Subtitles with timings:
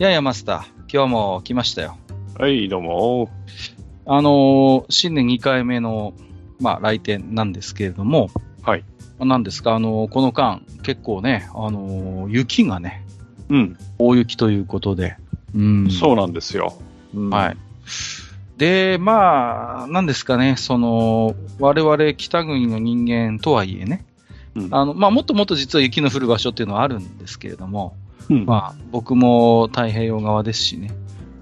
[0.00, 1.98] やいや、マスター、今日も来ましたよ。
[2.38, 3.28] はい、どうも。
[4.06, 6.14] あのー新年2回目の、
[6.58, 8.30] まあ、来店なんですけれども、
[8.62, 8.84] はい。
[9.18, 13.04] なんですか、あのーこの間、結構ね、あのー雪がね、
[13.50, 15.18] うん、大雪ということで、
[15.54, 15.90] うん。
[15.90, 16.72] そうなんですよ。
[17.14, 17.56] うんはい。。
[18.56, 24.06] で、まあ、なんですかね、その、我々北国の人間とはいえね、
[24.54, 27.96] うんあの、まあ、もっともっと実は雪の降る場所っていうのはあるんですけれども、
[28.30, 30.90] うんまあ、僕も太平洋側ですしね。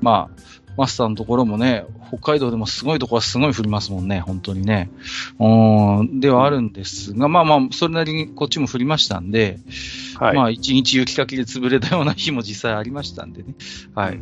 [0.01, 0.43] まあ、
[0.77, 4.91] マスターのところもね、北海道でもすごいところはすごい降りますもんね、本当にね。
[5.39, 9.59] うん、ではあるんですが、まあまあ、それなりにこっちも降りましたんで、
[10.19, 10.37] はい。
[10.37, 13.55] まあ、一日雪かきで潰れたような日も実際ありましたんでね。
[13.95, 14.21] はい。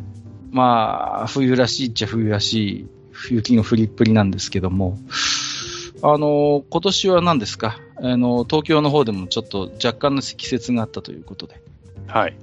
[0.51, 2.87] まあ、冬らしいっちゃ冬らしい
[3.31, 4.97] 雪の降りっぷりなんですけども、
[6.01, 7.79] あの、今年は何ですか？
[7.97, 11.61] あの、東京の方でもちょっと若干の積雪があったということで。
[12.07, 12.35] はい。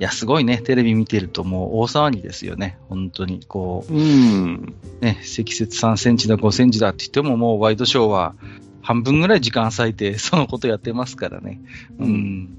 [0.00, 0.58] いや、すごいね。
[0.58, 2.78] テレビ見てるともう大騒ぎですよね。
[2.88, 3.40] 本当に。
[3.46, 4.74] こうん。
[5.00, 8.34] う、ね、積雪3センチだ、5センチだって言ってももうワイドショーは
[8.82, 11.60] 半分ぐらい時間割いて そのことやってますからね。
[11.98, 12.58] うん。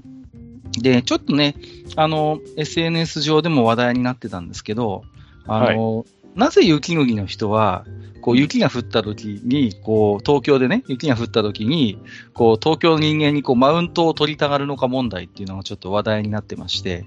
[0.72, 1.54] で、ちょっとね、
[1.94, 5.04] あの、SNS 上でも話題になってたんですけど、
[5.46, 6.04] あの、
[6.36, 7.84] なぜ雪国の人は、
[8.26, 11.96] こう雪が降った時に、こう東京でね、雪が降った時に、
[12.34, 17.04] こう東京の人間にこうマウントを取りたがるのか問題っていうのがちょっと話題になってまして、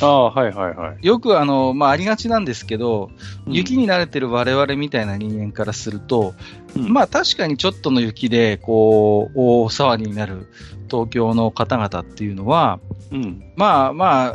[0.00, 1.06] ああ、はいはいはい。
[1.06, 3.10] よくあの、まあ、ありがちなんですけど、
[3.46, 6.34] うん雪に慣れてる我々みたいな人間からすると、
[6.74, 10.46] うんまあ確かにちょっとの雪で、こう、大騒ぎになる
[10.90, 13.52] 東京の方々っていうのは、うん。
[13.56, 14.32] まあま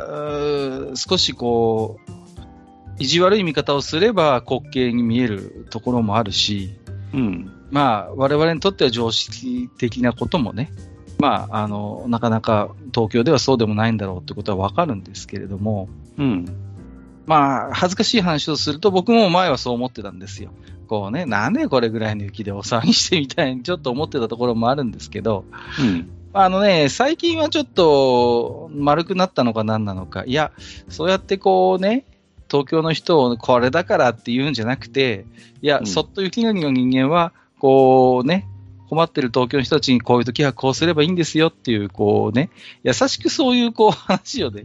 [0.94, 2.17] 少しこう、
[2.98, 6.76] 意地悪い見方をすれば滑稽に見えるところもあるし、
[7.14, 7.52] うん。
[7.70, 10.72] まあ我々にとっては常識的なこともね、
[11.18, 16.46] まああの、なかなか東京ではそうでもないんだろうってことはわかるんですけれども、うん。
[17.26, 20.50] まあ、恥ずかしい話をすると、僕も前はそう思ってたんですよ。
[20.88, 25.44] こうね、なんでこれぐらいの雪でお騒ぎしてみたいにちょっと思ってたところもあるんですけど、
[25.78, 26.10] うん。
[26.32, 30.52] あのね、最近はちょっと丸くなったのか何なのか、いや、
[30.88, 32.06] そうやってこうね、
[32.50, 35.24] 東京の人をこれだからって言うんじゃなくて、
[35.62, 38.46] いや、うんそっと雪国の人間は、こうね、
[38.88, 42.50] 困ってる東京の人たちにこういう時はこうすればいいんですよっていう、こうね、
[42.84, 44.64] 優しくそういうこう話をね、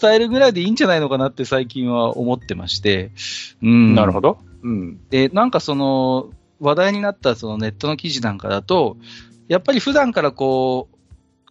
[0.00, 3.12] 伝えるぐらいでいいんじゃないのかなって最近は思ってまして、
[3.62, 3.94] うん。
[3.94, 4.38] なるほど。
[4.62, 5.00] うん。
[5.10, 6.30] で、なんかその、
[6.60, 8.96] 話題になったそのネットの記事なんかだと、
[9.48, 10.91] やっぱり普段からこう、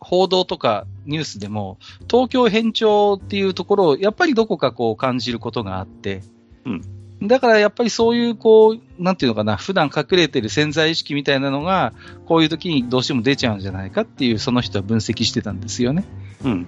[0.02, 1.78] 報道とかニュースでも、
[2.10, 6.22] 東京変調っていうところを、やっぱりどこかこう感じることがあって、
[6.66, 6.82] うん
[7.24, 11.94] だからやっぱりそういうこう、なんていうのかな、普段隠れてる潜在意識みたいなのが、
[12.26, 16.04] こういう時にどうしても出ちゃうんじゃないかっていう、その人は分析してたんですよね。
[16.44, 16.68] うん。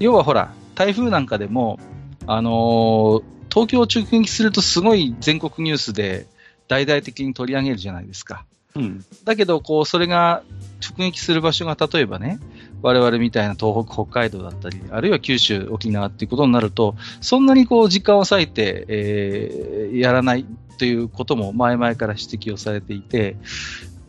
[0.00, 1.78] 要はほら、台風なんかでも、
[2.26, 6.26] あのー東京を直撃するとすごい全国ニュースで
[6.68, 8.46] 大々的に取り上げるじゃないですか。
[8.74, 9.04] うん。
[9.24, 10.42] だけど、こう、それが
[10.80, 12.40] 直撃する場所が例えばね、
[12.82, 20.46] 我々みたいな東北、北海道だったり、あるいは九州、沖縄っていうことになると、そんなにこう、時間を割いて、えーやらない
[20.78, 23.36] ということも前々から指摘をされていて、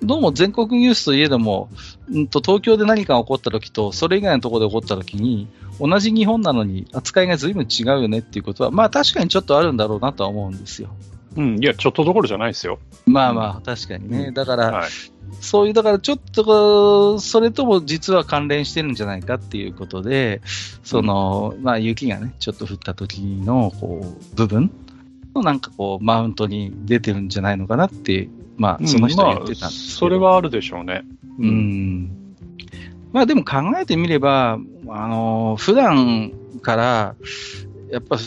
[0.02, 1.70] どうも全国ニュースといえども、
[2.10, 5.48] うんと東京で何か起こった時と、それ以外のところで起こった時に、
[5.80, 10.90] 同じ日本なのに扱いが随分違うよねっていうことは、まあ確かにちょっとあるんだろうなとは思うんですよ。
[11.36, 11.64] うん。
[11.64, 12.80] いや、ちょっとどころじゃないですよ。
[13.06, 14.26] まあまあ、確かにね。
[14.28, 14.90] うんだから、はい。
[15.42, 20.42] そういう、だからちょっとそれとも実は関連してるんじゃないかっていうことで、
[20.84, 24.72] その、まあ雪がね、ちょっと降った時の、こう、部分
[25.36, 31.04] のなんかこう、マウントに出てるんじゃないのかなって、まあ、その人は言ってたんですけど、それはあるでしょうね。
[31.40, 31.46] う。
[31.46, 32.24] ん。
[33.12, 36.32] まあでも考えてみれば、あの、普段
[36.62, 37.16] から、
[37.92, 38.18] やっぱ、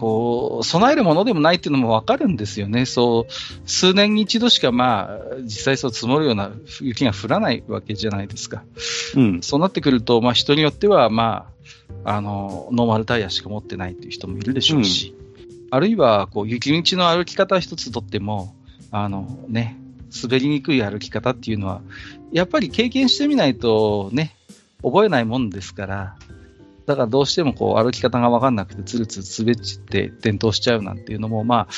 [0.00, 2.86] こう、備えるものでもないっていうのもわかるんですよね。
[2.86, 3.32] そう、
[3.66, 8.64] 数年に一度しかまあ、実際そう積もるような雪が降らないわけじゃないですか。
[9.14, 9.42] うん。
[9.42, 11.50] そうなってくると、まあ人によっては、ま
[12.04, 15.14] あ、あの、ノーマルタイヤしか持ってないっていう人もいるでしょうし、
[15.70, 18.54] あるいは、こう、雪道の歩き方一つとっても、
[18.90, 19.76] あのね、
[20.22, 21.82] 滑りにくい歩き方っていうのは、
[22.32, 24.34] やっぱり経験してみないとね、
[24.82, 26.16] 覚えないもんですから、
[26.90, 31.72] だからどうしてもこう歩き方が分かんなくて、つるつる滑っちって転倒しちゃうなんていうのも、まあ、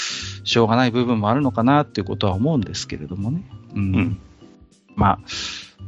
[0.44, 3.44] しょうがない部分もあるのかなっていうことは思うんですけれどもね。
[3.74, 3.94] うん。
[3.94, 4.20] うん
[4.96, 5.18] まあ、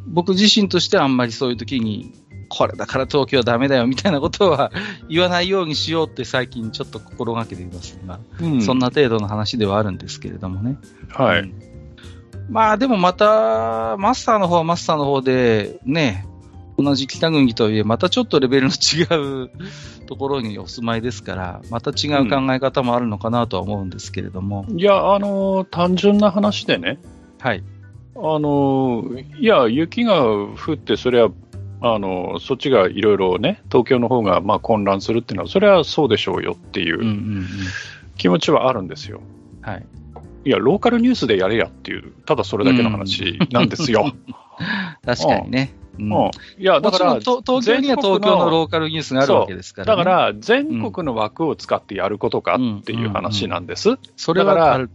[0.06, 2.12] 僕自身としてはあんまりそういう時に、
[2.50, 4.70] これだから東京はダメだよみたいなことは
[5.08, 7.98] 言わないようにしようって最近ちょっと心がけています。
[8.04, 10.76] まあ、うんそんな程度の話ではあるんですけれどもね。
[11.08, 11.40] はい。
[11.40, 11.74] うん
[12.48, 16.26] まあでもまた、マスターの方はマスターの方で、ね、
[16.76, 19.04] 同じ北国とはいえ、またちょっとレベルの違
[19.44, 19.50] う
[20.06, 26.98] ところにお住まいですから、また違う考え方もあるのかなとは思うんですけれども、いや、あの、単純な話でね、
[27.40, 27.62] はい。
[28.16, 29.04] あの、
[29.38, 31.30] いや、雪が降って、それは、
[31.80, 37.10] あの、そっちがいろいろね、東京の方がまあ混乱するっていうのは、それはそうでしょうよっていうんうんう。
[37.10, 37.46] うん
[38.16, 39.20] 気持ちはあるんですよ。
[39.60, 39.86] はい。
[40.44, 44.12] いや、ローカルニュースでやれやっていう、ただそれだけの話なんですよ。
[45.04, 45.72] 確かにね。
[45.99, 46.12] うん。
[46.12, 46.31] うん。
[46.58, 50.05] いや、だから、もちろんと東京には東京のローカルニュースがあるわけですから、ね。
[50.05, 53.99] だから、全国の枠を使ってやることかっていう話なんです。
[54.17, 54.88] それはだから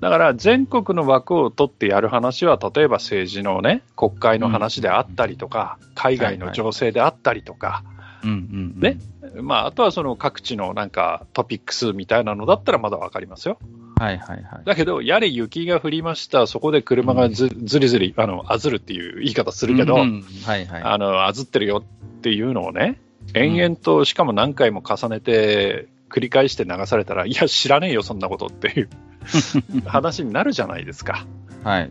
[0.00, 7.84] だから、全国の枠を取ってやる話は、例えば政治のね、国会の話であったりとか、海外の情勢であったりとか、
[8.24, 8.30] うん。
[8.30, 8.36] うん。
[8.74, 8.80] うん。
[8.80, 8.98] ね。
[9.40, 13.58] まあ、あとはその各地のなんかトピックスみたいなのだったらまだわかりますよ。
[14.02, 14.64] はいはいはい。
[14.64, 20.82] だけど、やれ雪が降りました、そこで車がず,、ずりずり、あの、あずるっていう言い方するけど、うんうんはいはい。
[20.82, 21.84] あの、あずってるよ
[22.18, 23.00] っていうのをね、
[23.34, 28.88] 延々と、しかも何回も重ねて、繰り返して流されたら、いや、知らねえよ、そんなことっていう
[29.86, 31.24] 話になるじゃないですか。
[31.62, 31.90] はい。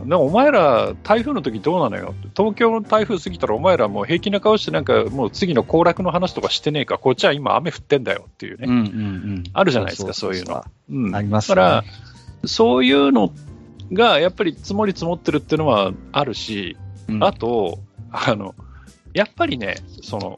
[0.00, 8.82] うん、でもお前ら、台風の時どうなのよ、東京の台風過ぎたら、お前らもう平気な顔して、なんかもう次の行楽の話とかしてねえか、こっちは今、雨降ってんだよっていうね、うんうんう
[9.40, 9.44] ん。
[9.52, 10.64] あるじゃないですか、そういうの。
[10.90, 11.56] うんありますね。
[11.56, 11.84] だから、
[12.46, 13.32] そういうの
[13.92, 16.76] がやっぱり積もり積もってるっていうのはあるし、
[17.08, 17.80] うんあと、
[18.10, 18.54] あの、
[19.12, 20.36] やっぱりね、その、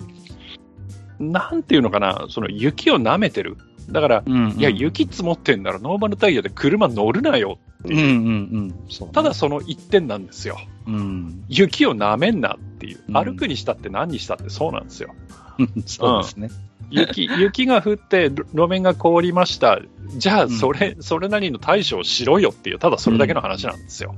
[1.21, 3.57] なんていうのかな、その雪を舐めてる。
[3.91, 7.59] だから、うんうんいや、雪積もってんならノーマルタイヤで車乗るなよ。
[7.85, 8.75] うんうんうん。
[8.89, 10.59] そうねただ、その一点なんですよ。
[10.87, 11.45] うん。
[11.49, 13.01] 雪を舐めんなっていう。
[13.09, 15.15] うん歩くにしたって何にしたってそうなんですよ。
[15.87, 16.51] そうですね。
[16.91, 19.81] 雪、雪が降って路路面が凍りました。
[20.17, 24.15] じゃあ、うんそれ、それなりの対処をしろよっていう、ただそれだけの話なんですよ。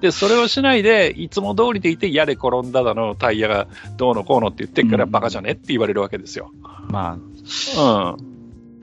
[0.00, 6.50] で、それをしないで、いつも通りでいて、やれ転んだだの、タイヤがどうのこうのって言ってっから、うんバカじゃねって言われるわけですよ。
[6.88, 8.34] まあ、うん。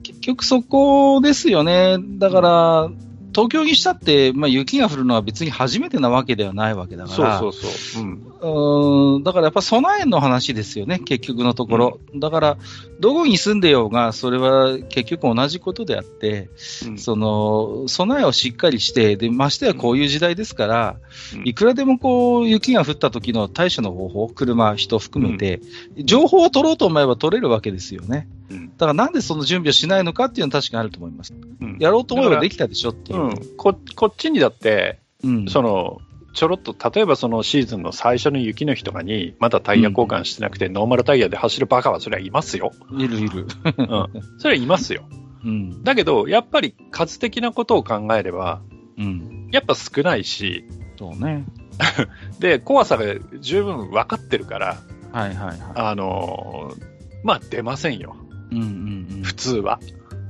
[0.02, 1.98] 結局そこですよね。
[2.18, 2.90] だから、
[3.34, 7.38] 東京にしたって、まあ、雪が降るのは別に初めてなわけではないわけだから。
[7.38, 9.16] そうそうそう。
[9.16, 9.22] うん。
[9.22, 12.00] だからやっぱ備えの話ですよね、結局のところ。
[12.14, 12.56] だから、
[13.00, 16.50] どこに住んでようが、それは結局同じことであって、
[16.86, 20.96] うんその、備えをしっかりして、で、ましてやこういう時代ですから、
[21.34, 25.60] うんいくらでもこう、雪が降った時の対処の方法、車、人含めて、
[25.96, 28.28] 情報を取ろうと思えば取れるわけですよね。
[28.50, 31.32] うんだからなんでその準備をしないのかっていうのは確かにあると思います。
[31.60, 33.28] うんやろうと思えばできたでしょっていうう。
[33.28, 33.56] ん。
[33.56, 35.98] こ、こっちにだって、うんその、
[36.34, 42.72] ちょろっと、例えばそのシーズンの最初の雪の日とかに、まだタイヤ交換してなくて、ノーマルタイヤで走るバカはそれはいますよ。
[42.96, 43.46] いるいる。
[43.76, 44.08] うん。
[44.38, 45.04] それはいますよ。
[45.44, 45.84] うん。
[45.84, 48.62] だけど、やっぱり数的なことを考えれば、
[48.98, 49.48] うん。
[49.52, 50.64] やっぱ少ないし、
[50.98, 51.44] そうね。
[52.40, 53.04] で、怖さが
[53.40, 54.78] 十分分かってるから、
[55.12, 56.92] はいはいはあのー
[57.24, 58.16] まあ出ませんよ、
[58.50, 58.56] い。
[58.56, 59.22] うんうんうん。
[59.22, 59.78] 普通は。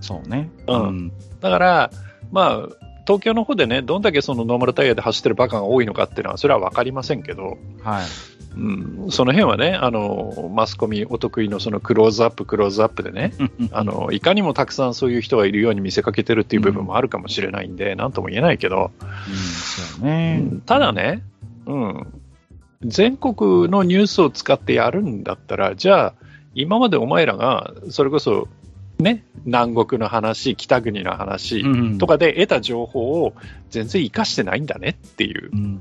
[0.00, 0.50] そうね。
[0.67, 1.90] うんだから、
[2.31, 8.06] まあ、東京の方でね、どんだけそのノーマルタイヤで走ってるバカが多いのかっていうのは、それは分かりませんけど、はい。
[8.54, 13.32] うん、その辺はね、あの、マスコミお得意のそのクローズアップ、クローズアップでね、
[13.73, 18.90] あの、いかにもたくさんそういう人がいるように見せかけてるっていう部分もあるかもしれないんで、なんとも言えないけど、
[20.00, 20.44] うん、ね。
[20.66, 21.23] ただね、
[21.66, 22.06] うん、
[22.85, 26.14] 全国のニュースを使ってやるんだったら、じゃあ、
[26.54, 28.49] 今までお前らが、それこそ、
[28.99, 33.35] ね、南国の話、北国の話うんとかで得た情報を
[33.71, 35.81] 全然活かしてないんだねっていううん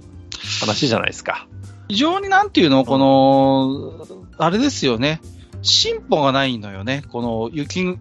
[0.60, 1.48] 話じゃないですか。
[1.88, 5.22] 非常になんていうの、この、あれですよね。
[5.62, 7.04] 進歩がないのよね。
[7.10, 7.98] この雪、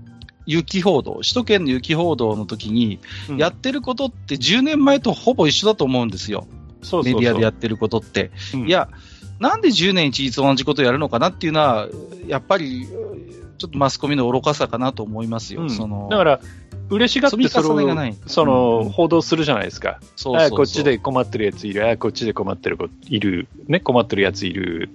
[0.47, 3.00] 雪報道、首都圏の雪報道の時に、
[3.37, 6.47] やってることって10年前とほぼ一緒だと思うんですよ。
[6.83, 8.31] そうそうそうメディアでやってることって。
[8.55, 8.88] うんいや、
[9.40, 11.88] なんで10年一律同じことやるのかなっていうのは、
[12.26, 12.87] やっぱり、
[13.61, 15.61] ちょっとマスコミの愚かさかなと思いますよ。
[15.61, 15.71] うん。
[15.71, 16.40] そのだから、
[16.88, 18.88] 嬉しがってそれをがないその、うん。
[18.88, 19.99] 報道するじゃないですか。
[20.17, 20.55] そうそうそう。
[20.55, 24.88] あこっちで困ってるやついる、あこっちで困ってる子いる、ね、困ってるやついる、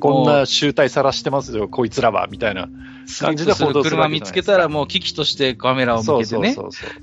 [0.00, 2.70] こんな集大さらしてますよ、こいつらは、みたいな
[3.20, 6.54] 感じで報道する車見つけたらもう危機としてカメラを向けてね。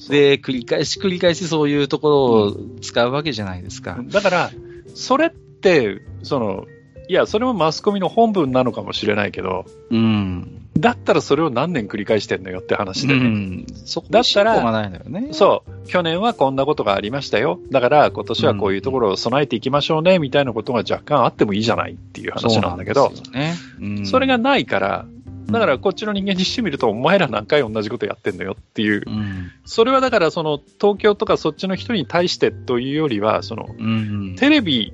[0.09, 3.99] で、繰り返し繰り返しそういうところを使うわけじゃないですか。
[4.07, 4.51] だから、
[4.95, 6.65] それって、その、
[7.07, 10.61] いや、それもマスコミの本分なのかもしれないけど、うん。
[10.77, 13.19] だったらそれを何年繰り返してんのよって話でね。
[13.19, 13.65] うん。
[13.85, 15.29] そこだったら進歩がないのよね。
[15.31, 17.59] そう、去年はこんなことがありましたよ。
[17.71, 25.05] だから今年はこういうところを備えていきましょうね、みたいなことが若干あってもいいじゃないっていう話なんだけど、そねうんそれがないから、
[25.47, 29.51] だからこっちの人間にしてみると、お前ら何回同じことやってんのよっていう、うん。
[29.63, 34.35] それはだからその東京とかそっちの人に対してというよりは、そのうん。
[34.37, 34.93] テレビ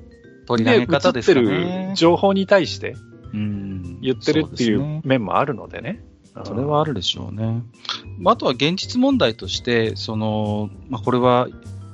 [0.56, 1.92] 取り上で映げ方ですってる。
[1.94, 2.96] 情報に対して
[3.32, 6.04] うん言ってるっていそう面もあるのでね。
[6.44, 7.62] それはあるでしょうね。
[8.18, 11.48] まああとは現実問題として、その、まあ、これは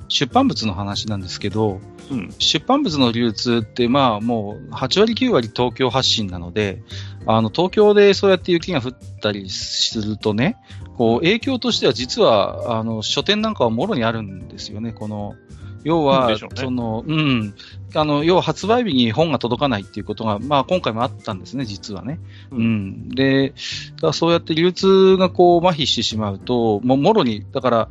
[0.07, 6.81] 出版物の話なんですけど、うん、出版物の流通って、まあもう8割9割東京発信なので、
[7.25, 10.57] あの東京でそうやって雪が降ったりするとね、
[10.97, 15.35] こう影響としては実はあの書店なんかはもろにあるんですよね、この。
[15.83, 17.53] 要は、その、うん。
[17.95, 22.19] あの、要は発売日に本が届かないっていうことが、まあ今回もあったんですね、実はね。
[22.51, 23.09] ううんん。
[23.09, 23.53] で、
[24.01, 27.89] だそうやって流通がこう麻痺してしまうと、もうもろに、だから、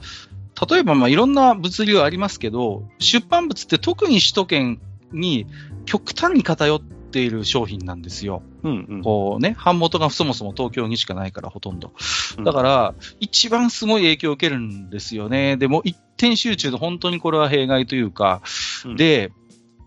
[0.71, 4.81] 例えばまあいろんな物流ありますけど、出版物って特に首都圏
[5.13, 5.47] に
[5.87, 8.43] 極端に偏っている商品なんですよ。
[8.63, 11.93] うんうんこうね、版元がそもそも東京にしかないからほとんど。
[12.39, 15.57] うんだから、一番すごい影響を受けるんですよね。
[15.57, 18.43] でも一点集中で本当にこれは弊害というか、
[18.85, 19.33] うんで、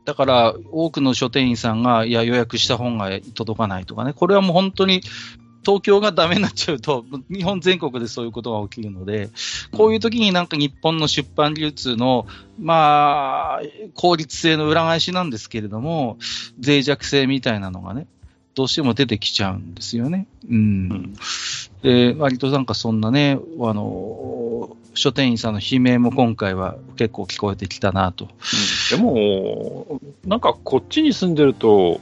[0.03, 5.01] だから多くの書店員さんが、いや、予約した本が届かないとかね、これはもう本当に
[5.63, 9.29] 東京がダメになっちゃうと、日本全国でそういうことが起きるので、
[9.71, 12.25] こういう時になんか日本の出版流通の、
[12.59, 13.61] まあ、
[13.95, 16.17] 効率性の裏返しなんですけれども、
[16.63, 18.07] 脆弱性みたいなのがね、
[18.55, 20.27] どうしても出てきちゃうんですよね。
[20.49, 20.57] うん。
[20.57, 21.13] うん
[21.81, 28.27] で、割となんかそんなね、あの、書店員さんの悲鳴も今回は結構聞こえてきたなと。
[28.91, 31.99] でも、なんかこっちに住んでると、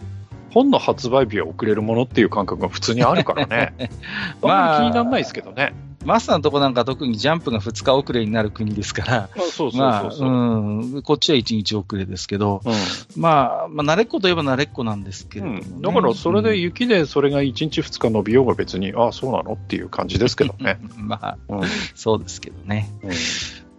[0.51, 3.73] 本の発売日は遅れるものっていう感覚が普通にあるからね。
[4.41, 5.73] あんまり気にならないですけどね。
[6.05, 10.29] マスターのとこなんか特にジャンプが2日遅れになる国ですから、あそうそうまあ、そう
[10.99, 12.61] ん、こっちは1日遅れですけど、
[13.17, 15.65] まあ、まあ、慣れっこといえば慣れっこなんですけれども、ね。
[15.69, 15.81] うん。
[15.81, 19.53] だからそれで雪でそれが1日2日伸びようが別に、ああ、そうなの？
[19.53, 20.79] っていう感じですけどね。
[20.97, 21.61] う んまあ、うん。
[21.95, 22.89] そうですけどね。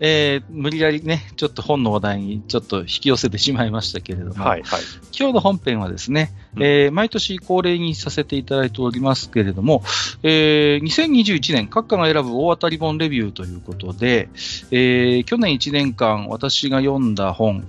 [0.01, 4.81] うんえー無理やりね、ちょっと本の話題にちょっと引き寄せてしまいましたけれども、はいはい。
[5.17, 9.83] 今日の本編はですね、うんえー毎年恒例にさせていただいておりますけれども、
[10.23, 14.29] えー2021年各家が選ぶ大当たり本レビューということで、
[14.71, 17.69] えー去年1年間私が読んだ本、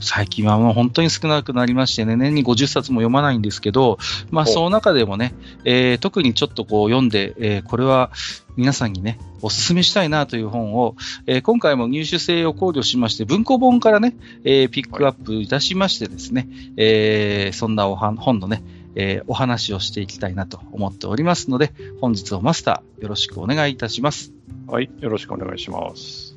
[0.00, 3.98] 最近はもう本当に少なくなりましてね、年に50冊も読まないんですけど、
[4.30, 8.10] まあその中でもね、えー特にちょっとこう読んで、えーこれは
[8.56, 18.62] 皆さんにね、おすすめしたいなという本を、えー今回も入手性を考慮しまして、文庫本からね、えーピックアップいたしましてですね、えーそんなおは本のね、
[18.94, 24.32] えーお話をしていきたいなと思っておりますので、本日をマスターよろしくお願いいたします。
[24.66, 24.90] はい。
[25.00, 26.27] よろしくお願いします。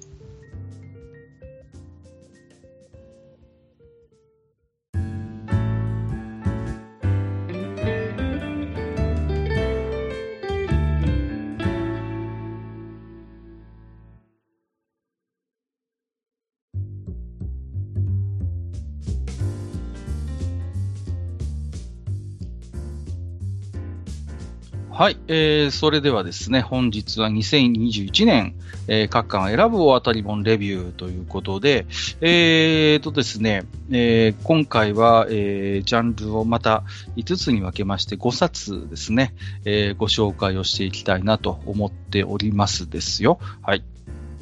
[25.01, 28.53] はい、えー、それではですね、本日は2021年、
[28.87, 31.87] えー、各館選ぶ大当たり本レビューということで、
[32.21, 36.83] えーとですね、えー今回は、えージャンルをまた
[37.15, 39.33] 5つに分けまして5冊ですね、
[39.65, 43.39] えーご紹介をしていきたいなと思っておりますですよ。
[43.63, 43.83] はい。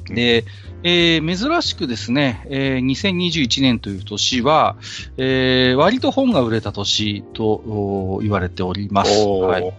[0.07, 0.43] で、
[0.83, 4.75] えー珍しくですね、えー2021年という年は、
[5.15, 9.25] えー割と本が売れた年とお言われております。
[9.25, 9.73] はい。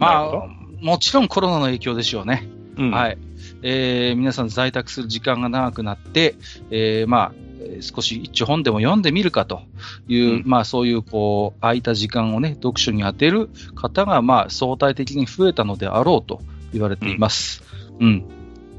[0.00, 0.48] まあ、
[0.80, 2.48] もちろんコロナの影響でしょうね。
[2.76, 3.18] うんはい。
[3.62, 6.34] えー皆さん在宅する時間が長くなって、
[6.70, 9.62] えーまあ、えー少し一応本でも読んでみるかと
[10.08, 16.40] いう、うんまあそういうこう、空いた時間をね、読書に当てる方が、まあ相対的に増えたのであろうと
[16.72, 17.62] 言われています。
[18.00, 18.24] うん。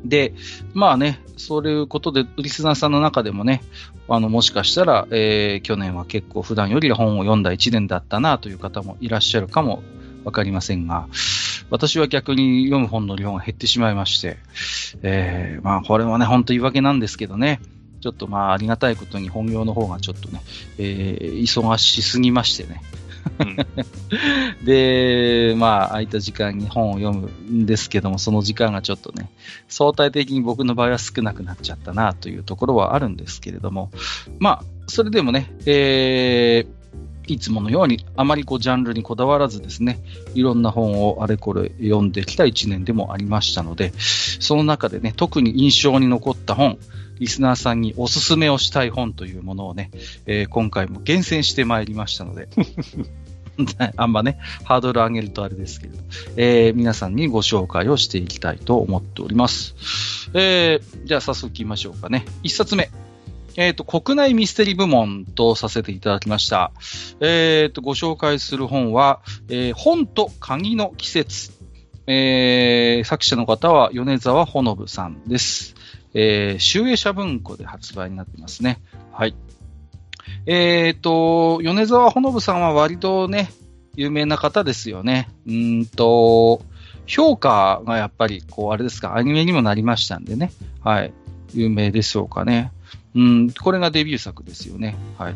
[0.04, 0.34] で、
[0.74, 3.62] まあね、そういうことで、リスナーさんの中でもね、
[4.10, 9.84] あの、もしかしたら、えー去年は結構普段より本を読んだ1年だったなという方もいらっしゃるかも
[10.24, 11.08] わかりませんが、
[11.70, 14.38] 私は逆に読む本の量が減ってしまいまして、
[15.04, 17.60] えーまあこれはね、本当言い訳なんですけどね、
[18.02, 20.42] ちょっとまあありがたいことに本業の方がちょっとね、
[20.78, 22.82] えー忙しすぎましてね、
[24.64, 29.30] で、まあ、空いた時間に本を読むんですけども、その時間がちょっとね、
[29.68, 33.92] 相対的に僕の場合は少なくなっちゃったなというところはあるんですけれども、
[34.40, 36.81] まあ、それでもね、えー、
[37.28, 40.00] いつものように、あまりこうジャンルにこだわらずですね、
[40.34, 46.78] いろんな本をあれこれ読んできた1年でもありましたので、その中でね、特に印象に残った本、
[47.20, 49.92] リスナーさんにおすすめをしたい本というものをね、
[50.26, 52.50] えー、今回も厳選してまいりましたので、
[53.96, 55.98] あんまね、ハードル上げるとあれですけど、
[56.36, 59.76] えー、皆さんにご紹介をしていきたいと思っております。
[60.34, 62.26] えー、じゃあ早速行きましょうかね。
[62.44, 62.90] 一冊目。
[63.58, 66.72] えっ、ー、と、国内ミステリー部門とさせていただきました。
[67.20, 71.52] えっ、ー、と、ご紹介する本は、えー、本と鍵の季節。
[72.08, 75.76] えー、作者の方は米沢ほのぶさんです。
[76.14, 78.82] えー、集英社文庫で発売になってますね。
[79.12, 79.36] はい。
[80.46, 83.52] えっ、ー、と、米沢ほのぶさんは割とね、
[83.96, 85.30] 有名な方ですよね。
[85.48, 86.62] うんと、
[87.06, 90.52] 評価がやっぱり、こう、あれですか、アニメにもなりましたんでね。
[90.82, 91.14] はい。
[91.54, 92.72] 有名でしょうかね。
[93.16, 94.96] うん、これがデビュー作ですよね。
[95.18, 95.36] はい。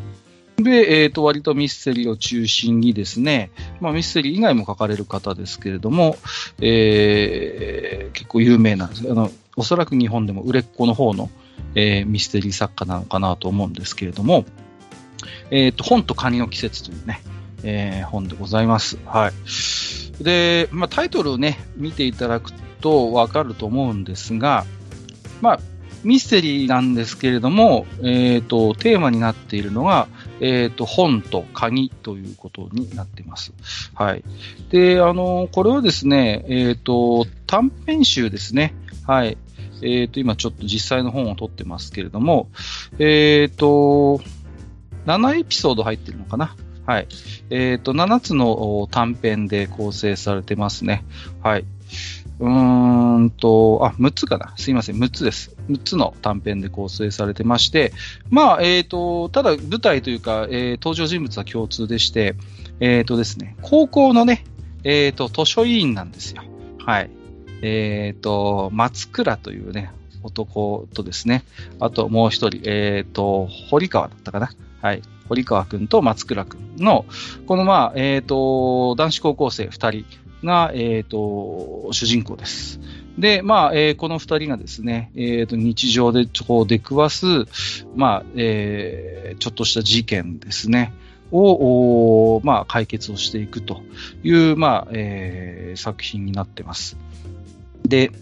[0.62, 6.16] で、えっ、ー、と、割とミステリーを中心にですね、まあ、ミステリー以外も書かれる方ですけれども、
[6.60, 9.10] えー、結構有名なんです。
[9.10, 11.30] あの、おそらく日本でも売れっ子の方の、
[11.74, 14.46] えー、ミステリー作家なのかなと思うんですけれども、
[15.50, 17.20] えっ、ー、と、本とカニの季節というね、
[17.62, 18.98] えー、本でございます。
[19.04, 20.24] はい。
[20.24, 24.64] で、まあ、タイトルをね、見ていただくとわかると思うんですが、
[25.42, 25.60] まあ、
[26.06, 30.06] ミステリーなんですけれども、え、ー、と、テーマになっているのが、
[30.40, 33.52] えっ、ー、と、本と鍵ということになっています。
[33.92, 34.22] はい。
[34.70, 38.72] で、あの、これはですね、えっ、ー、と、短編集ですね。
[39.04, 39.36] はい。
[39.82, 42.50] えっ、と、今ちょっと実際の本を取ってますけれども、
[43.00, 44.20] えっ、と、
[45.06, 46.54] 7エピソード入ってるのかな。
[46.86, 47.08] はい。
[47.50, 51.04] えっ、と、7つの短編で構成されてますね。
[51.42, 51.64] はい。
[52.38, 54.52] うーんと、あ、6つかな。
[54.56, 55.56] すいません、6つです。
[55.68, 57.92] 6つの短編で構成されてまして、
[58.28, 62.34] まあ、えっ、ー、と、ただ舞台というか、えー、登場人物は共通でして、
[62.80, 64.44] えっ、ー、とですね、高校のね、
[64.84, 66.42] えっ、と、図書委員なんですよ。
[66.84, 67.10] はい。
[67.62, 69.90] えっ、と、松倉というね、
[70.22, 71.44] 男とですね、
[71.80, 74.50] あともう一人、えっ、と、堀川だったかな。
[74.82, 75.02] はい。
[75.28, 77.06] 堀川くんと松倉くんの、
[77.46, 80.04] このまあ、えっ、と、男子高校生二人、
[80.44, 82.80] が、え、ー、と、主人公です。
[83.18, 87.26] で、まあ、えー、この二人がですね、え、ー、と、日常でこう出くわす、
[87.94, 90.92] まあ、えー、ちょっとした事件ですね。
[91.32, 93.82] を、まあ、解決をしていくと
[94.22, 96.96] いう、まあ、えー、作品になってます。
[97.84, 98.12] で、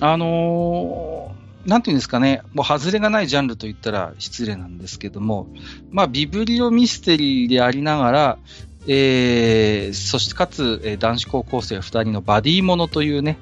[0.00, 5.48] あのー、なんていうんですかね、もう外れがないジャンルと言ったら失礼なんですけども、
[5.90, 8.38] まあ、ビブリオミステリーでありながら、
[8.86, 13.38] えー、そしてかつ、え、男子高校生2人のバディものというね、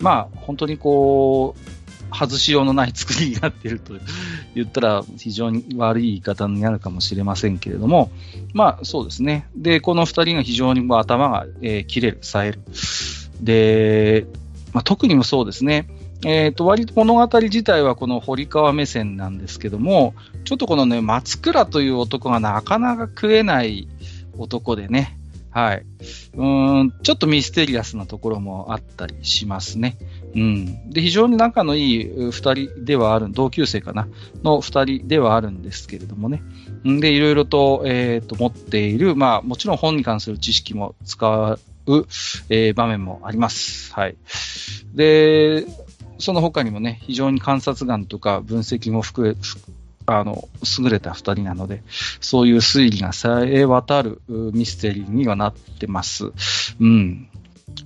[0.00, 3.92] まあ、本当にこう、外しようのない作りになっていると
[4.54, 8.10] 言ったら非常に悪い言い方になるかもしれませんけれども、
[8.54, 9.46] まあそうですね。
[9.54, 12.60] で、この2人が非常に頭が、えー、切れる、冴える。
[13.42, 14.26] で、
[14.72, 15.86] まあ、特にもそうですね。
[16.24, 23.86] えっ、ー、と、割と物語自体はこの堀川目線なんですけども、ちょっとこのね、松倉という男がなかなか食えない、
[24.38, 25.18] 男でね、
[25.50, 25.86] はい。
[26.34, 26.44] う
[26.84, 29.96] ん、ちょっとミステリアスなところもあったりしますね。
[30.34, 30.90] うん。
[30.90, 34.08] で、非常に仲のいい二人ではある、同級生かな
[34.42, 36.42] の二人ではあるんですけれどもね。
[36.86, 41.58] んで、いろいろと、えっ、ー、と、持っている、まあ、もちろん本に関する知識も使う、
[42.50, 43.92] えー、場面もあります。
[43.94, 44.16] はい。
[44.94, 45.66] で、
[46.18, 49.36] その他にもね、非常に観察眼とか分析も含
[50.08, 51.82] あの、優れた二人なので、
[52.20, 56.32] そういう推理がさえ渡るミステリーにはなってます。
[56.80, 57.28] うん。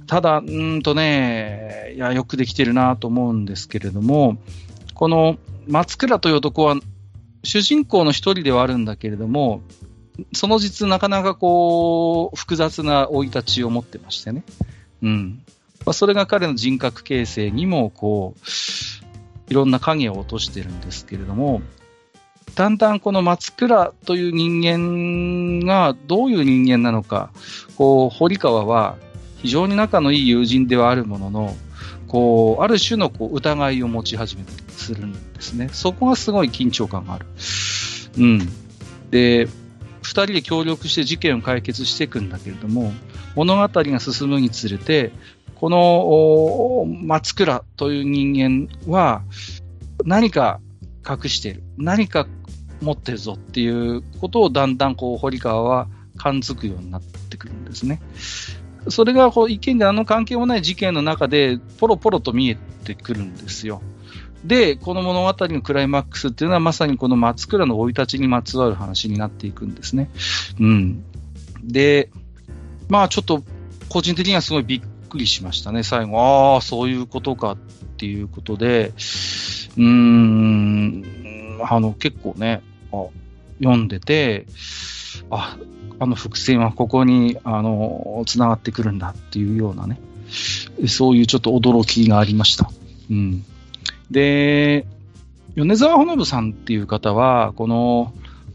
[0.06, 4.38] ただ、うんとね、いや、よくできてるなと思うんですけれども、
[4.94, 6.76] この松倉という男は、
[7.44, 9.62] 主人公の一人ではあるんだけれども、
[10.32, 14.44] その実なかなかこう、複雑な生い立ちを持ってましてね。
[15.02, 15.42] うん。
[15.85, 18.40] まあ、それが彼の人格形成にも、こう、
[19.50, 21.62] いろんな影を落としてるんですけれども、
[22.55, 27.31] だんだんこの松倉という人間がどういう人間なのか、
[27.77, 28.97] こう、堀川は
[29.38, 31.57] 非常に仲のいい友人ではあるものの、
[32.09, 35.71] こう、ある種のこう疑いを持ち始めたりするんですね。
[35.73, 37.27] そこがすごい緊張感がある。
[38.19, 38.49] うん。
[39.11, 39.49] で、
[40.03, 42.93] 二人で協力して事件を解決していくんだけれども、
[43.35, 45.12] 物語が進むにつれて、
[45.55, 49.23] この松倉という人間は
[50.05, 50.61] 何か
[51.09, 51.62] 隠している。
[51.79, 52.27] 何か
[52.83, 58.01] 持ってるぞっていうことをだんだんこう堀川は感づくようになってくるんですね。
[58.88, 63.81] それがこう一見で何の関係もない事件の中で、ポロポロと見えてくるんですよ。
[64.45, 70.11] で、この物語のクライマックスっていうのはまさにこの松倉の生い立ちにまつわる話になっていくんですね。
[70.59, 71.05] うん。
[71.62, 72.11] で、
[72.88, 73.45] まあちょっと
[73.88, 76.21] 個人的にはすごいびっくりしましたね、最後。
[76.21, 77.57] ああ、そういうことかっ
[77.99, 78.92] ていうことで、
[79.77, 81.05] うーん、
[81.62, 82.62] あの結構ね、
[83.59, 84.46] 読んでて、
[85.31, 85.57] あ、
[85.98, 90.00] あの伏線はここに、あの、繋がってくるんだっていうようなね、
[90.88, 92.70] そういうちょっと驚きがありました。
[93.11, 93.44] うん。
[94.11, 94.87] で、
[95.55, 98.12] 米沢ほのぶさんっていう方は、この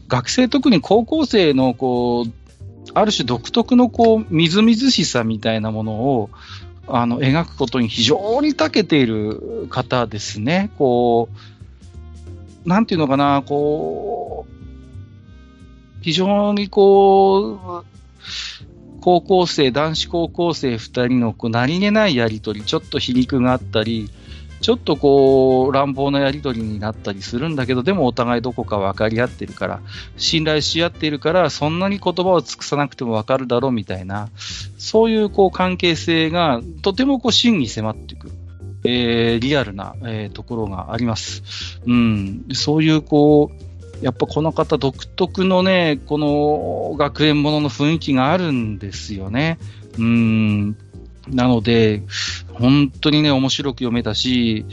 [0.08, 2.32] 学生、特に高校生のこう、
[2.94, 6.30] ある種独特のこう、みずみずしさみたいなものを、
[6.86, 10.70] あの、描くことに非常に長けている方ですね。
[10.78, 11.57] こう、
[12.68, 17.84] なんていうのかな、こう、非常にこう、
[19.00, 24.10] 高校生、男子高校生2人のこう何気ないやりとり、ちょっと皮肉があったり、
[24.60, 29.80] ちょっとこう、乱暴なやり取りになったりするんだけど、でもお互いどこか分かり合ってるから、
[30.18, 34.28] 信頼し合っているから、そんなに言葉を尽くさなくても分かるだろうみたいな、
[34.76, 38.30] そういうこう関係性がとてもこう真に迫っていく。
[38.84, 41.80] えー、リアルな、えー、ところがあります。
[41.86, 49.58] うん、そういうこう、やっぱこの方独特のね、この学園ものの雰囲気があるんですよね。
[49.98, 50.76] うん、
[51.28, 52.02] なので、
[52.52, 54.64] 本当にね、面白く読めたし、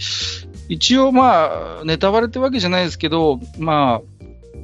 [0.70, 4.02] 一応まあ、ネタバレってわけじゃないですけど、ま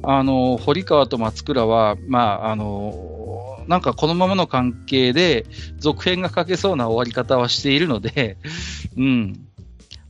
[0.02, 5.46] あ、あの、堀川と松倉は、まあ、あの、なんかこのままの関係で
[5.78, 8.36] 続編が書けそうな終わり方はしているので、
[8.98, 9.46] うん。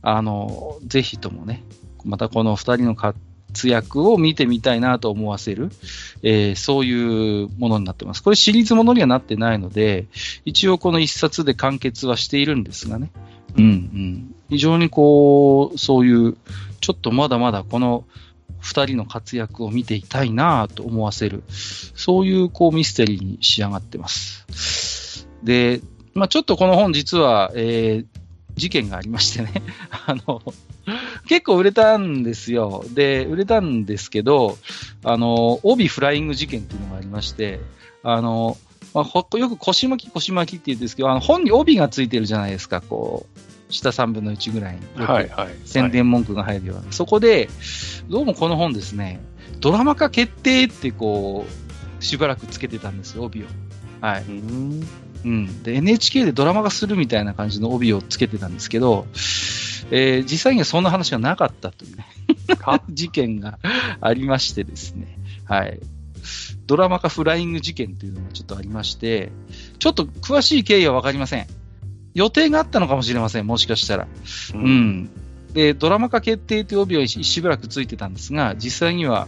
[0.01, 1.63] あの、ぜひともね、
[2.03, 5.69] またこの二人の活躍を見てみたいなと思わせる、
[6.23, 8.21] えー、そういうものになってます。
[8.21, 10.07] これシリーズものにはなってないので、
[10.43, 13.11] 一応この一冊で完結はしているんですがね。
[13.55, 14.35] うんうん。
[14.49, 16.35] 非常にこう、そういう、
[16.81, 18.03] ちょっとまだまだこの
[18.63, 25.27] 二人の活躍を見ていたいなと思わせる、そういうこうミステリーに仕上がってます。
[25.43, 25.81] で、
[26.13, 28.05] まあ、ちょっとこの本実は、えー、
[28.55, 29.51] 事件がありましてね、
[30.07, 30.41] あの、
[31.27, 32.85] 結構売れたんですよ。
[32.93, 34.57] で、売れたんですけど、
[35.03, 37.59] あの、帯フライング事件っていうのがありまして、
[38.01, 38.57] あの、
[38.93, 43.39] まあ、よく腰巻き腰巻きって言うんですけど、あの本に帯がついてるじゃないですか、こう、
[43.73, 45.05] 下3分の1ぐらいに。
[45.05, 45.47] はいはい。
[45.65, 46.91] 宣伝文句が入るような。
[46.91, 47.49] そこで、
[48.09, 49.21] どうもこの本ですね、
[49.59, 51.45] ドラマ化決定ってこ
[51.99, 53.45] う、しばらくつけてたんですよ、帯を。
[54.01, 54.23] はい。
[54.23, 55.63] うん。
[55.63, 59.07] で、NHK でドラマ化するみたいな感じの帯をつけてたんですけど、
[59.89, 62.05] えー、実際にはそんな話がなかったというね、
[62.89, 63.59] 事件が
[64.01, 65.79] ありましてですね、はい。
[66.65, 69.31] ドラマ化フライング事件というのがちょっとありまして、
[69.79, 71.47] ちょっと詳しい経緯はわかりません。
[72.13, 74.07] 予定があったのかもしれません、もしかしたら。
[74.55, 75.09] うん、うん
[75.53, 79.27] で、ドラマ化決定という帯はしばらくついてたんですが、実際には、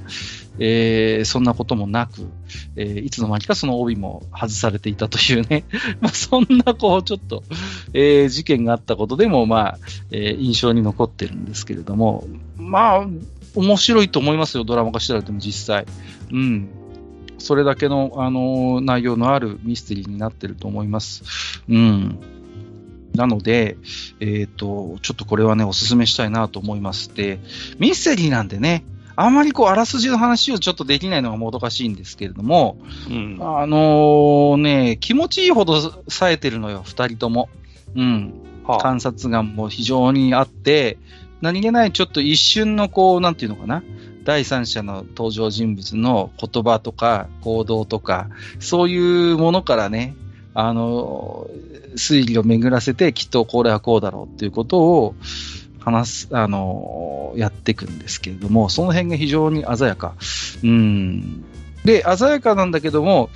[0.57, 2.27] えー、そんなこともなく、
[2.75, 5.65] えー、いつの間にかその帯も外されていたというね、
[6.01, 7.43] まあ、そんなこう、ちょっと、
[7.93, 9.79] えー、事件があったことでも、まあ、
[10.11, 13.07] え、印象に残ってるんですけれども、まあ、
[13.55, 15.85] 面白いと思いますよ、ドラマ化してられても実際。
[16.31, 16.69] うん。
[17.37, 21.61] それだけの、あの内容のあるミステリーになってると思います。
[21.69, 22.17] うん。
[23.15, 23.77] なので、
[24.19, 27.13] えっ、ー、と、ちょっとこれはね、お勧めしたいなと思います。
[27.13, 27.39] で、
[27.79, 28.83] ミステリーなんでね、
[29.15, 32.77] あんまりこう、あらすじの話をちょっとできないのがもどかしいんですけれども、
[33.09, 37.49] うん、あのー、ね、気持ちいいほど冴えてるのよ、二人とも。
[37.95, 38.33] うん。
[38.65, 40.97] はあ、観察眼も非常にあって、
[41.41, 43.83] 何気ないちょっと一瞬のこう、なんていうのかな。
[44.25, 48.27] 第三者の登場人物の言葉とか行動とか、
[48.59, 50.15] そういうものからね、
[50.55, 51.47] あの、
[51.95, 55.15] 推理を巡らせて、きっとこれはこうだろうっていうことを
[55.81, 60.15] 話す、あの、やっていくんですけれども、その辺が非常に鮮やか。
[60.63, 61.43] うん。
[61.83, 63.29] で、鮮やかなんだけども、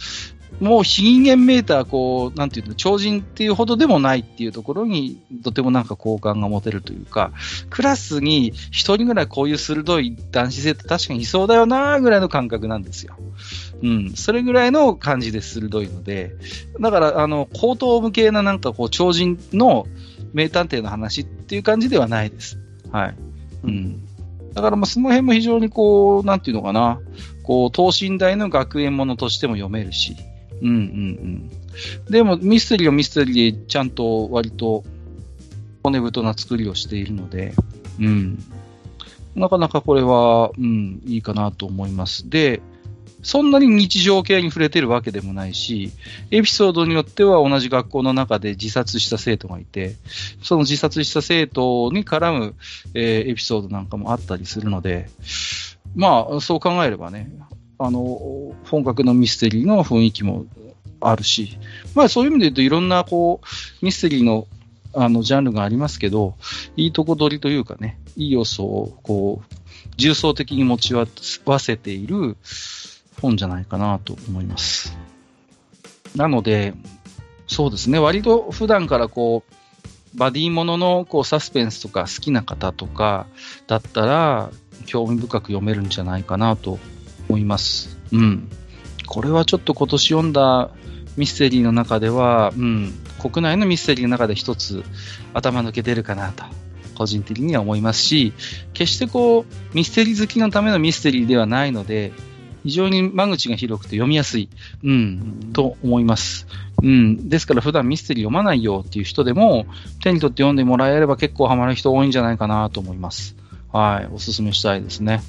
[0.60, 7.32] もう非人間メーター、こう、なんていうの、超人っていうほどでもないっていうところに、とてもなんか好感が持てるというか、
[7.70, 13.16] クラスに一人ぐらいこういう鋭い男子性って確かにいそうだよなぐらいの感覚なんですよ。
[13.82, 16.36] うん、それぐらいの感じで鋭いので、
[16.80, 19.88] だから、あの、高等無形ななんかこう、超人の
[20.34, 22.60] 名探偵の話っていう感じではないです。
[22.92, 23.16] はい。
[23.64, 24.10] うん。
[24.54, 27.00] だからまあその辺も非常にこう、なんていうのかな、
[27.44, 30.16] こう、等身大の学園ものとしても読めるし、
[30.62, 30.78] うんうんう
[32.08, 32.12] ん。
[32.12, 34.84] でもミステリーはミステリーでちゃんと割と
[35.84, 37.54] 骨太な作りをしているので、
[38.00, 38.44] うん。
[39.36, 42.30] なかなかこれは、うん、いいかなと思います。
[42.30, 42.62] で、
[43.22, 45.92] そんなに日常系に触れてるわけでもないし、
[46.32, 49.96] エピソードによっては同じ学校の中で自殺した生徒がいて、
[50.42, 52.56] その自殺した生徒に絡む、
[52.94, 55.10] えーエピソードなんかもあったりするので、
[55.96, 57.32] まあ、そう考えればね、
[57.80, 60.46] あの、本格のミステリーの雰囲気も
[61.02, 61.58] あるし、
[61.96, 64.48] まあそういう意味で言うといろんなこう、ミステリーの
[64.94, 66.36] あの、ジャンルがありますけど、
[66.76, 69.56] いいとこ取りというかね、いい要素をこう、
[69.98, 71.08] 重層的に持ち合
[71.46, 72.38] わせている
[73.22, 74.98] 本じゃないかなと思います。
[76.16, 76.74] なので、
[77.48, 83.28] そうですね、割と普段からこう、バディもののこうサスペンスとか好きな方とか
[83.68, 84.52] だったら、
[84.88, 86.80] 興味深く読めるんじゃないかなと
[87.30, 87.98] 思います。
[88.12, 88.50] うん。
[89.06, 90.72] これはちょっと今年読んだ
[91.18, 94.84] ミステリーの中では、うん、国内のミステリーの中で一つ
[95.34, 96.44] 頭抜けてるかなと、
[96.96, 98.34] 個人的には思いますし、
[98.74, 102.14] 決してこう、ミステリー好きのためのミステリーではないので、
[102.64, 104.50] 非常に間口が広くて読みやすい、
[104.84, 106.48] うん、と思います。
[106.84, 107.30] うん。
[107.30, 109.66] ですから普段ミステリー読まないよっていう人でも、
[110.02, 113.36] 手に取って読んでもらえれば結構ハマる人多いんじゃないかなと思います。
[113.72, 114.10] はい。
[114.14, 115.22] おすすめしたいですね。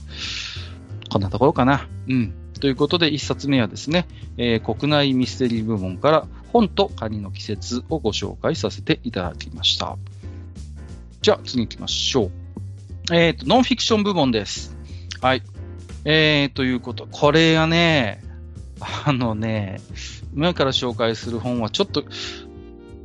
[1.11, 1.89] こんなところかな。
[2.09, 2.35] うん。
[2.61, 9.97] ということで、一冊目はですね、えー国内ミステリー部門から本とカニの季節をご紹介させていただきました。
[11.23, 12.31] じゃあ、次行きましょ
[13.11, 13.15] う。
[13.15, 14.77] えっ、と、ノンフィクション部門です。
[15.21, 15.43] はい。
[16.05, 18.23] えー、ということ、これがね、
[19.05, 19.81] あのね、
[20.35, 22.05] 今から紹介する本はちょっと、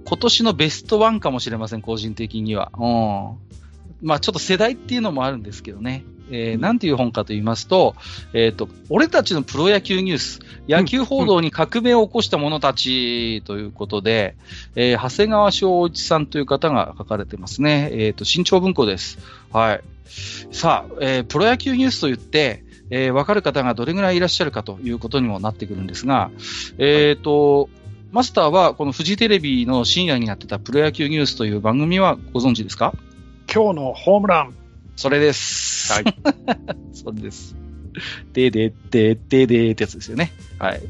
[0.06, 2.72] 今年のベストワンかもしれません、個人的には。
[2.78, 4.08] うん。
[4.08, 6.06] まあちょっと世代っていうのもあるんですけどね。
[6.31, 7.95] えー、なんていう本かと言いますと、
[8.33, 14.35] えっ、と、俺たちのプロ野球ニュース、野球報道に革命を起こした者たちということで、
[14.75, 17.89] えー長谷川翔一さんという方が書かれてますね。
[17.93, 19.19] えっ、と、新潮文庫です。
[19.51, 19.81] はい。
[20.51, 26.31] さあ、えープロ野球ニュースと言って、えーわかる方がどれぐらいいらっしゃるかということにもなってくるんですが、
[26.77, 27.69] えっ、と、
[28.11, 32.93] マスターはこのフジテレビの深夜にやってたプロ野球ニュースという番組はご存知ですか？
[33.53, 34.64] 今日のホームラン。
[34.95, 35.91] それです。
[35.93, 36.03] はい。
[36.93, 37.55] それです。
[38.34, 40.31] でででででってやつですよね。
[40.60, 40.81] はい。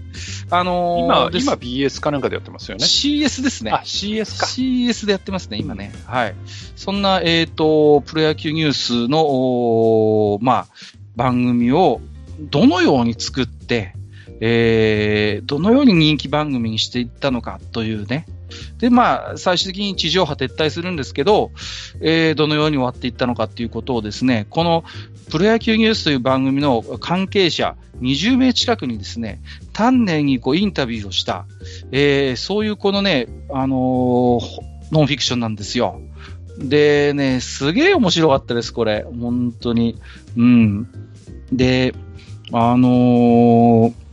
[0.49, 2.85] あのー今、今 BS かなんかでやってますよね。
[2.85, 3.71] CS ですね。
[3.71, 4.45] あ、CS か。
[4.45, 5.93] CS でやってますね、今ね。
[6.05, 6.35] はい。
[6.75, 10.67] そんな、えっ、と、プロ野球ニュースの、まあ、
[11.15, 12.01] 番組を
[12.39, 13.93] どのように作って、
[14.41, 18.25] えー、どのように人気番組にしていったのかというね。
[18.77, 21.51] で、まあ、最終的に地上波撤退するんですけど、
[22.01, 24.83] えー、どのように終わっていったのかっていうことをですね、この
[25.29, 29.41] プロ野球ニュースという番組の関係者20名近くにですね、
[29.73, 31.45] 丹念にこうインタビューをした、
[31.91, 35.99] えーそういうこのね、あのーノンフィクションなんですよ。
[36.59, 39.05] でね、すげえ面白かったです、これ。
[39.19, 39.99] 本当に。
[40.37, 40.87] うん。
[41.51, 41.93] で、
[42.51, 44.04] あのー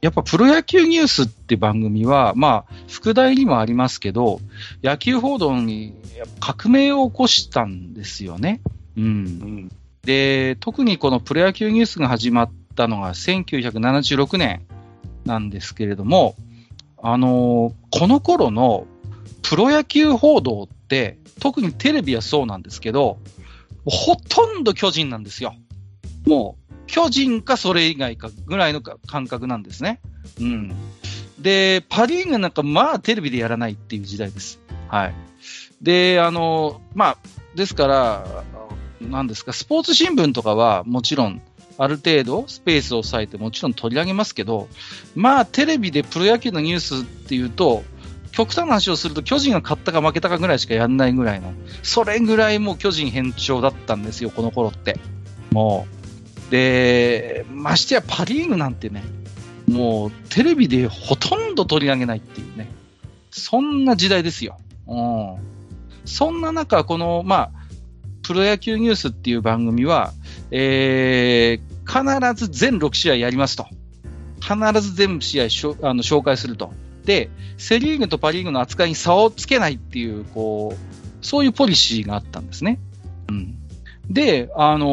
[0.00, 4.40] やっぱプロ野球ニュースって番組は、まあ、副題にもありますけど、
[4.82, 5.94] 野球報道に
[6.40, 8.60] 革命を起こしたんですよね。
[8.96, 9.04] うん。
[9.04, 9.70] うん。
[10.02, 14.62] で、特にこのプロ野球ニュースが始まったのが1976年
[15.24, 16.36] なんですけれども、
[17.02, 18.86] あのーこの頃の
[19.42, 23.18] プロ野球報道って、特にテレビはそうなんですけど、
[23.84, 25.54] ほとんど巨人なんですよ。
[26.26, 30.00] もう、巨人かそれ以外かぐらいの感覚なんですね。
[30.40, 30.72] うん。
[31.38, 34.58] で、パリーグなんかまあテレビでやらないっていう時代です。
[34.88, 35.14] はい。
[35.80, 37.18] で、あの、まあ、
[37.54, 38.44] ですから、
[39.00, 41.42] なんですか、スポーツ新聞とかはもちろん、
[41.80, 44.68] ある程度スペースを抑えてもちろん取り上げますけど、
[45.14, 47.84] まあテレビでプロ野球のニュースっていうと、
[48.32, 51.52] 極端な話をすると巨人が勝ったか負けたかぐらいしかやんないぐらいの、
[51.84, 54.98] それぐらいもう巨人偏重だったんですよ、この頃って。
[55.52, 55.97] もう。
[56.50, 59.02] で、ましてやパリーグなんてね、
[59.68, 62.70] もうテレビでほとんど取り上げないっていうね、
[63.30, 64.58] そんな時代ですよ。
[64.86, 65.36] うん。
[66.04, 67.50] そんな中、この、まあ、
[68.22, 70.12] プロ野球ニュースっていう番組は、
[70.50, 73.66] えー、必ず全6試合やりますと。
[74.40, 76.72] 必ず全試合しょあの紹介すると。
[77.04, 82.78] で、セリーグとパリーグの扱いに差をつけないっていう、こう、そういうポリシーがあったんですね。
[83.28, 83.54] うん。
[84.10, 84.86] で、あの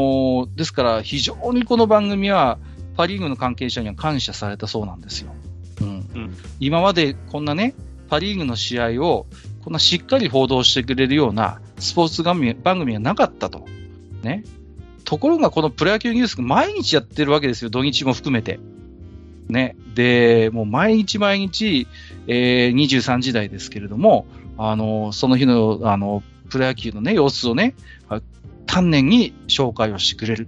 [0.48, 2.58] ーですから非常にこの番組は
[2.96, 5.34] パリーグの関係者には感謝されたそうなんですよ。
[5.82, 5.88] うん。
[5.88, 6.38] うん。
[6.60, 7.76] 今までこんなね、
[8.10, 9.26] パリーグの試合を
[9.64, 13.66] こんなしっかり報道してくれるようなスポーツ番組がなかったと。
[14.22, 14.44] ね。
[15.06, 18.60] ところがこのプロ野球ニュースが毎日やってるわけですよ、土日も含めて。
[19.48, 19.76] ね。
[19.94, 21.88] で、もう毎日毎日、
[22.28, 24.26] えー、23時台ですけれども、
[24.58, 27.95] あの、その日の、あの、プロ野球のね、様子をね、あ
[28.66, 30.48] 丹念に紹介をしてくれる。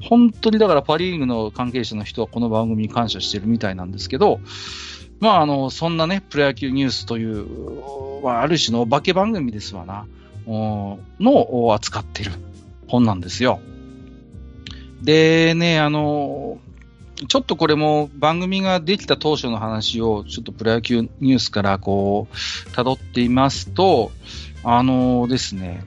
[0.00, 4.40] 本当にだからパ・リーグの関係者の人はこの番組に感謝してるみたいなんですけど、
[5.20, 7.46] まあ、あの、そんなね、プロ野球ニュースという、
[8.22, 10.06] まあ、ある種のお化け番組ですわな、
[10.46, 12.32] のを扱ってる
[12.88, 13.60] 本なんですよ。
[15.02, 16.58] でね、あの、
[17.28, 22.34] ちょっとこれも番組ができた当初の話をちょっとプロ野球ニュースからこう、
[22.70, 24.10] 辿っていますと、
[24.64, 25.84] あのですね、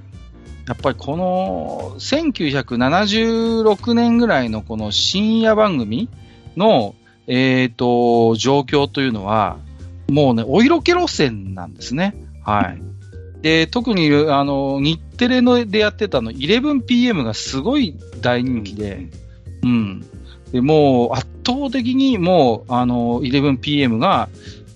[0.67, 6.09] やっぱりこの1976年ぐらいのこの深夜番組
[6.57, 6.93] の、
[7.27, 9.59] え、ー、と、状況というのは、
[10.09, 12.15] もうね、お色気路線なんですね。
[12.43, 12.81] はい。
[13.41, 19.09] で、特に、あの、日テレのでやってたの、11PM がすごい大人気で、
[19.63, 20.05] うん。
[20.51, 24.27] で、もう圧倒的にもう、あの、11PM が、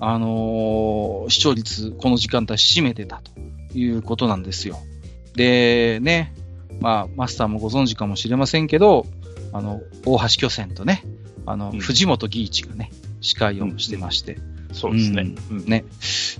[0.03, 4.79] あの視聴率、この時間帯占めてたということなんですよ。
[5.35, 6.33] で、ね、
[6.79, 9.05] まあ、マスターもご存知かもしれませんけど、
[9.53, 11.03] あの、大橋巨泉とね、
[11.45, 12.91] あの、うん、藤本義一がね、
[13.21, 14.35] 司会をしてまして。
[14.35, 15.35] うん、そうですね。
[15.51, 15.85] うん、ね。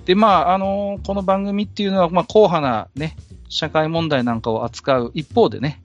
[0.06, 3.16] で、まあ、あのこの番組っていうのは、まあ、硬派なね、
[3.50, 5.84] 社会問題なんかを扱う一方でね、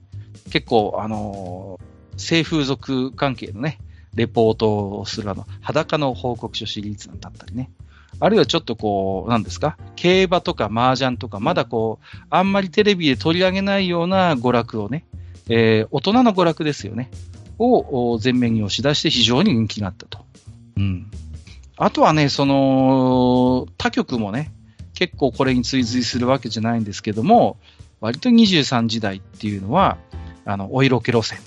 [0.51, 1.79] 結構、あの
[2.15, 3.79] 性風俗関係のね、
[4.15, 7.69] レポートをするあの、裸の報告書シリーズだったりね。
[8.19, 9.77] あるいはちょっとこう、なんですか？
[9.95, 15.05] 競馬とか麻雀とか、まだこう、あんまりテレビで取り上げないような娯楽をね、
[15.49, 17.09] えー、大人の娯楽ですよね。
[17.59, 20.25] を前面に押し出して非常に人気があったと。
[20.77, 21.09] うん。
[21.77, 24.51] あとはね、その、他局もね、
[24.93, 27.57] 結構これに追随するわけじゃないんですけども、
[27.99, 29.97] 割と23時代っていうのは、
[30.45, 31.39] あの、お色気路線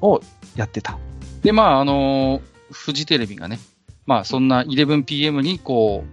[0.00, 0.20] を
[0.54, 0.98] やってた。
[1.42, 3.58] で、まあ、あの、フジテレビがね、
[4.06, 6.04] まあ、そんな 11PM にこ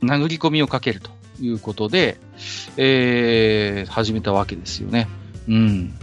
[0.00, 1.10] う、殴り込みをかけると
[1.40, 2.18] いうことで、
[2.76, 5.08] えー、始めたわけですよね。
[5.48, 5.94] うん。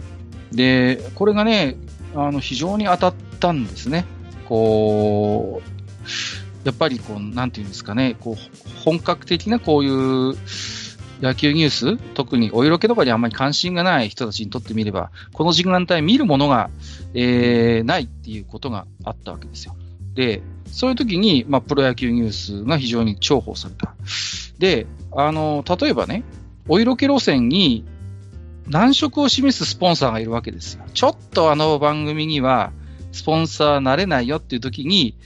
[0.52, 1.76] で、これがね、
[2.14, 4.04] あの、非常に当たったんですね。
[4.48, 5.70] こう、
[6.64, 10.36] やっぱりこう、なんていうんですかね、こう、本格的なこういう
[11.20, 16.70] 野球ニュース、特にお色気とかにあんまり関心がない人たちにとってみれば、この時間帯見るものが、
[17.14, 19.76] えー、ないっていうことがあったわけですよ。
[20.20, 23.94] で、そういう時に、まあ、プロ野球ニュースが非常に重宝された。
[24.58, 26.24] で、あの、例えばね、
[26.68, 27.86] お色気路線に
[28.68, 30.84] 難色を示すスポンサーがいるわけですよ。
[30.92, 32.70] ちょっとあの番組には、
[33.12, 35.16] スポンサーなれないよっていう時に、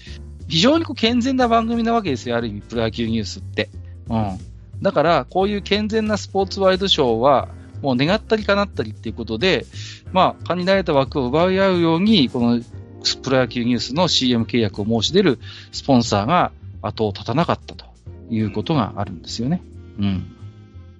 [0.47, 3.71] 非常にこう健全な番組なわけですよ、ある意味、プロ野球ニュースって。
[4.09, 4.39] うん。
[4.81, 7.49] だから、こういう健全なスポーツワイドショーは、
[7.83, 9.67] もう願ったり叶ったりっていうことで、
[10.13, 12.61] まあ、限られた枠を奪い合うように、この
[13.23, 15.39] プロ野球ニュースの CM 契約を申し出る
[15.73, 17.87] スポンサーが後を絶たなかったと
[18.31, 19.63] いうことがあるんですよね。
[19.99, 20.37] うん。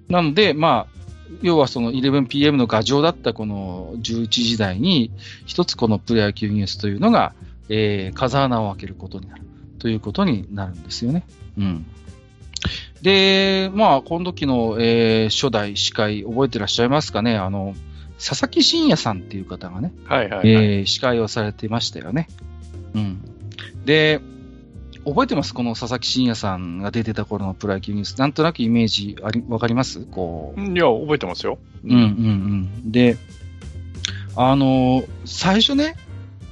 [0.09, 0.95] なので、まあ、
[1.41, 5.11] 要はその 11PM の牙城だったこの11時台に、
[5.45, 7.33] 一つこのプロ野球ニュースというのが、
[7.69, 9.43] えー、風穴を開けることになる
[9.79, 11.23] ということになるんですよね。
[11.57, 11.85] うん。
[13.01, 17.75] で、まあ、この時の、えー、初代司会、覚えてらっしゃいますかねあの、
[18.17, 22.27] 佐々木真也さんっていう方がね、はいはい、はい、えー、司会をされてましたよね。
[22.93, 23.21] うん。
[23.85, 24.21] で、
[25.05, 25.53] 覚えてます？
[25.53, 28.17] この佐々木真也さんが出てた頃のプロ野球ニュース。
[28.17, 30.05] なんとなくイメージあり、わかります？
[30.05, 30.61] こう。
[30.61, 31.59] いや、覚えてますよ。
[31.83, 32.01] うんうんう
[32.87, 32.91] ん。
[32.91, 33.17] で、
[34.35, 35.95] あの最初ね、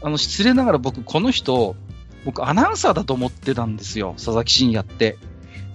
[0.04, 1.76] あの、失礼ながら僕、この人、
[2.26, 4.14] 僕、アナウンサーだと思ってたんですよ。
[4.18, 5.18] 佐々木真也って。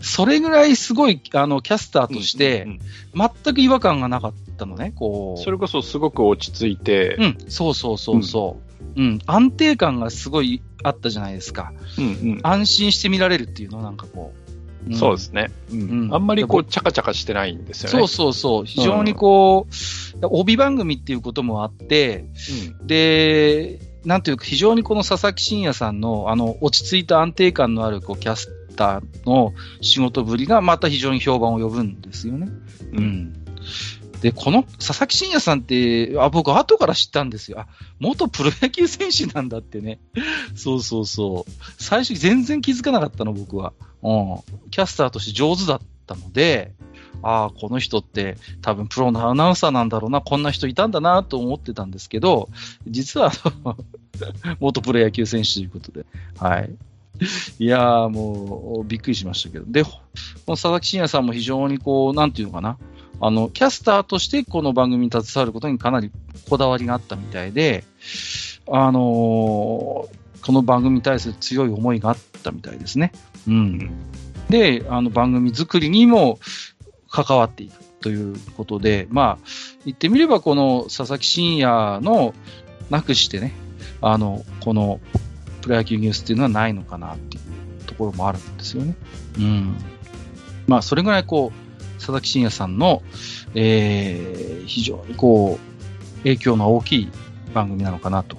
[0.01, 2.67] それぐらいすごい、あの、キャスターとして、
[3.15, 5.41] 全く違和感がなかったのね、こう。
[5.43, 7.17] それこそすごく落ち着いて。
[7.19, 8.59] うん、そうそうそうそ
[8.97, 9.01] う。
[9.01, 11.73] うん、うん、安定感がすごいあったじゃないですか。
[11.97, 14.49] うんうん、安心して見られるっていうのなんかこう。
[14.87, 16.09] うん、そうですね、うん。
[16.13, 17.99] あんまりこう、チャカチャカしてないんですよね。
[17.99, 18.65] そうそうそう。
[18.65, 22.27] 非常にこう、帯番組っていうこともあって、
[22.87, 32.49] で、なんていうか、非常にこの佐々木真也さんの、あの、落ち着いた安定感のある、こう、キャスターの仕事ぶりが、また非常に評判を呼ぶんですよね。
[32.93, 33.35] うん。
[34.21, 37.61] で、この佐々木真也さんって、あ、僕後から知ったんですよ。
[37.61, 37.67] あ、
[38.01, 40.01] 元プロ野球選手なんだってね。
[40.57, 41.53] そうそうそう。
[41.79, 43.73] 最初全然気づかなかったの、僕は。
[44.03, 44.71] うん。
[44.71, 46.73] キャスターとして上手だったので、
[47.23, 52.49] ああ、この人って多分プロのアナウンサーなんだろうな、こんな人いたんだなと思ってたんですけど、
[52.87, 53.33] 実は
[54.61, 56.07] 元プロ野球選手ということで、
[56.39, 56.71] はい。
[57.59, 59.65] いやー、もう、びっくりしましたけど。
[59.67, 59.91] で、こ
[60.47, 62.79] の佐々木真也さんも非常にこう、なんていうのかな、
[63.21, 66.11] あの、キャスターとしてこの番組に携わることにかなり
[66.49, 67.85] こだわりがあったみたいで、
[68.71, 70.09] あのー、こ
[70.49, 73.13] の番組に対する強い思いがあったみたいですね。
[73.47, 73.91] うん。
[74.49, 76.39] で、あの番組作りにも
[77.11, 79.47] 関わっていくということで、まあ、
[79.85, 82.35] 言ってみればこの佐々木真也の
[82.91, 83.53] なくしてね、
[84.01, 85.01] あの、この
[85.63, 88.95] プロ野球ニュースっていうのはないのかなっていうところもあるんですよね。
[89.39, 89.77] うん。
[90.67, 91.68] まあ、それぐらいこう、
[91.99, 93.03] 佐々木真也さんの、
[93.55, 97.09] えー、非常にこう、影響の大きい
[97.55, 98.37] 番組なのかなと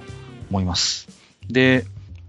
[0.49, 1.07] 思います。
[1.49, 1.85] で、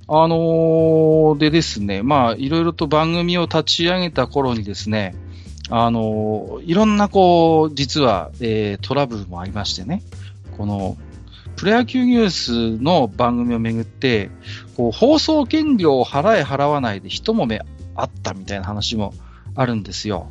[0.08, 5.14] あのー、でですね、まあ、いろいろと番組を立ち上げた頃にですね、
[5.68, 10.02] あのー、いろんなこう、実は、えー、トラブルもありましてね、
[10.56, 10.96] この、
[11.54, 14.30] プロ野球ニュースの番組をめぐって、
[14.76, 17.60] こう、放送権料を払え払わないで一揉め
[17.94, 19.14] あったみたいな話も
[19.54, 20.28] あるんですよ。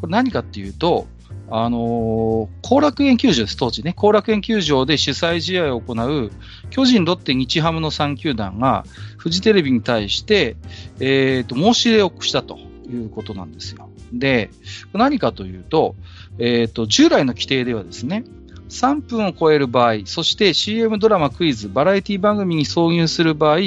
[0.00, 1.06] これ何かっていうと、
[1.50, 3.92] あのー、後楽園球場です、当時ね。
[3.94, 6.30] 後楽園球場で主催試合を行う
[6.70, 8.84] 巨人、ロッテ、日ハムの3球団が
[9.16, 10.56] フジテレビに対して、
[11.00, 12.58] えーと、申し入れをしたと
[12.90, 13.88] いうことなんですよ。
[14.12, 14.50] で、
[14.92, 15.96] 何かというと、
[16.38, 18.24] えーと、従来の規定ではですね、
[18.68, 23.58] 3分を超える場合、そして CM ドラマ、クイズ、バラエティ番組に挿入する場合、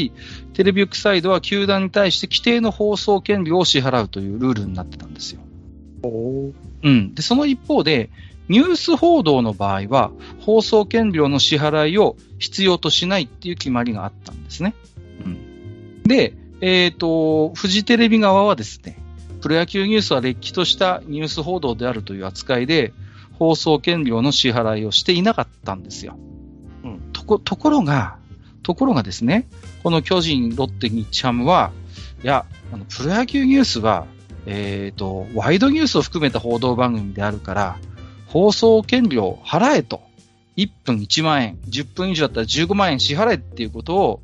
[0.54, 5.42] テレビ局サイドは球団に対して規定の放送権利を支払うというルールになってたんですよ。
[6.84, 7.14] うん。
[7.14, 8.10] で、その一方で、
[8.50, 14.74] ニュース報道の場合は、放送権料の支払いを必要としないっていう決まりがあったんですね。
[15.26, 16.04] うん。
[16.04, 18.98] で、えっ、ー、と、フジテレビ側はですね、
[19.42, 22.94] プロ野球ニュースはれっきとしたニュース報道であるという扱いで、
[23.40, 26.18] 放送権料の支払いをしていなかったんですよ。
[26.84, 28.18] うん、とこ、ところが、
[28.64, 29.48] ところがですね、
[29.82, 31.72] この巨人、ロッテ、日ハムは、
[32.24, 34.06] いや、あの、プロ野球ニュースは、
[34.46, 37.78] えっ、ー、と、ワイドニュースを含めた報道番組であるから、
[38.28, 40.02] 放送権料払えと。
[40.58, 44.22] 1分1万円、10分以上だったら15万円支払えっていうことを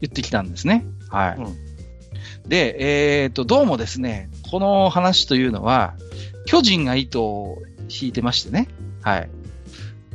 [0.00, 0.86] 言ってきたんですね。
[1.10, 1.36] はい。
[1.36, 2.76] うん、で、
[3.22, 5.94] えっ、ー、と、どうもですね、この話というのは、
[6.46, 8.68] 巨人が糸を引いてましてね。
[9.02, 9.28] はい。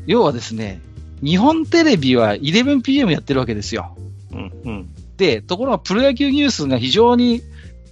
[0.06, 0.82] 要はですね、
[1.24, 3.96] 日本テレビは 11pm やってるわけですよ。
[4.32, 4.90] うんうん。
[5.18, 7.42] で、ところがプロ野球ニュースが非常に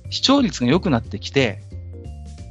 [0.10, 1.62] 視聴率が良くなってきて、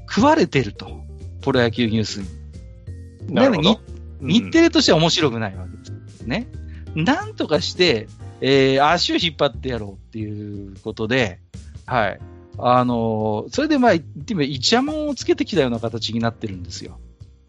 [0.09, 0.99] 食われてると。
[1.41, 3.35] プロ野球ニュースに。
[3.35, 3.79] なのに、
[4.21, 6.49] 日テレとしては面白くないわけですね。
[6.95, 8.09] なんとかして、
[8.41, 11.41] えー、足を引っ張ってやろうっていうことで、
[11.87, 12.21] はい。
[12.59, 16.99] あのー、それでまあ、言ってみれば、イチャモンをつけてきたような形になってるんですよ。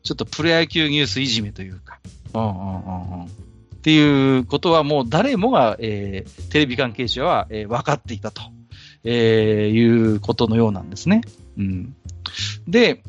[0.04, 2.00] ちょっとプロ野球ニュースいじめというか。
[2.34, 3.26] うんうんうんうん。
[3.26, 3.28] っ
[3.82, 8.42] ていうことはもう誰もが、えー、テレビ関係者は、えー、分かっていたと。
[9.04, 11.22] えー、いうことのようなんですね。
[11.58, 11.96] うん。
[12.68, 13.04] で、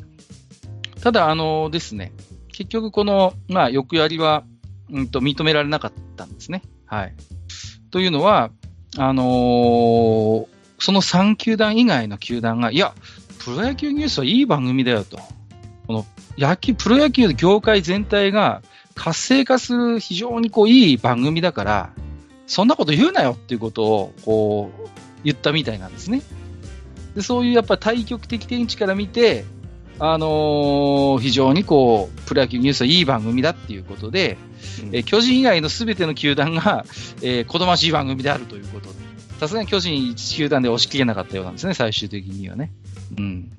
[1.01, 2.11] ただ、あのですね、
[2.51, 4.43] 結局この、まあ、欲やりは、
[4.91, 6.61] うんと、認められなかったんですね。
[6.85, 7.13] はい。
[7.89, 8.51] というのは、
[8.97, 10.47] あのー、
[10.79, 12.93] その3球団以外の球団が、いや、
[13.39, 15.17] プロ野球ニュースはいい番組だよと。
[15.87, 16.05] この
[16.37, 18.61] 野球、プロ野球業界全体が
[18.95, 21.93] 活性化する非常にこういい番組だから、
[22.47, 24.89] そんなこと言うなよっていうことを、こう、
[25.23, 26.21] 言ったみたいなんですね。
[27.15, 29.45] でそういうやっぱ対極的天地から見て、
[29.99, 34.37] あのー、非常にこう、プロ野球ニュースはいい番組だっていうことで、
[34.87, 36.85] うん、え巨人以外のすべての球団が、
[37.21, 38.95] えー、好ましい番組であるということで、
[39.39, 42.71] さすがに巨人1球団で押し切れなかったようなんですね、最終的にはね。
[43.17, 43.51] うん。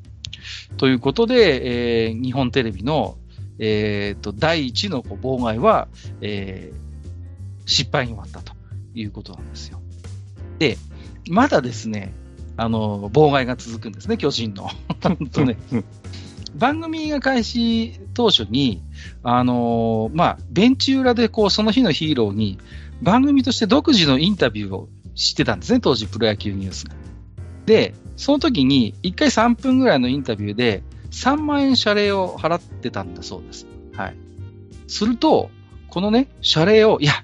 [0.78, 3.18] ということで、えー、日本テレビの、
[3.58, 5.86] えーと、第一のこう妨害は、
[6.20, 8.56] えー、失敗に終わったと
[8.94, 9.80] いうことなんですよ。
[10.58, 10.76] で、
[11.32, 12.12] まだですね、
[12.58, 14.68] あの、妨害が続くんですね、巨人の。
[15.46, 15.56] ね。
[16.54, 18.82] 番組が開始当初に、
[19.22, 22.58] あのー、まあ、ベンチ裏でこう、その日のヒーローに、
[23.00, 26.94] 番組として独自のインタビューをしてたんですね、当時、プロ野球ニュースが。
[27.64, 33.66] で、その時に、1回3分ぐらいのインタビューで、3万円謝礼を払ってたんだそうです。
[33.96, 34.16] はい。
[34.86, 35.48] すると、
[35.88, 37.14] このね、謝礼を、いや、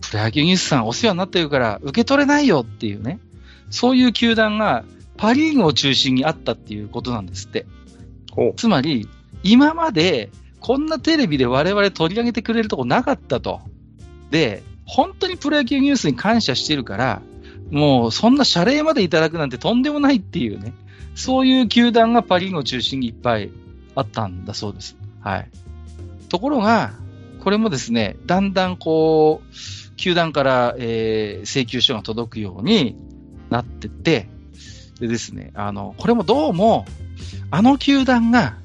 [0.00, 3.20] プロ野球ニュースさんお世話になってるから受け取れないよっていうね、
[3.70, 4.84] そういう球団が
[5.16, 7.66] パリーグを中心にあったっていうことなんですって。
[8.56, 9.08] つまり、
[9.42, 13.60] 今までこんなテレビで我々取り上げてくれるとこなかったと。
[14.30, 17.22] で、本当にプロ野球ニュースに感謝してるから、
[17.70, 20.74] もうそんな謝礼までいただくなんてとんでもないっていうね、
[21.14, 23.50] そういう球団がパリーグを中心にいっぱい
[23.94, 24.96] あったんだそうです。
[25.20, 25.50] はい。
[26.28, 26.92] ところが、
[27.40, 32.96] これもですね、だんだんこう、球団から、えー、請求書が届くように、
[33.50, 34.28] なってて、
[35.00, 36.86] でですね、あの、これもどうも、
[37.50, 38.56] あの球団が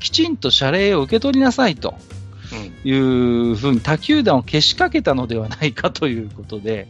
[0.00, 1.94] きちんと謝礼を受け取りなさいと
[2.84, 6.88] いうふうに他球団をけしかけたのではないかということで、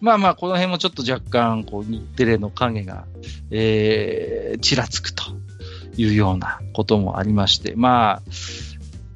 [0.00, 3.06] まあまあ、この辺もちょっと若干、こう、日テレの影が、
[3.50, 5.24] えー、ちらつくと
[5.96, 8.22] いうようなこともありまして、まあ、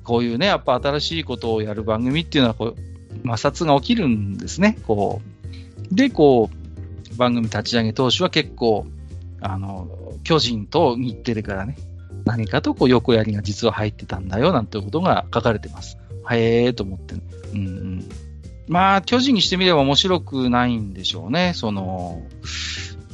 [0.03, 2.77] こういうね、やっぱ新しいことをやる番組っていうのはこう、
[3.29, 5.21] 摩擦が起きるんですね、こ
[5.93, 5.95] う。
[5.95, 6.58] で、こう、
[7.19, 8.87] 番組立ち上げ当初は結構、
[9.41, 9.89] あの、
[10.25, 11.77] 巨人と日テレからね、
[12.25, 15.99] 何かとこう横やりが実は入ってたんだよなんてことが書かれてます。
[16.31, 18.09] へえーと思って、うんうん。
[18.69, 21.53] まあ、巨人にしてみれば面白くないんでしょうね。
[21.55, 22.23] その、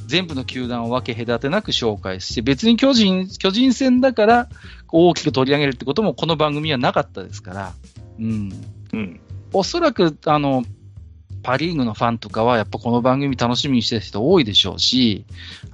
[0.07, 4.48] 全部の球団を分け隔てなく紹介して、別に巨人、巨人戦だから
[4.90, 7.72] 大きく取り上げるってこともこの番組はなかったですから、
[8.18, 8.52] うん。
[8.92, 9.20] うん。
[9.52, 10.64] おそらく、あの、
[11.45, 15.24] パリーグのファンとかは、やっぱこの番組楽しみにしてる人多いでしょうし、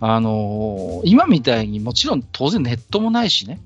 [0.01, 3.61] あのー、今みたいにもちろん当然ネットもないしね、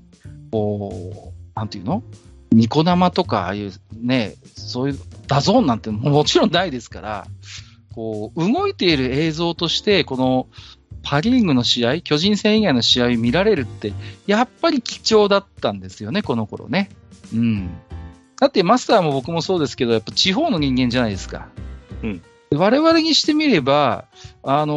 [0.51, 2.03] こう、なんていうの？
[2.51, 7.27] ニコ生とか、ああいうね、そういう DAZN なんてもちろんないですから、
[7.93, 10.47] こう、動いている映像として、この
[11.03, 13.93] パリーグの試合、巨人戦以外の試合見られるって、
[14.27, 16.89] やっぱり貴重だったんですよね、この頃ね。
[17.33, 17.69] うん。
[18.39, 21.49] だってマスターも僕もそうですけど、やっぱ地方の人間じゃないですか。
[22.05, 22.57] うん。
[22.57, 24.05] 我々にしてみれば、
[24.43, 24.75] あの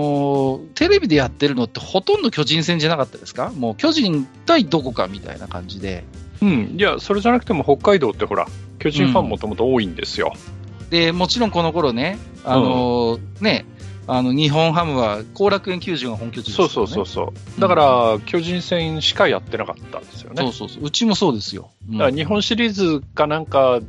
[0.58, 3.52] ー、テレビでやってるのってほとんど巨人戦じゃなかったですか？
[3.54, 6.04] もう巨人対どこかみたいな感じで。
[6.40, 6.74] うん。
[6.76, 8.46] いや、それじゃなくても北海道ってほら、
[8.78, 10.34] 巨人ファンもともと多いんですよ、
[10.80, 10.90] うん。
[10.90, 13.66] で、もちろんこの頃ね、あのーうん、ね、
[14.06, 16.72] あの日本ハムは後楽園球場が本拠地ですよね。
[16.72, 17.60] そうそうそうそう。
[17.60, 20.42] だから、うん、巨人戦しかやってなかったんですよね。
[20.42, 20.84] そうそうそう。
[20.84, 21.70] うちもそうですよ。
[21.88, 23.80] うん、だから日本シリーズかなんか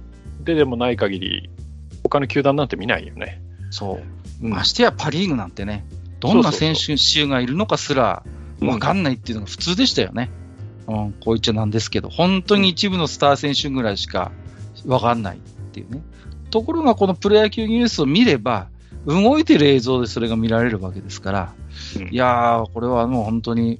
[0.44, 1.50] ででもない限り、
[2.10, 3.42] 他の球団なんて見ないよね。
[3.70, 4.00] そ
[4.42, 4.46] う。
[4.46, 5.86] うん、ましてやパ・リーグなんてね、
[6.20, 8.24] どんな選手集がいるのかすら
[8.60, 10.30] 分かんないっていうのが普通でしたよね。
[10.88, 14.32] うん、こう言っちゃなんですけど、本当に一部のスター選手ぐらいしか
[14.86, 15.40] 分かんないっ
[15.72, 16.02] ていうね。
[16.50, 18.68] ところがこのプロ野球ニュースを見れば、
[19.06, 21.54] 動いてる映像でそれが見られるわけですから、
[21.98, 23.80] うん、いやー、これはもう本当に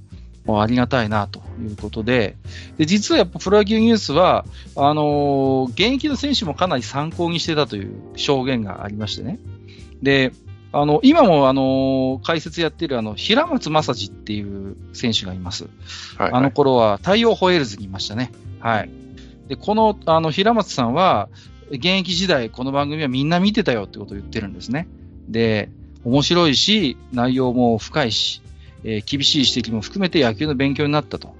[0.58, 2.36] ありがたいなということで、
[2.78, 4.46] で実はやっぱプロ野球ニュースは、
[4.76, 9.40] あのー、現役の選手もかなり参考にしてたという証言がありましてね。
[10.02, 10.32] で、
[10.72, 15.66] あの、今もあの、解説やってるあの、平松正治っていう選手がいます。
[15.66, 18.32] はいはい、あの頃は太陽ホエールズにいましたね。
[18.60, 18.90] はい。
[19.48, 21.30] で、この、あの、平松さんは、
[21.72, 24.88] 現役時代この番組はみんな見てたよってことを言ってるんですね。
[25.28, 25.70] で、
[26.04, 28.42] 面白いし、内容も深いし、
[28.84, 31.36] えー、厳しい指摘も含めて野球の勉強になったと。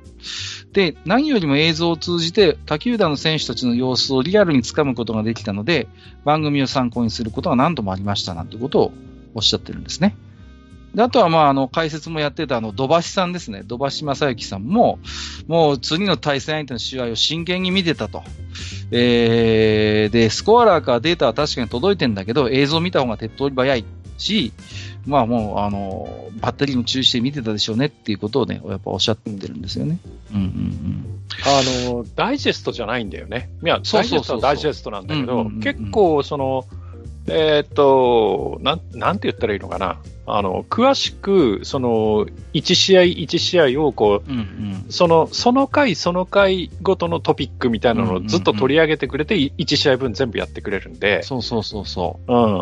[0.74, 5.88] で、何よりも映像を通じて他球団の選手たちの様子をリアルにつかむことができたので、
[6.26, 8.92] 番組を参考にすることが何度もありましたなんてことを
[9.34, 10.16] おっしゃってるんですね。
[10.94, 13.62] であとは、まあ、あの、解説もやってた、あの、土橋さんですね。
[13.64, 14.98] 土橋正幸さんも、
[15.48, 18.24] もう次の対戦相手の試合を真剣に見てたと。
[18.92, 23.86] えー、で、スコアラーからデータは確かに届いてんだけど、映像を見た方が手っ取り早い
[24.20, 24.54] し、
[25.06, 29.98] まあもう、あの、バッテリーも注意して見てたでしょうねっていうことをね、やっぱおっしゃってるんですよね。
[30.32, 31.20] うんうんうん。
[31.46, 31.62] あ
[31.94, 33.50] の、ダイジェストじゃないんだよね。
[33.64, 36.66] いや、ダイジェストはダイジェストなんだけど、結構、その、
[37.28, 40.00] えっ、ー、と、なん、なんて言ったらいいのかな。
[40.26, 51.24] あの、詳しく、その、1試合1試合を、こう、うんうん、その、その回その回ごとのトピックみたいなのをずっと取り上げてくれて、1試合分全部やってくれるんで。
[51.24, 52.34] そうそうそうそう。
[52.34, 52.62] うん。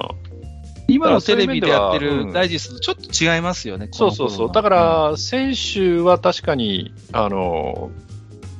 [0.87, 4.51] 今のテレビでやってるダイジェストとちょっと違いますよね、そうそうそう。
[4.51, 7.91] だから、選手は確かに、あの、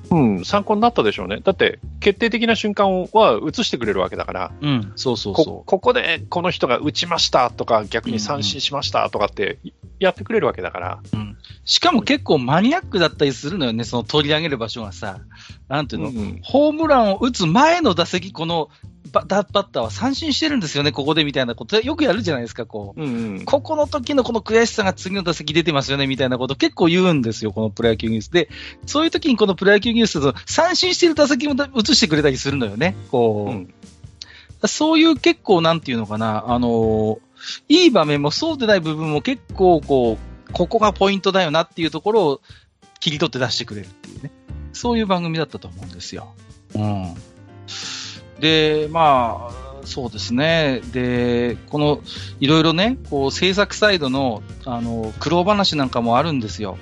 [0.09, 1.41] うん、参考になったでしょうね。
[1.43, 5.65] だって、決定的な瞬間は映してくれるわけだから、うん、そうそうそう。
[5.65, 9.59] ここでこの人が打ちましたとか、逆に三振しましたとかって
[9.99, 10.99] やってくれるわけだから。
[11.13, 15.19] うん、しかも結構マニアックだったりするのよね、その取り上げる場所がさ。
[15.67, 18.69] なんていうの、うんうん、ホームランを打つ前の打席、この
[19.11, 23.01] ババッターは三振してるんですよね、ここでみたいなこと、よくやるじゃないですか、こう。
[23.01, 28.49] うんうん、ここの時のこの悔しさが次の打席出てますよね、みたいなこと結構言うんですよ、このプロ野球ニュースで。
[28.85, 33.51] そういう時にこのプロ野球ニュースと三振してる打席も映してくれたりするのよね、こう。
[33.51, 33.73] うん、
[34.65, 37.19] そういう結構なんていうのかな、あのー、
[37.69, 40.17] いい場面もそうでない部分も結構こ
[40.49, 42.41] う、ここがポイントだよなっていうところを
[42.99, 44.31] 切り取って出してくれるっていうね。
[44.73, 46.33] そういう番組だったと思うんですよ。
[46.75, 47.15] うん。
[48.39, 50.81] で、まあ、そうですね。
[50.91, 52.01] で、この、
[52.39, 56.77] いろいろね、こう、制作サイドの、あの、苦労話なんかもあるんですよ。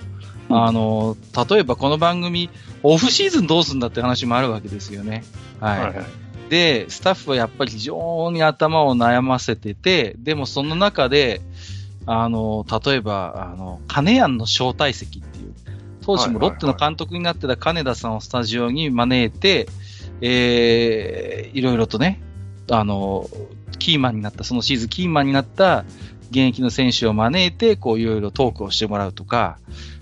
[0.50, 1.18] あの、
[1.50, 2.50] 例えばこの番組、
[2.84, 5.24] オフシーズンどうすんだって話もあるわけですよね。
[5.60, 5.80] はい。
[5.80, 6.06] はいはい、
[6.50, 11.42] で、スタッフはやっぱり非常に頭を悩ませてて、でもその中で、
[12.06, 15.54] あの、例えば、あの、金谷の招待席っていう、
[16.02, 19.68] 当時もロッテの監督になってた金田さんをスタジオに招いて、
[20.28, 22.20] えー、いろいろとね、
[22.72, 23.30] あの、
[23.78, 25.86] キーマンになった、そのシーズンキーマンになった
[26.32, 29.60] 現役の選手を招いて、こういろいろトークをしてもらうとか、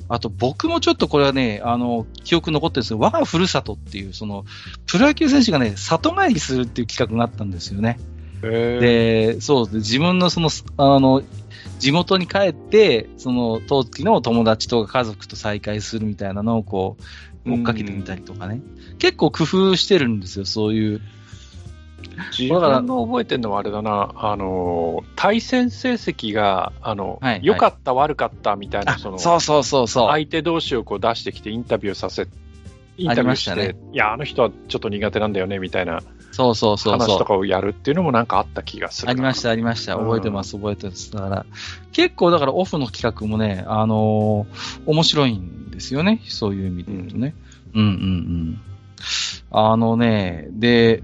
[0.08, 4.46] あと僕もちょっとこれはね、あの、記憶残ってるんですけど、我がふるさとっていう、その、
[4.86, 8.00] プロ野球選手がね、里帰りするっていう企画があったんですよね。
[8.42, 11.24] で、そうで、自分のその、あの、
[11.80, 17.04] 地元に帰って、その、当時の友達とか家族と再会するみたいなのをこう、
[17.46, 18.62] 追っかけてみたりとかね。
[19.00, 21.02] 結構工夫してるんですよ、そういう。
[22.38, 30.10] 自分が覚えてるのはあれだな、あの、対戦成績が、あの、はいはい良かった、悪かったみたいな、その、そうそうそうそう。
[30.10, 32.28] 相手同士をこう出してきてインタビューさせ、
[32.98, 36.02] インタビューして、ねいや、あの人はちょっと苦手なんだよね、みたいな
[36.34, 37.26] そうそうそうそう話と。
[37.26, 39.12] かをやるっていうのもなんかあった気がするな。
[39.12, 39.98] ありました、ありました。
[39.98, 41.12] 覚えてます、覚えてます。
[41.12, 41.46] だから、
[41.92, 46.22] 結構だからオフの企画もね、あのー面白いんですよね。
[46.28, 47.36] そういう意味で言うとね。
[47.74, 48.62] うん、うん、うん。
[49.52, 51.04] あのね、で、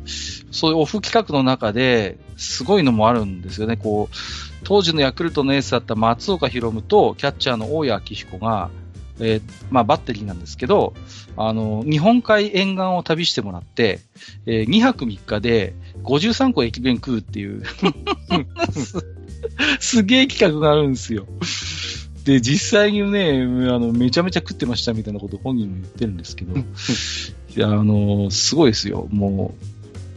[0.52, 3.78] そういうオフ企画の中で、すごいのもあるんですよね。
[3.78, 4.16] こう、
[4.64, 8.70] 当時のヤクルトのエースだった松岡博夢とキャッチャーの大谷明彦が、
[9.20, 10.94] えーまあバッテリーなんですけど、
[11.36, 14.00] あの、日本海沿岸を旅してもらって、
[14.46, 17.64] え2泊3日で53個駅弁食うっていう、
[18.72, 19.04] す
[19.80, 21.28] すげえ企画があるんですよ。
[22.30, 26.64] で、実際にね、あの、めちゃめちゃ食ってましたみたいなこと本人も言ってるんですけど、い
[27.56, 29.08] や、あの、すごいですよ。
[29.10, 29.56] も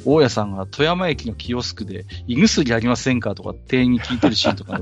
[0.05, 4.79] う、大家さんが富山駅のキオスクで、胃薬ありませんかとか店員に聞いてるシーンとか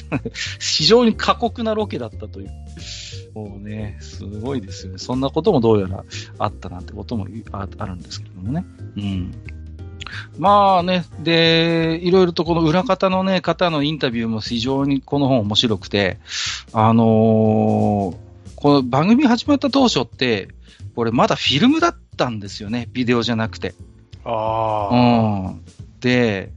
[0.58, 2.50] 非常に過酷なロケだったという。
[3.34, 4.98] もうね、すごいですよね。
[4.98, 6.04] そんなこともどうやら
[6.38, 8.64] あったなんてこともああるんですけどもね。
[8.96, 9.34] うん。
[10.38, 16.18] まあね、で、いろいろとこの裏方のね、方のインタビューも非常にこの本面白くて、
[16.72, 18.30] あのー
[18.60, 20.48] この番組始まった当初って、
[20.94, 23.74] これまだフィルムだったんですよね、ビデオじゃなくて。
[24.22, 25.64] ああ、うん。
[26.00, 26.52] で、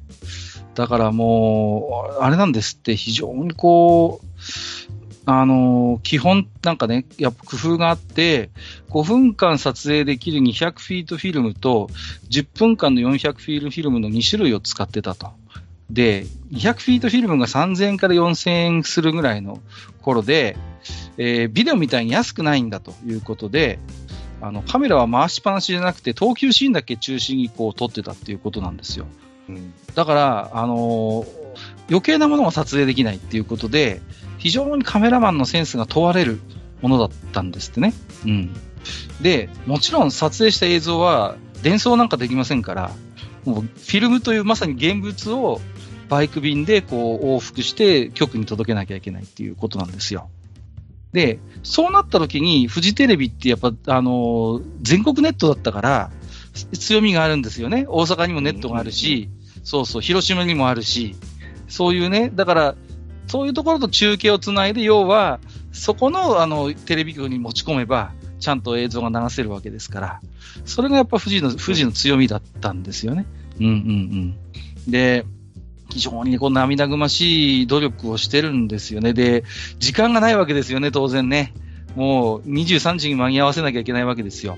[0.75, 4.92] だからもう、あれなんですって、非常にこう、
[5.25, 8.49] あのー基本なんかね、やっぱ工夫があって、
[8.89, 11.89] 5分間撮影できる200フィートフィルムと、
[12.29, 15.31] 10分間の400フィールフィルムの2種類を使ってたと。
[15.89, 19.59] で、200フィートフィルムが3000円から4000円するぐらいの
[20.01, 20.57] 頃で、
[21.17, 23.79] えービデオみたいに安くないんだということで、
[24.41, 29.05] あの、カメラは回しっぱなしじゃなくて、投球シーンだけ中心にこう撮ってたっていうことなんですよ。
[29.47, 31.43] うんだから、あのー
[31.89, 34.01] 余計なものが撮影できないっていうことで、
[34.43, 36.41] 非常にカメラマンのセンスが問われる
[36.81, 37.93] ものだったんですってね。
[38.25, 38.53] うん。
[39.21, 42.91] で、もちろん撮影した映像は伝送なんかできませんから、
[43.45, 45.61] もうフィルムというまさに現物を
[46.09, 50.29] バイク便でこう往復して局に届けなきゃいけないっていうことなんですよ。
[51.13, 56.11] で、そうなった時にフジテレビってやっぱ、あのー全国ネットだったから、
[56.73, 57.85] 強みがあるんですよね。
[57.87, 59.29] 大阪にもネットがあるし、
[59.63, 61.15] そうそう、広島にもあるし、
[61.69, 62.75] そういうね、だから、
[63.27, 65.39] そういうところと中継をつないで、要は、
[65.71, 70.21] そこの、あの、テレビ局に持ち込めば、ちゃんと映像が流せるわけですから、
[70.65, 73.25] それがやっぱ富士の、富士の強みだったんですよね。
[73.59, 73.73] うんうん
[74.85, 74.91] うん。
[74.91, 75.25] で、
[75.89, 79.13] 非常にこう涙ぐましい努力をしてるんですよね。
[79.13, 79.43] で、
[79.79, 81.53] 時間がないわけですよね、当然ね。
[81.95, 84.57] もう23時に間に合わせなきゃいけないわけですよ。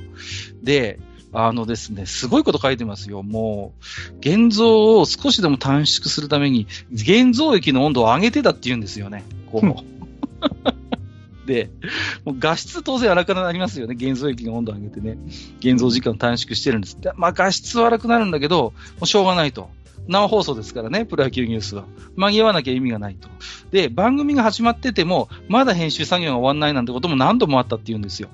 [0.64, 1.00] で、
[1.38, 3.22] あのですね、すごいこと書いてますよ。
[3.22, 3.74] も
[4.14, 9.26] う、現像を少しでも短縮するために、現像液の温度を上げてたって言うんですよね。
[9.52, 9.86] こう。
[11.46, 11.70] で、
[12.24, 13.96] もう画質当然荒くなりますよね。
[13.98, 15.18] 現像液の温度を上げてね。
[15.60, 17.00] 現像時間を短縮してるんです。
[17.00, 19.70] でまあ画質は荒くなるんだけど、もうしょうがないと。
[20.08, 21.84] 生放送ですからね、プロ野球ニュースは。
[22.16, 23.28] 間に合わなきゃ意味がないと。
[23.72, 28.30] で、番組が始まってても、まだ編集作業が終わんないなんてことも何度もあったって言うんですよ。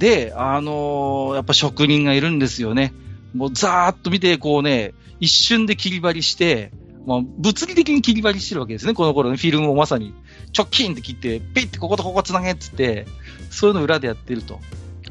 [0.00, 2.92] で、あのーやっぱ職人がいるんですよね。
[3.34, 6.72] もうざーっと見て、こうね、一瞬で切り張りして、
[7.06, 10.14] まあ、物理的に切り張りしてるわけですね、この頃ね、フィルムをまさに、
[10.52, 13.06] チョッキンって切って、ピッてこことここつなげっつって、
[13.50, 14.58] そういうの裏でやってると。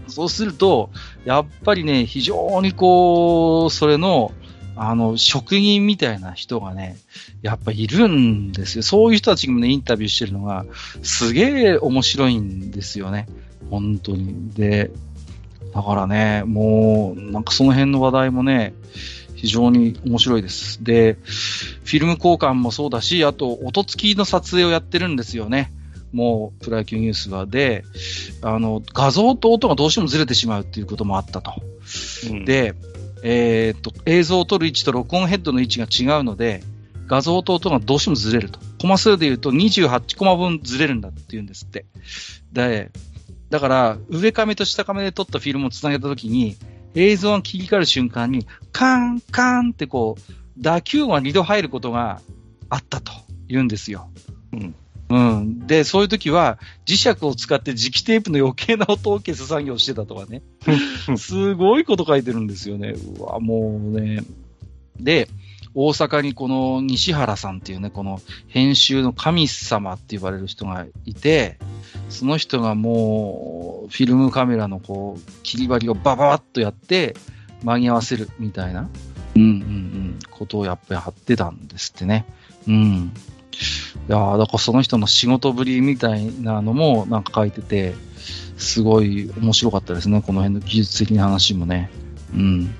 [0.08, 0.90] そうすると、
[1.24, 4.34] やっぱりね、非常にこう、それの、
[4.76, 6.98] あの、職人みたいな人がね、
[7.42, 8.84] やっぱいるんですよ。
[8.84, 10.66] そういう人たちにもね、インタビューしてるのが、
[11.04, 13.28] すげえ面白いんですよね。
[13.70, 14.52] 本当に。
[14.52, 14.92] で、
[15.74, 18.74] だからね、もう、なんかその辺の話題もね、
[19.36, 20.84] 非常に面白いです。
[20.84, 25.72] で、フィルム交換もそうだし、あと、音付きの撮影をやってるんですよね。
[26.12, 27.46] もう、プロ野球ニュースは。
[27.46, 27.86] で、
[28.42, 31.54] あの、画像と音がどうしてもずれてしまうっていうこともあったと。
[32.30, 32.74] うん、で、
[33.24, 36.64] えーっと、映像を撮る位置と録音ヘッドの位置が違うので、
[37.08, 38.60] 画像と音がどうしてもずれると。
[38.80, 41.86] コマ数で言うと28コマ分ずれるんだって言うんですって。
[42.54, 42.92] で、
[43.50, 46.56] だから、上カメと下カメで撮ったフィルムをつなげたときに、
[46.96, 52.22] 映像が切り替わる瞬間に、カーン、カーンってこう、打球音が2度入ることが
[52.70, 53.12] あったと
[53.48, 54.10] 言うんですよ。
[54.54, 54.76] うん。
[55.10, 55.68] うん。
[55.68, 60.44] で、そういう時は、磁石を使って磁気テープの余計な音を消す作業をしてたとかね。
[61.18, 62.90] すごいこと書いてるんですよね。
[62.90, 64.24] うわ、もうね。
[65.00, 65.28] で、
[65.82, 68.20] 大阪にこの西原さんっていうね、この
[68.50, 71.58] 編集の神様って言われる人がいて、
[72.10, 77.16] その人がもう、フィルムカメラのこう、切り張りをバババッとやって、
[77.64, 78.90] 間に合わせるみたいな、
[79.38, 82.26] うんうんうん、ことをやっぱりやってたんですってね。
[82.68, 83.14] うん。
[84.10, 87.94] いやだからその人の仕事ぶりみたいなのもなんか書いてて、
[88.58, 91.90] すごい面白かったですね、この辺の技術的な話もね。
[92.34, 92.76] うん。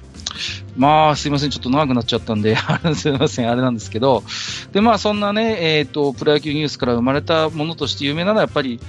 [0.78, 2.56] まあ、すいません、ちょっと長くなっちゃったんで、
[2.96, 4.24] すいません、あれなんですけど、
[4.72, 8.80] で、まあ、そんなね、えっ、ー、と、プロ野球ニュースから生まれたものとして有名なのは、やっぱり、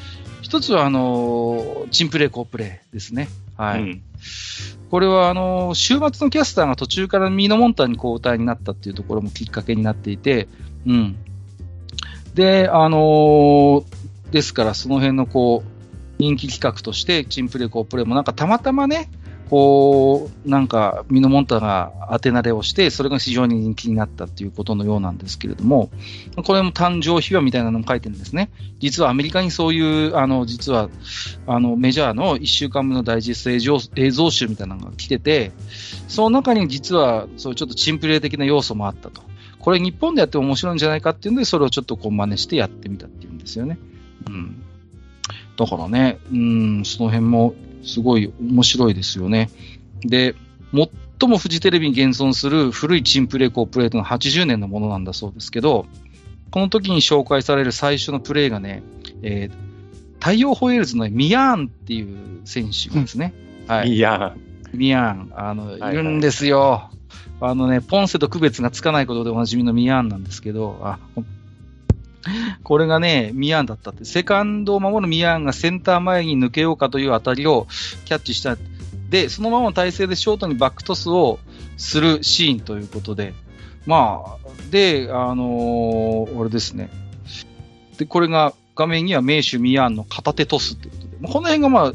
[0.42, 3.28] 一つは、あの、チンプレー、コープレーですね。
[3.56, 3.82] はい。
[3.82, 4.02] うん、
[4.90, 10.48] これは、あの、週末のキャスターが途中からミーノモンタに交代になったっていうところもきっかけになっていて、
[10.86, 11.16] うん。
[12.34, 13.84] で、あの
[14.30, 15.80] ですから、その辺のこう、
[16.18, 19.10] 人気企画として、チンプレー、コープレーもなんかたまたまね、
[19.50, 25.90] こう、なんか、ミノモンタが当て慣れをして、それが非常に人気になったっていうことのようなんですけれども、
[26.46, 28.48] これも誕生秘話みたいなのも書いてるんですね。
[28.78, 30.88] 実はアメリカにそういう、あの、実は、
[31.48, 35.50] あの、メジャーの1週間目のダイジェスト映像映像集みたいなのが来てて、
[36.06, 39.22] その中に実は、そうちょっとチンプレー的な要素もあったと。
[39.58, 43.80] これ日本でやっても面白いんじゃないかっていうので、それをちょっとこう真似してやってみたっていうんですよね。
[44.28, 44.62] うん。
[45.56, 49.50] だからね、うん、その辺もすごい面白いですよね。
[50.02, 50.34] で、
[50.72, 55.86] 最もフジテレビに現存する古いチンプレーコープレートの80年のものなんだそうですけど、
[56.50, 58.82] この時に紹介される最初のプレーがね、
[59.22, 63.34] えー、太陽ホエールズのミヤーンっていう選手ですね。
[63.66, 63.90] はい。
[63.90, 64.78] ミヤーン。
[64.78, 65.32] ミヤーン。
[65.34, 66.90] あの、いるんですよ。
[67.40, 70.98] あのね、ポンセと区別がつかないことでおなじみのミヤーンなんですけど、あ、
[72.62, 74.04] これがね、ミヤンだったって。
[74.04, 77.66] セカンドを守るミヤンがセンター前に抜けようかという当たりを
[78.04, 78.56] キャッチした。
[79.08, 81.38] で、そのままの体勢でショートにバックトスを
[81.76, 83.34] するシーンということで。
[83.86, 84.36] まあ、
[84.70, 86.90] で、あのー、あれですね。
[87.98, 91.32] で、これが画面には名手ミヤンの片手トスっていうことで。
[91.32, 91.92] この辺がまあ、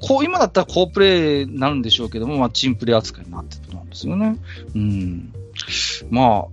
[0.00, 4.36] こう、今だったら好プレーになるんでしょうけども、まあ、チンプレー扱いになってたんですよね。
[4.74, 5.32] うん。
[6.10, 6.44] まあ、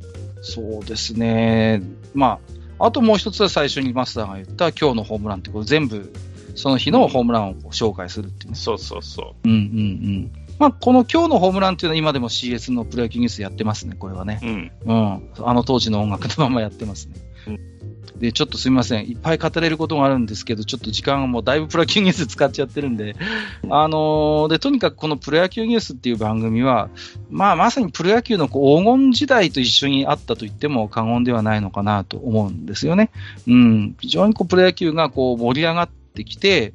[0.41, 1.81] そうですね。
[2.13, 6.11] まあ、あともう一つは最初にマスターが言った今日のホームランってこと全部
[6.55, 9.47] その日のホームランを紹介するっていう、ね、そうそうそう。
[9.47, 10.31] うんうんうん。
[10.59, 14.39] まあ、この今日のホームランっていうのは今でも CS のプロ野球ニュースやってますね、これはね。
[14.43, 14.71] うん。
[14.85, 15.29] うん。
[15.37, 17.15] あの当時の音楽のままやってますね。
[18.19, 18.21] うん。
[18.21, 19.09] で、ちょっとすみません。
[19.09, 23.15] いっぱい語れることがあるんですけど、ちょっと時間がもうだいぶプロ野球ニュース使っちゃってるんで、
[23.69, 26.89] あのー、で、とにかくこのプロ野球ニュースっていう番組は、
[27.29, 33.11] まあ、まさにプロ野球の黄金時代と一緒にあったと言っても過言ではないのかなと思うんですよね。
[33.47, 33.95] うん。
[33.99, 36.73] 非常にこうプロ野球がこう盛り上がってきて、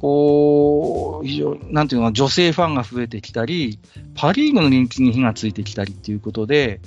[0.00, 3.78] こう、非常、なんていうの、女性ファンが増えてきたり、
[4.14, 6.80] パリーグの人気に火がついてきたりっていうことで、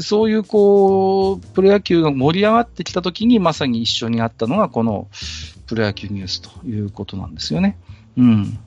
[0.00, 5.08] そういうこう、プロ野球が盛り上がってきたときに、まさに一緒にあったのが、この
[5.66, 7.78] プロ野球ニュースということなんですよね。
[8.16, 8.58] うん。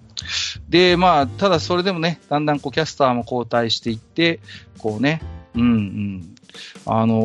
[0.68, 4.40] で、まあ、ただそれでもね、だんだんこうキャスターも交代していって、
[4.78, 5.22] こうね、
[5.56, 6.36] うんうん。
[6.86, 7.16] あの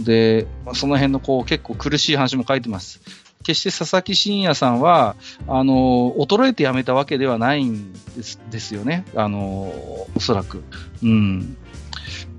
[0.00, 3.00] ー、で、その辺のこう結構苦しい話も書いてます。
[3.48, 9.06] 決して佐々木真也さんは、あの、衰えて辞めたわけではないんですですよね。
[9.14, 9.38] あの、
[10.14, 10.62] おそらく。
[11.02, 11.56] うん。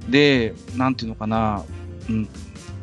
[0.08, 1.64] で、なんていうのかな、
[2.08, 2.30] うん、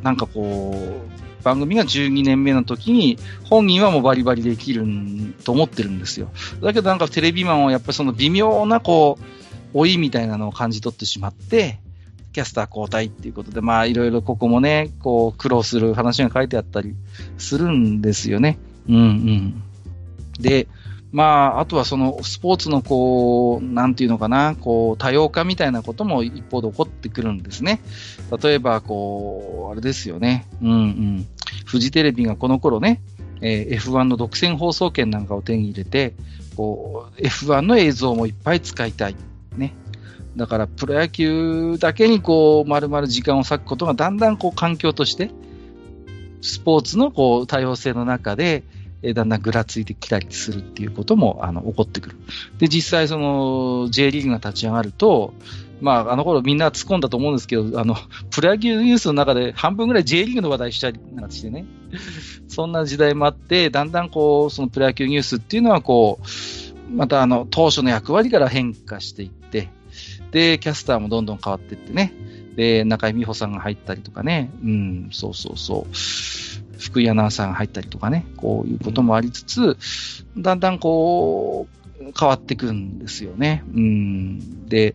[0.02, 4.84] なんかこう、番組が12年目の時に、本人はもうバリバリできる
[5.44, 6.28] と思ってるんですよ。
[6.60, 9.18] だけどなんかテレビマンはやっぱりその微妙なこ
[9.72, 11.78] う、老いみたいなのを感じ取ってしまって、
[12.36, 16.94] キャスター交代っていうことで、まあいろいろここもね、こう苦労する話が書いてあったり
[17.38, 18.58] するんですよね。
[18.86, 19.62] うんうん。
[20.38, 20.68] で、
[21.12, 27.80] まあ、あとはそのスポーツのこう、なんていうのかな、こう、多様化みたいなことも一方で起こってくるんですね。
[28.42, 30.46] 例えば、こう、あれですよね。
[30.60, 31.26] うんうん。
[31.64, 33.00] フジテレビがこの頃ね、
[33.40, 36.12] えー、F1 の独占放送権なんかを手に入れて、
[36.54, 39.16] こう、F1 の映像もいっぱい使いたい。
[39.56, 39.72] ね。
[40.36, 45.30] だからプロ野球だけにこう、丸々時間を割くことがだんだんこう環境として、
[46.42, 48.62] スポーツのこう多様性の中で、
[49.02, 52.16] えだんだんぐらついてきたりするっていうこともあの起こってくる。
[52.58, 55.34] で、実際その J リーグが立ち上がると、
[55.80, 57.96] まあ、あの頃みんな突っ込んだと思うんですけど、あの、
[58.30, 61.66] プロ野球ニュースの中で半分ぐらい J リーグの話題したりなんかしてね。
[62.48, 69.68] そんな時代もあって、だんだんこう、そのプロ野球ニュースっていうのはこう、またあの、当初の役割から変化していって、
[70.36, 72.12] で、キャスターもどんどん変わっていってね。
[72.56, 74.50] で、中井美穂さんが入ったりとかね。
[74.62, 76.78] うん、そうそうそう。
[76.78, 78.26] 福井アナウンサーが入ったりとかね。
[78.36, 79.78] こういうこともありつつ、
[80.36, 81.66] だんだんこ
[81.98, 83.64] う、変わっていくんですよね。
[83.74, 84.68] うん。
[84.68, 84.94] で、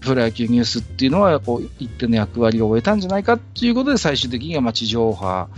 [0.00, 5.50] プロ野球ニュースっていうのは、こう、一定の役割を終えたんじゃないかっていうことで、最終的には、ま、地上波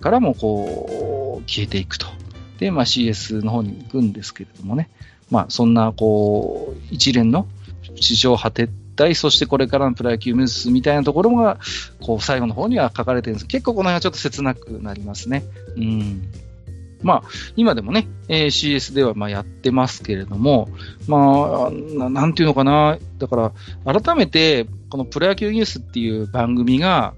[0.00, 2.08] からも、こう、消えていくと。
[2.58, 4.90] で、まあ、CS の方に行くんですけれどもね。
[5.30, 7.46] まあ、そんな、こう、一連の
[7.98, 11.58] 地上波撤退、そしてこれからのプロ野球ニュースみたいなところが、
[12.00, 15.44] こう、最後の方には書かれてるんです結構この辺はちょっと切なくなりますね。
[15.76, 16.22] うん。
[17.02, 20.68] まあ、今でもね、えー、CS ではまあやってますけれども、
[21.06, 23.52] まあ、なんていうのかな、だか
[23.84, 27.14] ら、改めて、このプロ野球ニュースっていう番組が、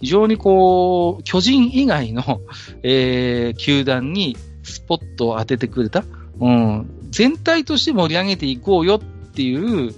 [0.00, 2.40] 非常にこう、巨人以外の、
[2.82, 6.04] えー、球団にスポットを当ててくれた、
[6.40, 9.00] うん、全体として盛り上げていこうよっ
[9.32, 9.94] ていう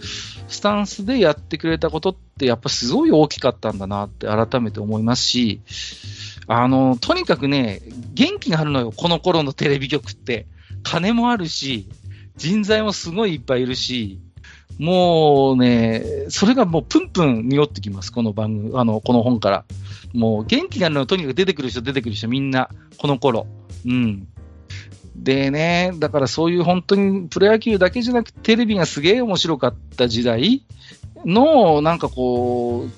[0.49, 5.61] スタンスでやってくれたことって、やっぱすごい大きかったんだなって改めて思いますし、
[6.47, 7.81] あの、とにかくね、
[8.15, 10.47] 元気があるのよ、この頃のテレビ局って。
[10.83, 11.89] 金もあるし、
[12.37, 14.21] 人材もすごいいっぱいいるし、
[14.79, 19.65] もうね、それがもうプンプン匂ってきます、この番組、あの、この本から。
[20.13, 22.69] もう元気があるのはとにかく出てくる人、出てくる人、みんな、
[22.99, 23.47] この頃。
[23.87, 24.29] うん。
[25.17, 30.63] でね、だからそういう本当にプロ野球だけじゃなくて、テレビがすげえ面白かった時代
[31.25, 32.91] の、なんかこう、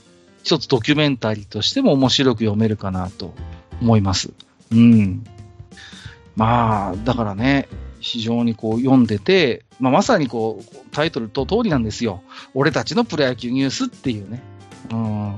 [0.42, 3.34] 一つドキュメンタリーとしても面白く読めるかなと
[3.80, 4.32] 思います。
[4.72, 5.24] うん。
[6.36, 7.68] まあ、だからね、
[8.00, 12.22] 非常にこう読んでて、まあ、まさにこう、タイトルと通りなんですよ。
[12.54, 14.42] 俺たちのプロ野球ニュースっていうね。
[14.90, 15.36] うん。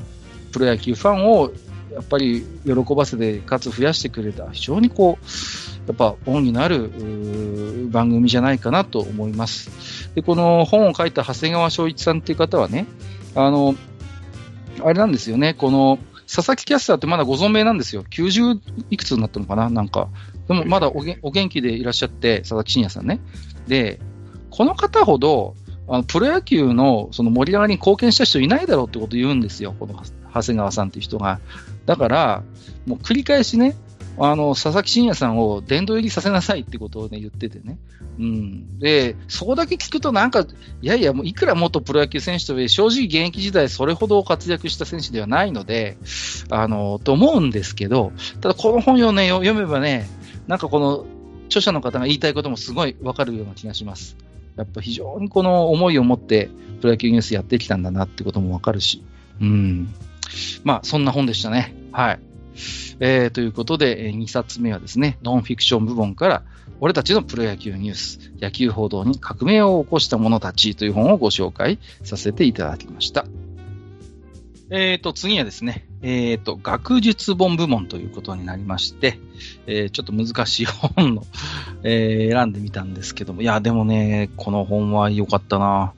[0.53, 1.51] プロ野球ファンを
[1.93, 5.25] やっぱり喜ばせて、かつ増やしてくれた、非常にこう、
[5.89, 10.15] やっぱ恩になる番組じゃないかなと思います。
[10.15, 12.87] で、この本を書いた長谷川翔一さんっていう方はね、
[13.35, 13.75] あの、
[14.85, 15.99] あれなんですよね、この、
[16.33, 18.05] 佐々木キャスターってまだご存命なんですよ。
[18.05, 18.61] 90
[18.91, 20.09] いくつになったのかななんか。
[20.47, 23.21] でもまだおげお元気でいらっしゃって、佐々木真也さんね。
[23.67, 23.99] で、
[24.51, 25.55] この方ほど、
[25.89, 29.75] あのプロ野球のその盛り上がりに貢献した人いないだろうってことを言うんですよ。
[29.79, 29.95] この
[30.35, 31.41] 長谷川さんっていう人が。
[31.87, 32.43] だから、
[32.87, 33.75] もう繰り返しね、
[34.21, 37.79] あの、佐々木真也さんを殿堂入りさせなさいってことをね、言っててね。
[38.19, 38.79] うん。
[38.79, 40.41] で、そこだけ聞くとなんか、
[40.83, 45.97] いやいや、もういくら元プロ野球選手とはいえ正直現役時代それほど活躍した選手ではないので、
[46.51, 50.09] あの、と思うんですけど、ただこの本をね、読めばね、
[50.47, 51.07] なんかこの、
[51.47, 54.17] 著者の方が言いたいこともすごいわかるような気がします。
[54.57, 56.51] やっぱ非常にこの思いを持って
[56.81, 59.03] プロ野球ニュースやってきたんだなってこともわかるし、
[59.41, 59.95] うん。
[60.65, 61.75] まあ、そんな本でしたね。
[61.93, 62.21] はい。
[63.01, 66.43] えー、ということで、2冊目はですね、ノンフィクション部門から、
[66.81, 73.25] 俺たちのプロ野球ニュース、野球報道に革命を起こした者たちという本をご紹介させていただきました。
[74.71, 79.19] え、ー、と、次はですね、え、ー、と、学術本部門ということになりまして、
[79.67, 81.25] えー、ちょっと難しい本の、
[81.85, 85.95] えー、選んでみたんですけども、いや、でもね、この本は良かったな。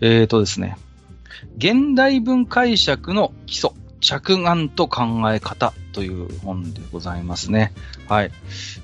[0.00, 0.76] え、ー、とですね、
[1.56, 3.70] 現代文解釈の基礎、
[4.00, 7.72] 着眼と考え方という本でございますね。
[8.08, 8.32] はい。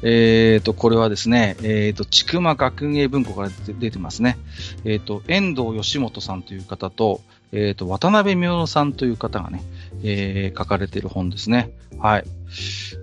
[0.02, 4.36] えっ、ー、と、これはですね、えっ、ー、と、ちくま学芸文庫から出てますね。
[4.84, 9.62] えっ、ー、と、遠藤義元さんという方と、えっ、と、渡辺明乃さんという方がね、
[10.02, 11.70] えー、書かれている本ですね。
[11.98, 12.24] はい。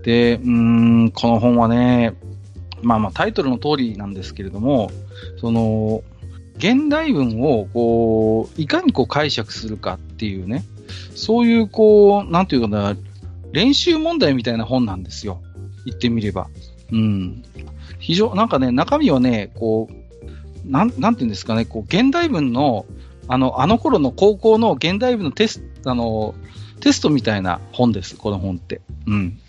[0.04, 2.14] で、うん、この本はね、
[2.82, 4.92] まあまあタイトルの通りなんですけれども、
[5.40, 6.04] その、
[6.58, 10.64] 現代文をこう、いかにこう解釈するかっていうね、
[11.16, 12.96] そういう、こう、なんていうかな、
[13.52, 15.42] 練習問題みたいな本なんですよ。
[15.86, 16.50] 言ってみれば。
[16.92, 17.44] うん。
[18.00, 22.86] 非常、なんかね、中身はね、こう、なん、なんていうんですかね、こう、現代文の、
[23.28, 26.36] あの、あの頃の高校の現代文のテスト、あの、
[26.80, 28.82] テストみたいな本です、この本って。
[29.08, 29.40] うん。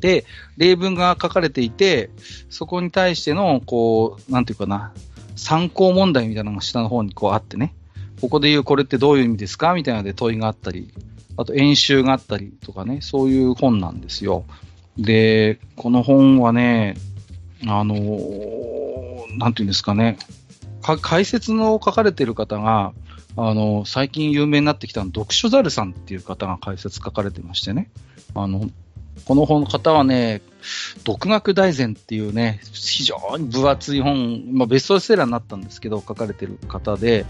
[0.00, 0.24] で、
[0.56, 2.10] 例文が書かれていて、
[2.48, 4.92] そこに対しての、こう、なんていうかな、
[5.36, 7.74] 参考問題みたいなのが下の方にこうあってね。
[8.20, 10.92] ここで言うこれってどういう意味ですかみたいなで問いがあったり、
[11.36, 14.44] あと演習があったりとかね、そういう本なんですよ。
[14.98, 16.96] で、この本はね、
[17.66, 20.18] あのー、なんていうんですかね、
[20.82, 22.92] か解説の書かれてる方が、
[23.36, 27.90] あの、最近有名になってきたの、読書ザルさんっていう方が解説書かれてましてね、
[28.34, 28.68] あの、
[29.24, 30.42] この本の方はね、
[31.04, 37.26] 独学大全っていうね、非常に分厚い本、まあ、ベストセラーになったんですけど、書かれてる方で、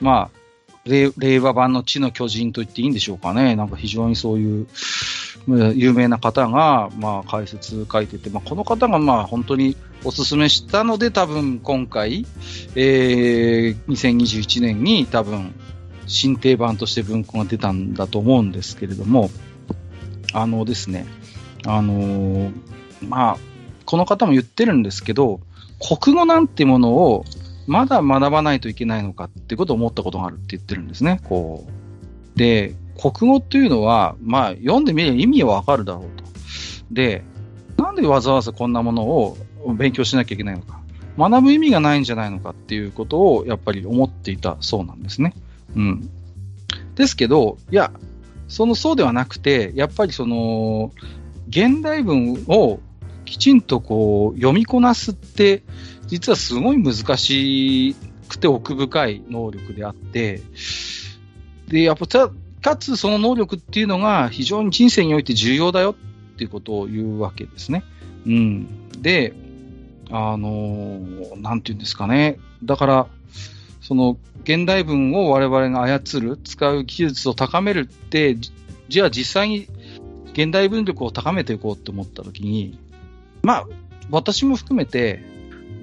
[0.00, 0.38] まあ、
[0.86, 3.56] 令和版の地の巨人と言っていいんでしょうかね。
[3.56, 4.66] なんか非常にそういう
[5.74, 12.26] 有名な方が、まあ、解説書いてて、まあ、この方がまあ本当にお勧めしたので、多分今回、
[12.74, 15.54] えー、2021年に多分
[16.06, 19.30] 新定版として文庫が出たんだと思うんですけれども、
[20.32, 21.06] あのですね、
[21.66, 22.52] あのー、
[23.02, 23.36] まあ、
[23.84, 25.40] この方も言ってるんですけど、
[25.80, 27.24] 国語なんてものを
[27.66, 31.20] まだ学ばないといけないのかってことを思ったことがあるって言ってるんですね。
[31.24, 32.38] こう。
[32.38, 36.24] で、国語っていうのは、まあ、読んでみれば意味はわかるだろうと。
[36.90, 37.24] で、
[37.76, 39.36] なんでわざわざこんなものを
[39.76, 40.80] 勉強しなきゃいけないのか。
[41.18, 45.34] 学ぶ意味がないんじゃないのかっていうことをやっぱり思っていたそうなんですね。
[45.74, 46.10] うん。
[46.94, 47.90] ですけど、いや、
[48.48, 50.92] そのそうではなくて、やっぱりその、
[51.48, 52.80] 現代文を
[53.24, 55.62] きちんとこう読みこなすって、
[56.06, 57.96] 実はすごい難し
[58.28, 60.42] くて奥深い能力であって、
[61.68, 62.30] で、やっぱ
[62.62, 67.84] かつその能力っていうのが非常に人生において重要だよっていうことを言うわけですね。
[68.26, 69.02] うん。
[69.02, 69.34] で、
[70.10, 72.38] あのー、なんていうんですかね。
[72.64, 73.06] だから、
[73.80, 78.36] その、現代文を我々が操る、使う技術を高めるって、
[78.88, 79.68] じゃあ実際に
[80.36, 82.78] 現代文力を高めていこうって思ったときに、
[83.42, 83.66] まあ、
[84.10, 85.24] 私も含めて、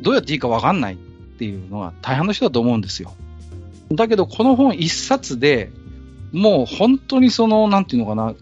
[0.01, 3.13] どうやっていいかわかんないっていうのは大半の人だと思うんですよ。
[3.91, 5.71] だけど、この本一冊で、
[6.31, 8.35] もう本当にその、なんていうのかな、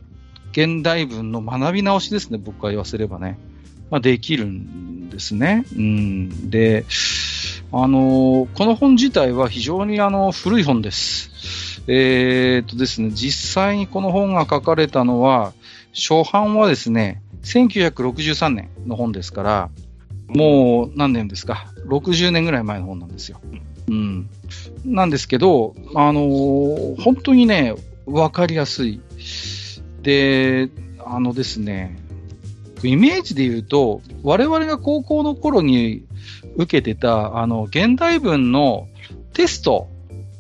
[0.52, 3.40] 現代文の学び直しですね、僕が言わせればね。
[3.90, 5.66] まあ、できるんですね。
[5.76, 6.50] うん。
[6.50, 6.86] で、
[7.74, 11.82] あのこの本自体は非常にあの古い本です。
[11.88, 15.54] えー、っとですね、実際にこの本が書かれたのは、
[15.94, 19.70] 初版はですね、1963年の本ですから、
[20.28, 23.40] もう何年ですか、60年ぐらい前の本なんですよ。
[23.90, 24.30] うん。
[24.86, 27.76] なんですけど、あのー、本当にね、
[28.06, 29.02] わかりやすい。
[30.02, 30.70] で、
[31.06, 31.98] あのですね、
[32.84, 36.04] イメージで言うと、我々が高校の頃に
[36.56, 38.88] 受けてた、あの、現代文の
[39.34, 39.88] テスト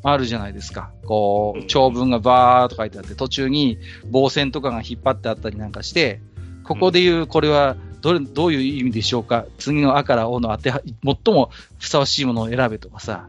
[0.04, 0.92] あるじゃないですか。
[1.06, 3.78] こう、長文がバーっと書いてあって、途中に
[4.10, 6.20] 棒線とかが引っ張ってあったりなんかして、
[6.64, 13.28] ここで言う、これはどれ、どういう意味でしょうか次のあからおの当ては、最もふさわしいものを選べとかさ。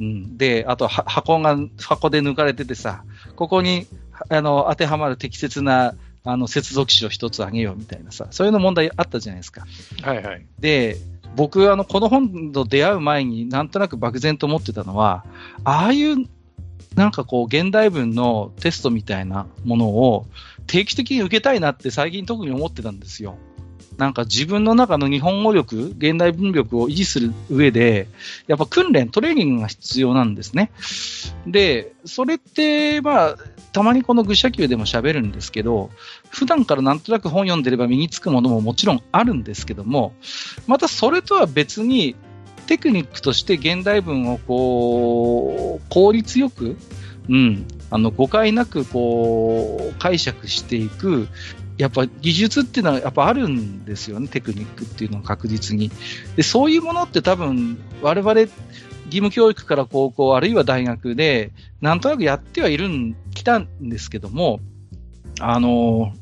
[0.00, 0.38] うん。
[0.38, 3.04] で、あと、箱が、箱で抜かれててさ、
[3.36, 3.86] ここに、
[4.28, 5.94] あの、当てはまる適切な、
[6.24, 9.66] あの、接続詞を一つあげようみたいなさ、そういうの問題あったじゃないですか。
[10.02, 10.46] はいはい。
[10.60, 10.98] で、
[11.36, 15.24] 僕、あの、この本と出会う前になんとなく漠然と思ってたのは、
[15.64, 16.26] ああいう、
[16.94, 20.26] なんかこう、現代文のテストみたいなものを
[20.66, 23.36] 定期的に受けたいなって最近特に思ってたんですよ。
[23.98, 28.08] なんか自分の中の日本語力、現代文力を維持する上で、
[28.46, 30.70] やっぱ訓練、トレーニングが必要なんですね。
[31.46, 33.36] で、それって、まあ、
[33.72, 35.90] たまにこの愚者級でも喋るんですけど、
[36.30, 40.14] 普段からなんとなく本読んでれば身につくものももちろんあるんですけども、
[40.66, 42.16] またそれとは別に、
[42.66, 46.76] テクニックとして現代文をこう、効率よく、
[47.28, 51.28] うん、あの誤解なくこう解釈していく
[51.82, 55.90] やっぱ技術っていうのはやっぱあるんですよね、テクニックっていうのは確実に。
[56.36, 58.50] で、そういうものって多分、我々、義
[59.10, 64.60] 務教育から高校、あるいは大学で、なんとなくやってはいるん、来たんですけども、
[65.40, 66.12] あの、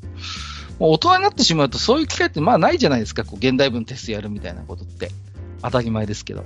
[0.78, 5.10] 大人になってしまうとそういう機会ってまあないじゃないですか、こう現代文テストやるみたいなことって。
[5.62, 6.44] 当たり前ですけど。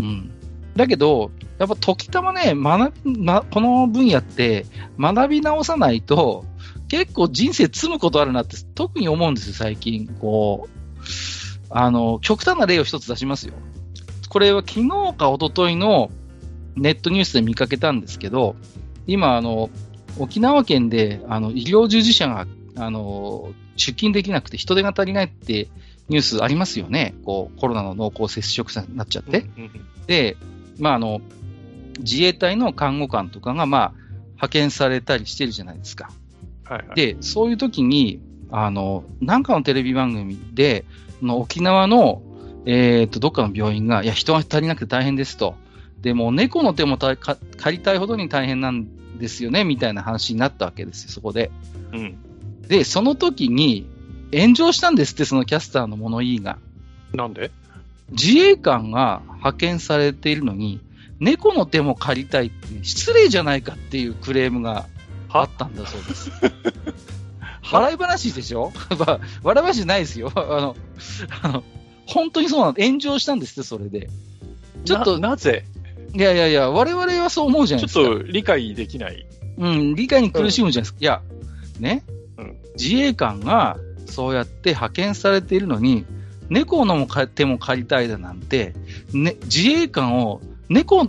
[0.00, 0.30] うん。
[0.74, 4.66] だけど、やっぱ時たまね、学ま、この分野って
[4.98, 6.44] 学び直さないと、
[6.88, 10.06] 結構人生積むことあるなって特に思うんですよ、最近。
[10.06, 10.76] こう、
[11.70, 13.54] あの、極端な例を一つ出しますよ。
[14.28, 16.10] これは昨日か一昨日の
[16.76, 18.56] ネットニュースで見かけたんですけど、
[19.06, 19.70] 今、あの、
[20.18, 25.68] 沖縄県で、あの、医療従事者が、あの、出勤できなくて人手が足りないって
[26.08, 27.14] ニュースありますよね。
[27.24, 29.44] こう、コロナの濃厚接触者になっちゃって。
[30.06, 30.36] で、
[30.78, 31.20] まあ、あの、
[31.98, 33.92] 自衛隊の看護官とかが、まあ、
[34.34, 36.10] 派遣されたりしてるじゃないですか。
[36.68, 40.84] はいはい、で、そういう時に、あの、なんかのテレビ番組で、
[41.22, 42.22] の沖縄の、
[42.66, 45.54] えっ、ー、と、どっかの病院が、いや、人が足りなくて大変ですと。
[46.02, 47.18] でも、猫の手も借
[47.78, 51.50] りたいほどに大変なんですよね、みたいな話になったわけですよ、そこで。
[51.92, 52.16] うん。
[52.68, 53.88] で、その時に、
[54.32, 56.58] 炎上したんですって、そのキャスターの物言いが。
[57.14, 57.50] なんで？
[58.10, 60.80] 自衛官が派遣されているのに、
[61.18, 64.86] 猫の手も借りたいって、失礼じゃないかっていうクレームが
[65.30, 66.30] あったんだそうです。
[67.72, 68.72] 笑い話でしょ？
[69.42, 70.30] 笑い話じゃないですよ。
[70.36, 70.76] あの、
[71.42, 71.64] あの、
[72.06, 74.08] 本当にそうなん炎上したんですって、それで。
[74.84, 75.18] ちょっと。
[75.18, 75.64] なぜ？
[76.14, 78.04] いやいやいや、我々はそう思うじゃないですか。
[78.04, 79.26] ちょっと理解できない。
[79.58, 80.96] うん、理解に苦しむじゃないですか。
[80.98, 81.22] うん、いや、
[81.80, 82.04] ね、
[82.38, 86.04] うん、自衛官がそうやって派遣されているのに、
[86.48, 88.74] 猫の手も借りたいだなんて、
[89.12, 91.08] ね、自衛官を猫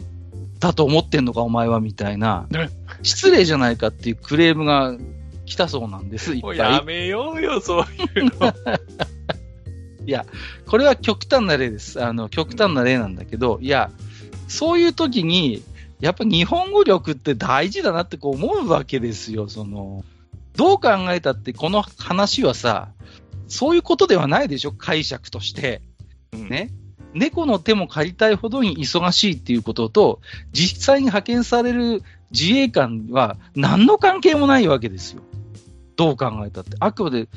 [0.59, 2.47] だと思ってんのか、お前は、みたいな、
[3.03, 4.95] 失礼じゃないかっていうクレームが
[5.45, 6.57] 来たそうなんです、いっぱい。
[6.57, 8.53] やめようよ、そういうの。
[10.05, 10.25] いや、
[10.65, 12.03] これは極端な例です。
[12.03, 13.91] あの、極端な例なんだけど、いや、
[14.47, 15.63] そういう時に、
[15.99, 20.03] やっぱ日本語力って大事だなってこう思うわけですよ、その。
[20.55, 22.89] どう考えたってこの話はさ、
[23.47, 25.81] そういうことではないでしょ、解釈として。
[26.33, 26.71] ね。
[27.13, 30.21] 猫の手も借りたいほどに忙しいっていうことと、
[30.51, 35.21] 実際に派遣される自衛官は何の関係もないわけですよ。
[35.95, 36.77] どう考えたって。
[36.79, 37.27] あくまで、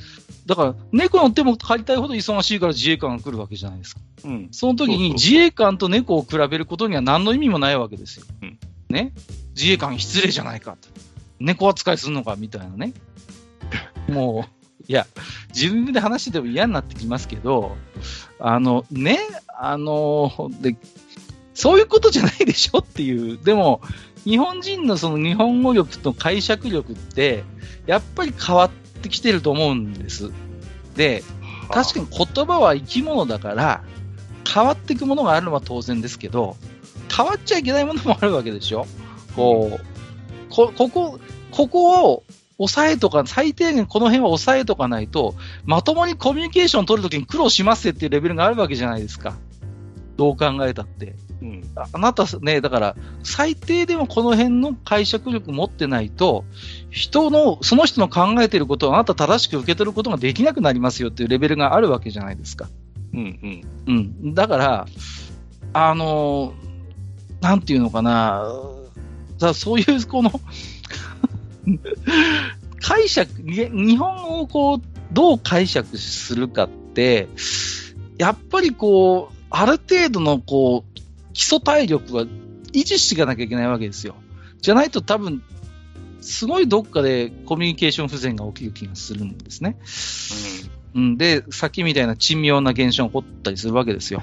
[0.46, 4.00] だから猫の手も借りたいほど忙しいから自衛官が来るわけじゃないですか。
[4.24, 4.48] うん。
[4.52, 8.26] その時に自衛官と猫を比べることには何の意味もないわけですよ。
[8.42, 8.58] うん。
[8.88, 9.12] ね。
[9.56, 10.88] 自衛官失礼じゃないかと。
[11.38, 12.92] 猫扱いするのかみたいなね。
[14.08, 15.06] もう、いや、
[15.54, 17.76] 自分で話してても嫌になってきますけど、
[18.38, 19.18] あの、ね、
[19.48, 20.76] あの、で、
[21.54, 23.38] そういうことじゃないでしょっていう。
[23.42, 23.80] でも、
[24.24, 27.44] 日本人のその日本語力と解釈力って、
[27.86, 30.30] やっぱり変わってきてると思うんです。
[30.96, 31.22] で、
[31.70, 33.82] 確かに言葉は生き物だから、
[34.52, 36.56] 変わっていくものがあるのは当然ですけど、
[37.14, 38.86] 変わっちゃいけないものもあるわけでしょ
[39.36, 42.24] こう、こ、ここ、ここを
[42.58, 49.34] 抑えとか、最低限この辺は抑えとかないと、まともにコミュニケーション取るときに苦労しますっていうレベルがあるわけじゃないですか。
[50.16, 51.14] どう考えたって。
[51.42, 56.44] うん、あなたね、だから、最低でもこの辺の解釈力持ってないと、
[56.90, 62.68] 人の、その人の考えていることをあなた正しく受け取ることができなくなりますよっていうレベルがあるわけじゃないですか。
[63.14, 64.14] うんうん。
[64.22, 64.34] うん。
[64.34, 64.86] だから、
[65.72, 66.52] あの、
[67.40, 68.46] なんていうのかな、
[69.54, 70.30] そういう、この
[72.80, 74.82] 解釈、日本語をこう、
[75.12, 77.28] どう解釈するかって、
[78.18, 80.89] やっぱりこう、ある程度のこう、
[81.32, 82.24] 基礎体力は
[82.72, 84.14] 維持していかなきゃいけないわけですよ。
[84.60, 85.42] じゃないと多分、
[86.20, 89.76] すごいどっかでコミュニケーション不全が起きる気がするんですね。
[90.94, 94.22] うん、で、さっきみたいな珍妙な現象が起こったりするわけですよ。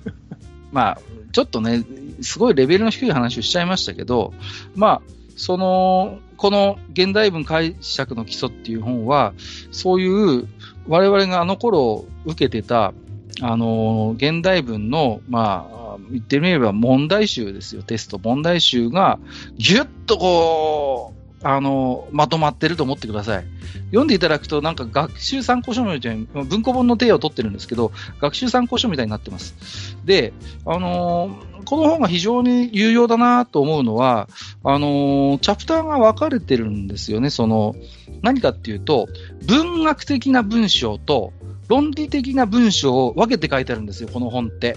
[0.72, 1.00] まあ、
[1.32, 1.84] ちょっとね、
[2.20, 4.34] すごいレベルの低い話をしちゃいましたけど、
[4.74, 5.02] まあ、
[5.36, 9.32] その、この現代文解釈の基礎っていう本は、
[9.70, 10.48] そういう
[10.88, 12.92] 我々があの頃受けてた、
[13.40, 18.18] あの、現代文の、まあ、言ってみれば問題集ですよ、テスト。
[18.18, 19.18] 問題集が、
[19.56, 23.44] ぎゅっとこう、あの、まとまってると思ってください。
[23.86, 29.96] 読んでいただくと、なんか学習参考書みたいに、文庫本の手を取ってるんですけど、学習参考書みたいになってます。
[30.04, 30.32] で、
[30.64, 34.28] あのー、この本が非常に有用だなと思うのは、
[34.64, 37.30] あのー、チャプターが分かれてるんですよね。
[37.30, 37.74] その、
[38.22, 39.08] 何かっていうと、
[39.46, 41.32] 文学的な文章と
[41.68, 44.76] 論理的な文章を分けて書いてあるんですよ、この本って。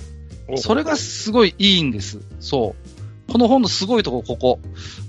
[0.55, 2.19] それがすごいいいんです。
[2.39, 2.75] そ
[3.27, 3.31] う。
[3.31, 4.59] この本のすごいとこ、ここ。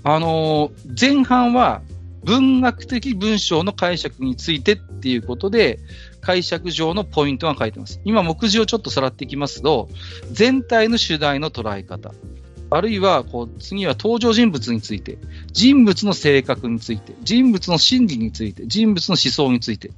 [0.03, 1.81] あのー、前半は
[2.23, 5.79] 文学的文章の解釈についてっていうことで、
[6.19, 8.01] 解釈上のポイントが書いてます。
[8.03, 9.87] 今、目次をちょっとさらっていきますと、
[10.31, 12.11] 全体の主題の捉え方。
[12.69, 15.17] あるいは、こう、次は登場人物について、
[15.53, 19.91] 人物の性格について、人物の心理について、人物の思想について、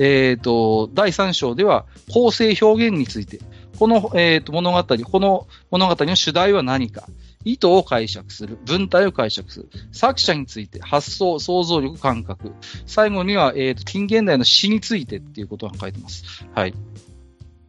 [0.00, 3.38] えっ、ー、と、第3章では、構成表現について、
[3.78, 7.06] この、えーと、物語、この物語の主題は何か、
[7.44, 12.52] 意図を解釈する、文体を解釈する、作者について、発想、想像力、感覚、
[12.86, 16.44] 最後には、えーと、近現代の詩についてっていうことが書いてます。
[16.54, 16.74] はい。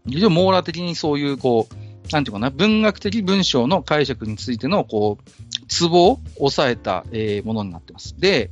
[0.08, 8.20] 非常に網羅的にそういう、こう、なんていうかな、文学的文章の解釈についての、こう、ツボを抑えた、えー、ものになってます。
[8.20, 8.50] で、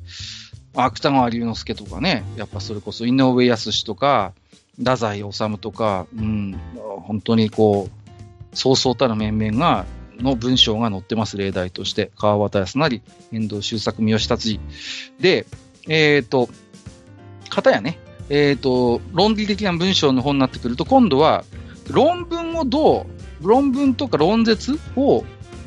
[0.75, 4.33] 芥川龍之介とかね、やっぱそれこそ井上康とか、
[4.77, 6.59] 太宰治とか、うん、
[7.03, 9.85] 本当にこう、そうそうたる面々が、
[10.19, 12.11] の文章が載ってます、例題として。
[12.17, 14.59] 川端康成、遠藤周作、三好達治。
[15.19, 15.45] で、
[15.87, 16.49] えっ、ー、と、
[17.49, 17.99] 方やね、
[18.29, 21.45] えっ、ー、と、論理的な文章の本になってくると、今度は、
[21.89, 23.07] 論文をど
[23.41, 25.23] う、論文とか論説を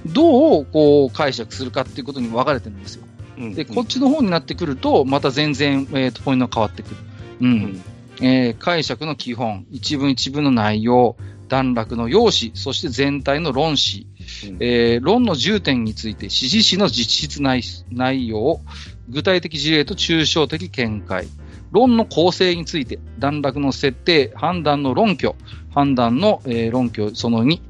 [0.07, 3.05] どうこう解釈するかっていうことに分かれてるんですよ。
[3.39, 6.97] うん、で、こっちの方になってくると、また全然、えーと、ポイントが変わってくる。
[7.41, 7.83] うん、うん
[8.21, 11.17] えー、解釈の基本、一文一文の内容、
[11.49, 14.07] 段落の用紙、そして全体の論旨、
[14.49, 18.61] うん、えー、論の重点について、指示詞の実質内内容、
[19.09, 21.27] 具体的事例と抽象的見解、
[21.73, 25.35] 論の構成について、段落の設定、判断の論拠、
[25.75, 27.61] 判断の、えー、論拠その2、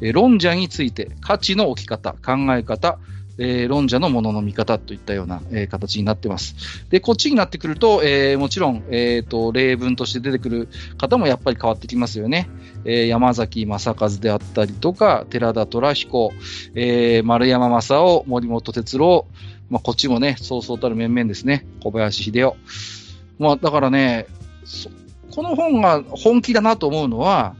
[0.00, 2.98] えー、論者について、価値の置き方、考え方、
[3.38, 6.56] えー、論者のものの見方といったような、えー、形になってます。
[6.90, 12.50] で、こっちになってくると、えー、もちろん、えーと、例文として出てくる方もやっぱり変わってきますよね。
[12.84, 16.32] えー、山崎正和であったりとか、寺田虎彦、
[16.74, 19.26] えー、丸山正夫、森本哲郎、
[19.70, 21.66] まあ、こっちもね、そうそうたる面々ですね。
[21.82, 22.56] 小林秀夫。
[23.38, 24.26] まあ、だからね、
[25.34, 27.54] この本が本気だなと思うのは、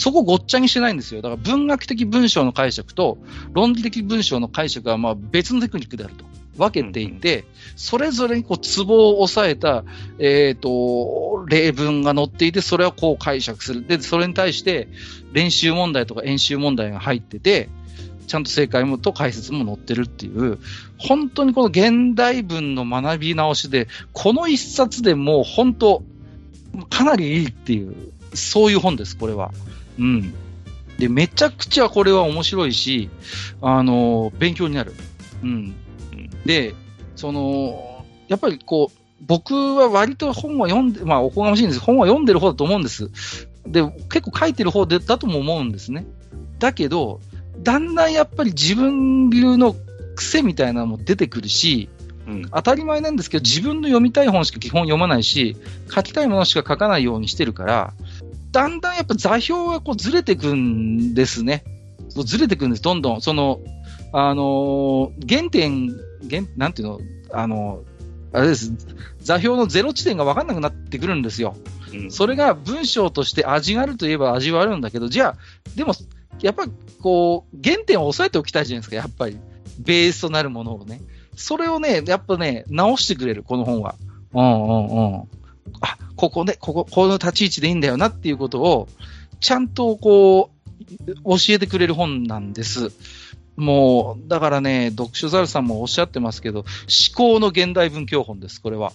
[0.00, 1.20] そこごっちゃにしてないんですよ。
[1.20, 3.18] だから文学的文章の解釈と
[3.52, 6.24] 論理的文章の解釈はまあ別のテクニックであると。
[6.56, 7.44] 分けていて、
[7.74, 9.84] それぞれにこうツボを抑えた、
[10.18, 13.86] えっ、と、例文が載っていて、それはこう解釈する。
[13.86, 14.88] で、それに対して
[15.32, 17.70] 練習問題とか演習問題が入ってて、
[18.26, 20.58] ちゃんと正解もと解説も載ってるっていう、
[20.98, 26.02] 本当にこの現代文の学び直しで、この一冊でもう本当、
[26.90, 27.94] かなりいいっていう、
[28.34, 29.52] そういう本です、これは。
[30.00, 30.34] うん。
[30.98, 33.10] で、めちゃくちゃこれは面白いし、
[33.62, 34.94] あの、勉強になる。
[35.42, 35.74] うん。
[36.44, 36.74] で、
[37.16, 38.96] その、やっぱりこう、
[39.26, 43.10] 僕は割と本は読んで、まあおこがましいんです本は読んでる方だと思うんです。
[43.66, 46.06] で、結構書いてる方でだとも思うんですね。
[46.58, 47.20] だけど、
[47.58, 49.76] だんだんやっぱり自分流の
[50.16, 51.90] 癖みたいなのも出てくるし、
[52.26, 55.56] うん、当たり前なんですけど、自分の読みたい本しか基本読まないし、
[55.94, 57.92] 書きたいものしか書かないようにしてるから、
[58.50, 61.64] だんだんやっぱ座標がこうずれてくんですね。
[62.24, 63.22] ずれてくんです、どんどん。
[63.22, 63.60] その、
[64.12, 65.88] あのー、原点
[66.26, 67.00] 現なんていうの、
[67.32, 67.82] あの、
[68.32, 68.72] あれです、
[69.20, 71.56] 座標のゼロ地点が分かんなくなってくるんですよ。
[71.92, 75.36] うん、それが文章として味があるといえば味はあるんだけど、じゃあ、
[75.76, 75.94] でも、
[76.40, 79.38] やっぱりこう、原点を押さえておきたいじゃないですか、やっぱり。
[79.78, 81.00] ベースとなるものをね。
[81.36, 83.94] それをね、やっぱね、直してくれる、この本は。
[84.34, 85.28] うんうんうん。
[85.80, 88.88] あ、ここね、ここ、この立ち位置でいいんだよなっていうことを、
[89.40, 90.60] ちゃんとこう、
[91.24, 92.92] 教えてくれる本なんです。
[93.56, 96.66] もう、だからね、読書ザルさんもおっしゃってますけど、思
[97.14, 98.92] 考の現代文教本です、これは。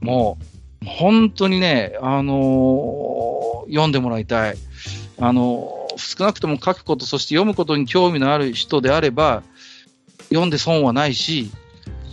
[0.00, 0.38] も
[0.82, 4.56] う、本当にね、あのー、読んでもらいたい。
[5.18, 9.42] あのー、少なくとも書くこと、そして読むことに興味のある人であれば、
[10.28, 11.50] 読んで損はないし、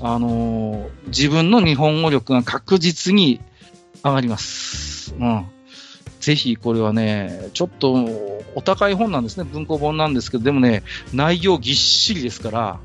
[0.01, 3.41] あのー、自分の日本語力が確実に
[4.03, 5.13] 上がります。
[5.19, 5.45] うん。
[6.19, 7.93] ぜひこれはね、ちょっと
[8.55, 10.83] お高い本なんですね、文庫本なんですけど、でもね、
[11.13, 12.79] 内容ぎっしりですから、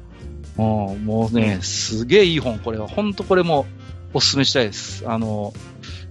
[0.59, 0.62] う
[0.94, 3.66] ん、もうね、すげえいい本、これは、本当これも
[4.14, 5.05] お勧めしたいです。
[5.06, 5.52] あの、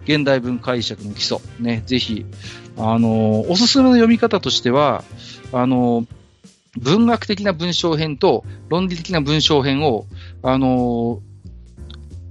[0.03, 2.25] 現代文解釈の基礎、ね、ぜひ、
[2.77, 5.03] あの、おすすめの読み方としては、
[5.51, 6.05] あの、
[6.77, 10.05] 文学的な文章編と論理的な文章編を、
[10.43, 11.21] あの、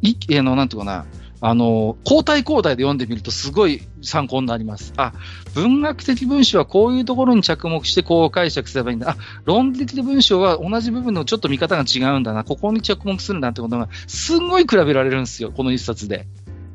[0.02, 1.06] い、あの、なんていうかな、
[1.46, 4.94] あの、交代交代で読んでみるとすごい参考になります。
[4.96, 5.12] あ、
[5.54, 9.10] 文学的文章はこういうところに着目してこう解釈すればいいんだ。
[9.10, 12.44] あ、論理的文章は同じ部分のちょっと見方が違うんだな。
[12.44, 15.52] ここに着目するんだってことがすんごい比べられるんですよ。
[15.54, 16.26] この一冊で。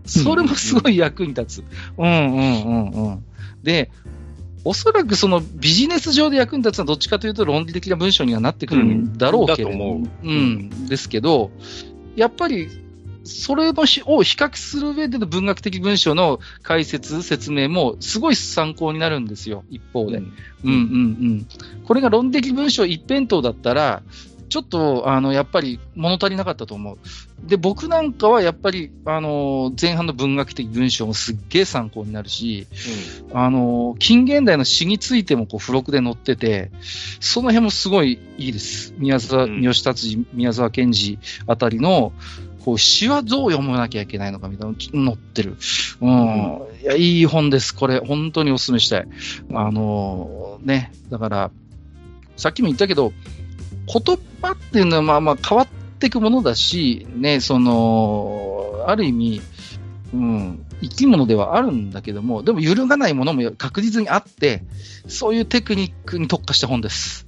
[0.06, 1.64] それもすごい役に立つ。
[1.98, 3.26] うんうんうんうん。
[3.64, 3.90] で、
[4.66, 11.50] おそらくそのビジネス上で役に立つのはどっちかというと論理的な文章にはなってくるんだろうけど、うん、うん、ですけど、
[12.16, 12.70] やっぱり
[13.30, 20.18] それのしを比較する上での文学的文章の解説、説明もすごい参考になるんですよ、一方で。
[20.18, 20.34] うん、
[20.64, 20.78] うん、うんう
[21.36, 21.48] ん
[21.86, 24.04] これが論的文章一辺倒だったら、
[24.50, 26.98] ちょっと、あの、やっぱり物足りなかったと思う。
[27.48, 32.66] で、僕なんかはやっぱり、あの、前半の文学的文章もすっげえ参考になるし、
[33.32, 36.72] うん、あの、近現代の詩についてもこう付録で載ってて、
[37.20, 38.94] その辺もすごいいいです。
[38.98, 42.12] 宮沢、三好達治、宮沢賢治あたりの、
[42.70, 45.58] こう詩はどう読まなきゃいけないのかみたいなの載ってる。
[46.02, 46.62] うん。
[46.84, 47.74] いや、いい本です。
[47.74, 49.08] これ、本当にお勧めしたい。
[49.52, 51.52] あのー、ね、だから、
[52.38, 53.12] さっきも言ったけど、
[53.92, 55.68] 言葉っていうのはまあまあ変わっ
[55.98, 59.42] ていくものだし、ね、その、ある意味、
[60.14, 64.62] うん、生き物ではあるんだけども、でも揺るがないものも確実にあって、
[65.08, 67.26] そういうテクニックに特化した本です。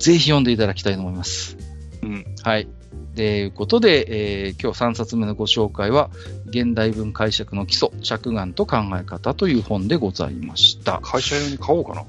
[0.00, 1.56] ぜひ読んでいただきたいと思います。
[2.02, 2.24] うん。
[2.42, 2.66] はい。
[3.16, 6.10] ということで、えー、今日3冊目のご紹介は、
[6.46, 11.00] 現代文解釈の基礎、着眼と考え方という本でございました。
[11.02, 12.04] 会社用に買おうかな。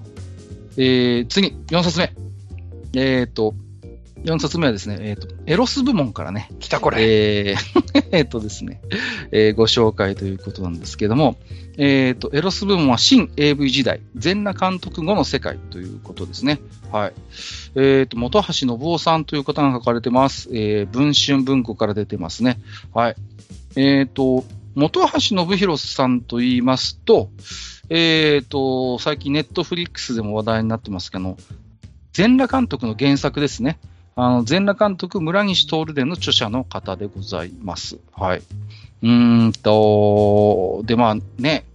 [0.78, 2.14] えー、次、4冊目。
[2.94, 3.56] えっ、ー、と、
[4.24, 6.50] 4冊目はですね、えっ、ー、と、エロス部門からね。
[6.60, 7.52] 来たこれ。
[7.52, 8.82] えー、 えっとですね、
[9.32, 11.38] えー、ご紹介ということなんですけども、
[11.78, 16.60] えっ、ー、と、エロス部門は新 AV 時代、全裸監督後の世界ということですね。
[16.92, 17.14] はい。
[17.76, 20.50] えっ、ー、と、本橋信夫さんという方が書かれてます。
[20.52, 22.60] えー、文春文庫から出てますね。
[22.94, 23.16] はい。
[23.76, 24.46] えっ、と、
[24.76, 27.30] 本橋信弘さんと言いますと、
[27.90, 31.38] えっ、と、最近ネットフリックスでも話題になってますけど、
[32.14, 33.80] 全裸監督の原作ですね。
[34.22, 37.98] あの、全裸監督、村西徹での著者の方でございます。
[38.14, 38.44] はい。
[39.02, 41.66] うんと、で、まあね、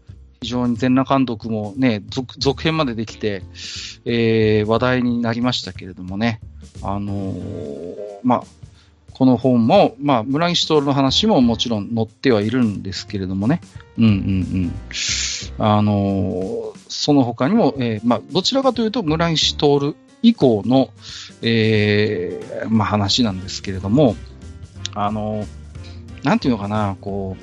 [0.41, 3.43] 非常に全裸監督もね、続続編までできて、
[4.05, 6.39] えー、話題になりましたけれどもね、
[6.83, 8.43] あのー、まあ、
[9.13, 13.61] この本も、まあ、村西徹の話ももちろん載ってはいるんですけれどもね、
[13.99, 14.13] うんうんう
[14.67, 14.73] ん。
[15.59, 19.97] あのー、その他にも、えー、まあ、どちらかというと、村西徹
[20.29, 20.91] 以降の、
[21.43, 24.17] えー、まあ、話なんですけれども、
[24.95, 25.47] あの、
[26.25, 27.37] なんていうのかな、こ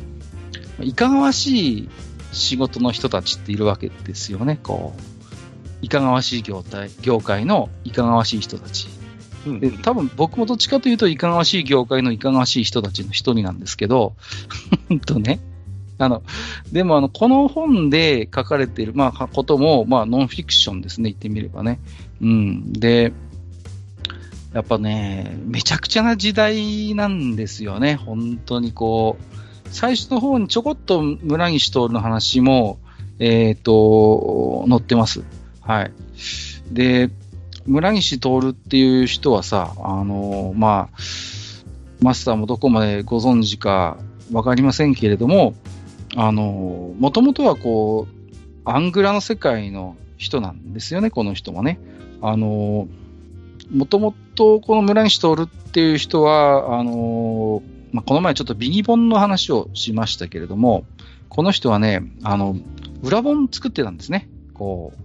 [0.79, 1.89] う、いかがわしい
[2.33, 5.85] 仕事の人たちっているわけですよね、こう。
[5.85, 8.87] いかがわしい業態業界のいかがわしい人たち。
[9.59, 14.15] で多分僕もどっちかというといかがわしい業界のいかがわしい人たちの一人なんですけど、
[14.89, 15.39] 本当ね。
[15.99, 16.23] あの、
[16.71, 21.79] でもあの、この本で書かれている、まあ、ことも、まあ、ノンフィクションですね、言ってみればね。
[22.23, 22.73] うん。
[22.73, 23.11] で、
[24.53, 27.95] やっぱね、めちゃくちゃな時代なんですよね。
[27.95, 32.79] 本当にこう、最初の方にちょこっと村西徹の話も、
[33.19, 35.23] えっ、ー、と、載ってます。
[35.61, 35.91] はい。
[36.71, 37.09] で、
[37.65, 40.97] 村西徹っていう人はさ、あの、まあ、
[42.01, 43.97] マスターもどこまでご存知か
[44.31, 45.55] わかりませんけれども、
[46.15, 48.13] あの、もともとはこう、
[48.65, 51.79] アングラの世界の人なんですよね、この人もね。
[52.23, 52.87] あの、
[53.69, 60.85] もともとこの村西徹っていう人は、あのー、まあ、この前ちょっとビニボンの話をしましたけれども、
[61.27, 62.55] この人はね、あの、
[63.01, 64.29] 裏本作ってたんですね。
[64.53, 64.97] こう、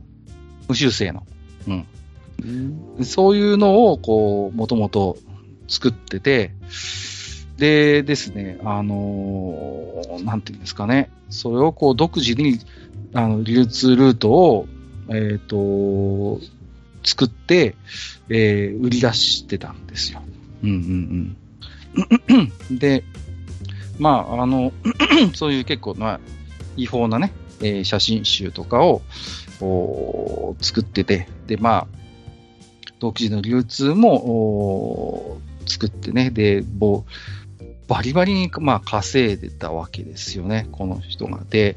[0.69, 1.27] 無修正の。
[1.67, 1.87] うん。
[2.97, 5.19] うん、そういうのを、こう、もともと
[5.67, 6.53] 作ってて、
[7.57, 12.61] でですね、あのー、なんていうんですかね、それをこう独自に
[13.13, 14.69] あの流通ルートを、
[15.09, 16.41] えっ、ー、と、
[17.09, 17.75] 作って、
[18.29, 20.23] えー、売り出してたんですよ。
[20.63, 21.37] うんうん
[22.69, 22.77] うん。
[22.79, 23.03] で、
[23.99, 24.73] まあ、あの、
[25.35, 26.21] そういう結構、まあ、
[26.77, 29.01] 違法なね、えー、写真集とかを
[30.61, 31.99] 作ってて、で、まあ、
[32.99, 36.63] 独自の流通も作ってね、で、
[37.89, 41.41] バリバリに、まあ、稼いでたわけですよね、この人が。
[41.49, 41.77] で、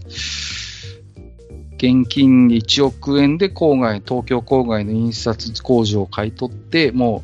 [1.81, 7.23] 現金1億円で郊外、東京郊外の印刷工場を買い取って、も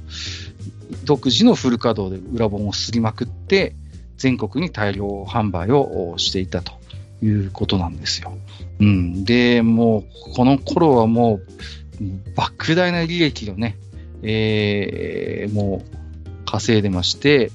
[0.91, 3.75] う独自のフル稼働で裏本をすりまくって、
[4.17, 6.73] 全国に大量販売をしていたと
[7.21, 8.35] いうことなんですよ。
[8.79, 9.25] うん。
[9.25, 12.03] で、もう、この頃はもう、
[12.35, 13.77] 莫大な利益をね、
[14.23, 17.51] えー、もう、稼いでまして、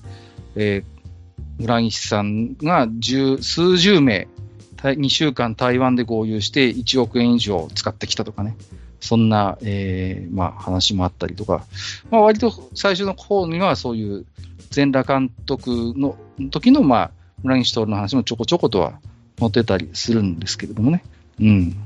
[0.55, 4.29] えー、村西さんが十数十名
[4.83, 8.57] 2週間台湾で合流して1億円以上使ってきたとかね、
[9.01, 11.65] そんな、えー、まあ、話もあったりとか、
[12.11, 14.27] まあ、割と最初の方にはそういう
[14.71, 16.17] 全裸監督の
[16.51, 17.11] 時の、まあ、
[17.43, 19.01] 村西徹の話もちょこちょことは
[19.39, 21.05] 載ってたりするんですけれどもね。
[21.41, 21.77] うん。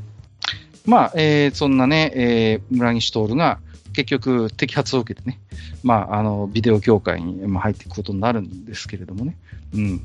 [0.85, 3.61] まあ、えー、そんなね、えー、村西徹が
[3.95, 5.41] 結局摘発を受けてね、
[5.83, 9.39] まあ、あの、ビデオ協会に入っていくことになるんですけれどもね。
[9.75, 10.03] うん。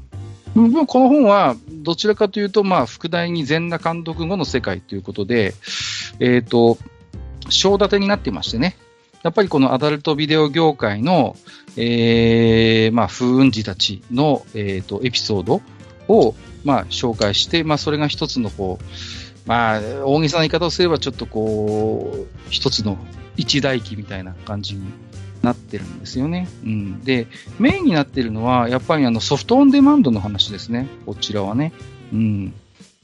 [0.54, 5.54] この本は、どちらかというと、まあ、副題に全裸監督後の世界ということで、
[6.20, 6.78] えっ、ー、と、
[7.50, 8.76] 章立てになっていましてね、
[9.24, 11.36] やっぱりこのアダルトビデオ業界の、
[11.78, 15.62] えー、まあ、風雲児たちの、えーと、エピソード
[16.08, 18.86] を、まあ、紹介して、まあ、それが一つのこう、
[19.48, 22.98] まあ、大げさな言い方をすれば、ちょっとこう、一つの
[23.38, 24.84] 一代記みたいな感じに
[25.42, 26.48] なってるんですよね。
[26.64, 27.28] うん、で、
[27.60, 30.88] メインになってるのは、やっぱりあのソフトオンデマンドの話ですね。
[31.06, 31.74] こちらはね。
[32.14, 32.54] うん。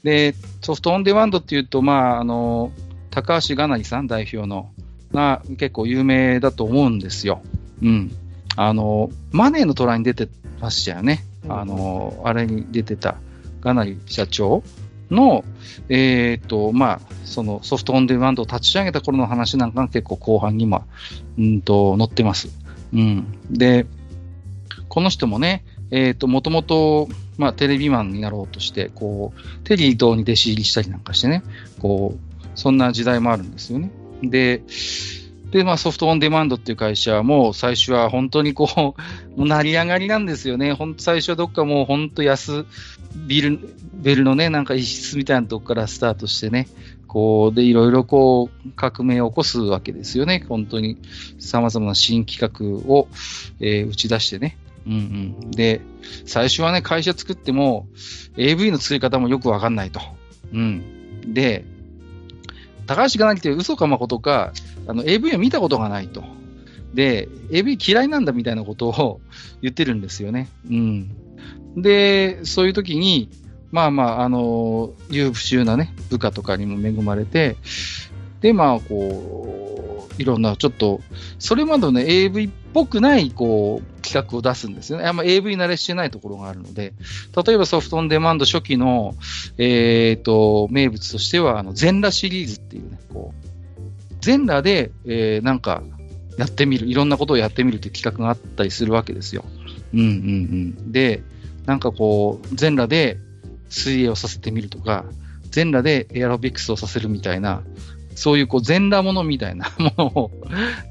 [0.02, 2.72] で、ソフトオンデマンドっていうと、まあ、あの、
[3.10, 4.70] 高橋がなりさん代表の、
[5.12, 7.42] が結構有名だと思うんですよ。
[7.82, 8.12] うん。
[8.56, 10.28] あの、マネーのトライに出て
[10.60, 11.24] ましたよね。
[11.48, 13.16] あの、あれに出てた
[13.60, 14.62] がなり社長
[15.10, 15.44] の、
[15.88, 20.86] えっ、ー、と、まあ、そのソフトオンデマンドを立ち上げた頃の話なんかが結構後半に今、
[21.38, 22.48] うんと、載ってます。
[22.92, 23.26] うん。
[23.50, 23.86] で、
[24.88, 27.08] この人もね、えっ、ー、と、もともと、
[27.38, 31.42] まあ、テレビマンになろうとして、こう、テリー党に弟子入りしたりなんかしてね、
[31.80, 33.90] こう、そんな時代もあるんですよね。
[34.22, 34.62] で、
[35.50, 38.80] で、まあ、ソフトオンデマンドっていう会社はもう最初は本当にこう、
[39.38, 40.72] もう成り上がりなんですよね。
[40.72, 42.66] ほん最初はどっかもう本当安、
[43.26, 43.58] ビル、
[43.94, 46.68] ベルのね、なんか一室みたいなとこからスタートしてね、
[47.06, 50.44] こう、で、いろいろこう、革命を起こすわけですよね。
[50.46, 50.98] 本当に
[51.38, 53.08] 様々な新企画を、
[53.60, 54.58] えー、打ち出してね。
[54.86, 55.50] うんうん。
[55.50, 55.80] で、
[56.26, 57.88] 最初はね、会社作っても、
[58.36, 60.00] AV の作り方もよくわかんないと。
[60.52, 61.32] うん。
[61.32, 61.64] で、
[62.88, 64.52] 高橋が何って嘘か誠か、
[64.86, 66.24] あの、AV を見たことがないと。
[66.94, 69.20] で、AV 嫌いなんだみたいなことを
[69.60, 70.48] 言ってるんですよね。
[70.70, 71.10] うん。
[71.76, 73.28] で、そういう時に、
[73.70, 77.56] まあまあ、あの、優秀なね、部下とかにも恵まれて、
[78.40, 81.02] で、まあ、こう、いろんな、ちょっと、
[81.38, 85.04] それまでの、AV っぽくない、こう、企画を出すんですよね。
[85.04, 86.94] あんま AV 慣れしてないところがあるので、
[87.44, 89.14] 例えばソフトオンデマンド初期の、
[89.58, 95.82] えっ、と、名物としては、あの、全裸シリーズっていうね、こう、全裸で、えーなんか、
[96.38, 99.44] やってみる、いろんなことをやってみるっていう企画があったりするわけですよ。
[99.92, 100.08] うんうんう
[100.86, 100.92] ん。
[100.92, 101.24] で、
[101.66, 103.18] なんかこう、全裸で
[103.68, 105.04] 水泳をさせてみるとか、
[105.50, 107.64] 全裸でエアロビクスをさせるみたいな、
[108.14, 110.30] そういうこう全裸ものみたいなものを、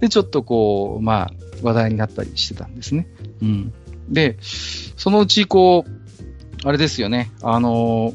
[0.02, 3.08] で、ちょっとこう、まあ、話題になったりしてたんですね。
[3.42, 3.74] うん。
[4.10, 8.14] で、そのうちこう、あれですよね、あの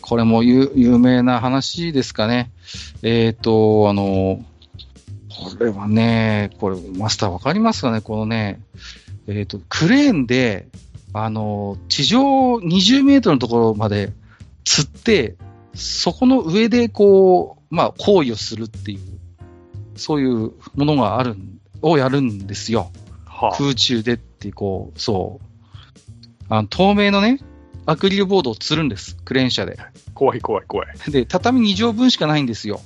[0.00, 2.50] これも有有名な話ですかね。
[3.02, 4.44] えっ、と、あの
[5.28, 8.00] これはね、これ、マスターわかりますかね？
[8.00, 8.60] このね、
[9.26, 10.68] えっ、と、クレーンで、
[11.12, 12.20] あの地上
[12.56, 14.12] 20メートルのところまで
[14.64, 15.36] 釣って、
[15.74, 19.00] そこの上でこう、まあ、行為をするっていう、
[19.96, 22.90] そういうものがあるん、をやるんですよ。
[23.26, 26.44] は空中でって、こう、そう。
[26.48, 27.40] あの、透明のね、
[27.86, 29.16] アクリルボードを釣るんです。
[29.24, 29.76] クレーン車で。
[29.78, 30.88] あ、怖い怖い怖い。
[31.10, 32.80] で、畳2畳分しかないんですよ。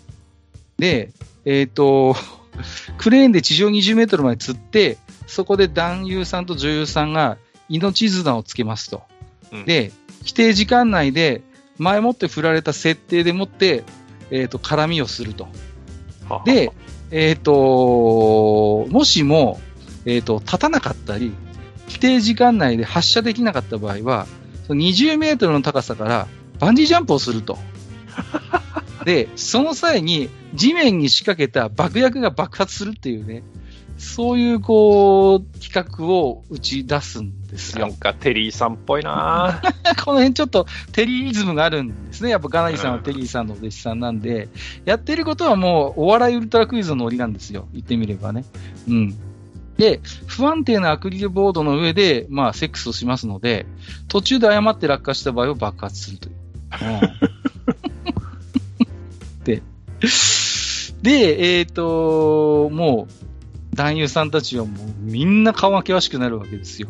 [0.78, 1.10] で、
[1.44, 2.14] えっ、と、
[2.98, 7.39] クレーンで地上20メートルまで釣って、そこで男優さんと女優さんが
[7.69, 9.02] 命綱をつけますと。
[9.51, 11.43] うんで、規定時間内で、
[11.78, 13.85] 前もって振られた設定でもって、
[14.31, 15.48] えっ、と、絡みをすると。
[16.28, 16.70] ははで、
[17.13, 19.61] えっ、と、もしも、
[20.07, 21.33] えっ、と、立たなかったり、
[21.87, 24.27] 規定時間内で発射できなかった場合は、
[24.67, 26.27] その20メートルの高さから
[26.59, 27.59] バンジージャンプをすると。
[29.05, 33.43] で、その際に地面に仕掛けた爆薬が爆発するっていうね、
[34.03, 37.97] そういうこう、企画を打ち出すんですよなん。
[37.97, 39.62] かテリーさんっぽいな
[40.05, 42.31] この辺ちょっとテリーイズムがあるんですね。
[42.31, 44.49] やっぱガナリさんはテリーさんのお弟子さんなんで、
[44.85, 47.69] やってることはもうお笑いウルトラクイズのノリなんですよ。
[47.73, 48.45] 言ってみればね。
[48.89, 49.15] うん。
[49.79, 53.66] で、不安定なアクリルボードの上で、まあ、セックスをしますので、
[54.09, 56.35] 途中で誤って落下した場合は爆発するという。
[56.83, 56.85] う
[59.43, 59.62] ん、 で、
[61.03, 63.32] で、えっ、と、もう、
[63.74, 66.89] 男優さんたちはもうみんな顔が険しくなるわけですよ。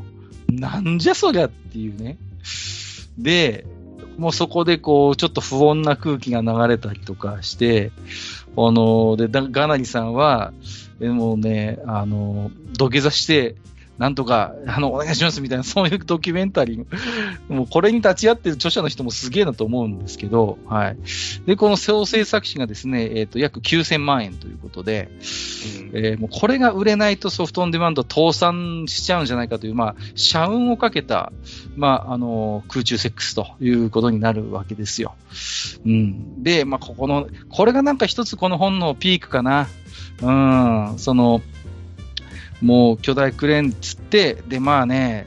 [0.50, 2.18] なんじゃそりゃっていうね。
[3.18, 3.64] で、
[4.18, 7.92] もうそこでこう、ちょっと不穏な空気が流れたりとかして、
[8.56, 10.52] あの、で、ガナリさんは、
[11.00, 13.56] えもうね、あの、土下座して、
[13.98, 20.96] なんとか、あの、お願いしますみたいな、そういうドキュメンタリー、もうこれに立ち会ってる著者の人もすげえなと思うんですけど、はい。
[21.46, 25.10] で、この総制作費がですね、えっ、と、約9000万円ということで、
[25.92, 31.32] えーもうこれが売れないとソフトオンデマンド倒産しちゃうんじゃないかという、まあ、社運をかけた、
[31.76, 35.14] まあ、あの、空中セックスということになるわけですよ。
[35.84, 36.42] うん。
[36.42, 39.68] で、まあ、ここの、これがなんか一つこの本のピークかな。
[40.20, 41.42] うん、その、
[42.62, 45.26] もう巨大クレーンつって、で、まあね、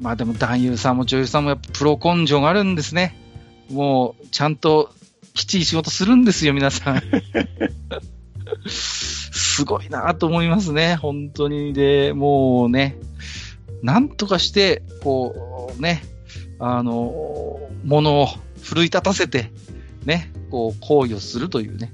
[0.00, 3.16] まあでも男優さんも女優さんもやっぱプロ根性があるんですね。
[3.70, 4.90] もう、ちゃんと
[5.32, 7.02] きっちり仕事するんですよ、皆さん。
[8.66, 11.72] すごいなと思いますね、本当に。
[11.72, 12.96] で、もうね、
[13.82, 16.02] なんとかして、こう、ね、
[16.58, 18.28] あの、ものを
[18.62, 19.52] 奮い立たせて、
[20.04, 21.92] ね、こう、行為をするというね、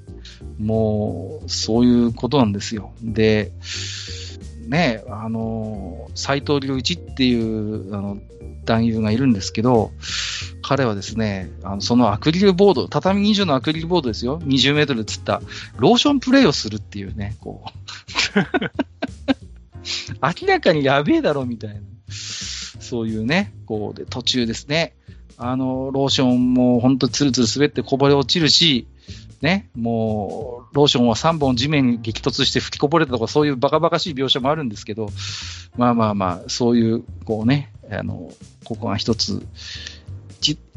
[0.59, 2.93] もう、そういうことなんですよ。
[3.03, 3.53] で、
[4.69, 8.19] ね、あの、斎藤良一っていう、あの、
[8.65, 9.93] 男優がいるんですけど、
[10.63, 15.43] 彼はですね、あのそのアクリルボード、畳2畳のアクリルボードですよ、20メートルで釣った、
[15.77, 17.71] ローションプレイをするっていうね、こう。
[20.23, 21.81] 明らかにやべえだろ、みたいな。
[22.09, 24.95] そういうね、こうで、途中ですね、
[25.37, 28.87] あの、ローションも本当ツルツル滑ってこぼれ落ちるし、
[29.43, 35.09] ね、もう、ローションは3本地面に激突して吹きこぼれたとか、そういうバカバカしい描写もあるんですけど、
[35.77, 38.33] まあまあまあ、そういう、こうね、あの、
[38.65, 39.47] ここが一つ、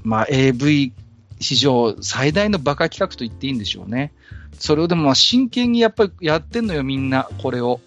[0.06, 0.94] まあ AV
[1.40, 4.14] 史上最大のバカ企画と言っていいんでしょうね。
[4.60, 7.82] それをでも真剣にやっぱりやってんのよ、みんな、これを。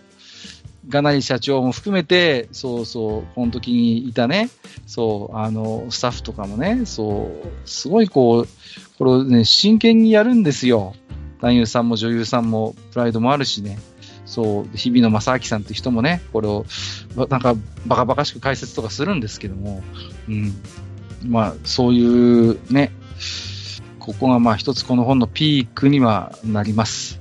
[0.89, 4.48] ガナリ社長も含めて、そうそう、この時にいたね、
[4.86, 8.48] そう、あの、スタッフとかもね、そう、すごいこう、
[8.98, 10.94] これをね、真剣にやるんですよ。
[11.40, 13.78] 男優さんも女優さんも、プライドもあるしね。
[14.24, 16.65] そう、日比野正明さんって人もね、これを、
[17.28, 17.55] なんか、
[17.86, 19.82] バカバカしく解説とかするんですけども、
[20.28, 20.55] うん。
[21.27, 22.93] まあ、そういうね、
[24.09, 27.20] ここがまあ一つこの本のピークにはなります。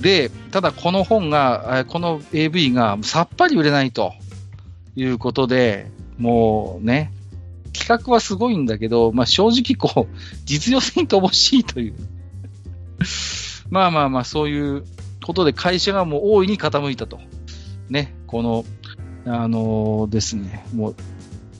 [0.00, 4.12] で、ただこの本が、この AV がさっぱり売れないと
[4.94, 7.12] いうことで、もうね、
[7.72, 11.94] 企画はすごいんだけど、まあ正直こう、実用性に乏しいという。
[13.70, 14.84] まあまあまあ、そういう
[15.24, 17.18] ことで会社がもう大いに傾いたと
[17.88, 18.64] ね、この、
[19.26, 20.96] あのーですね、もう、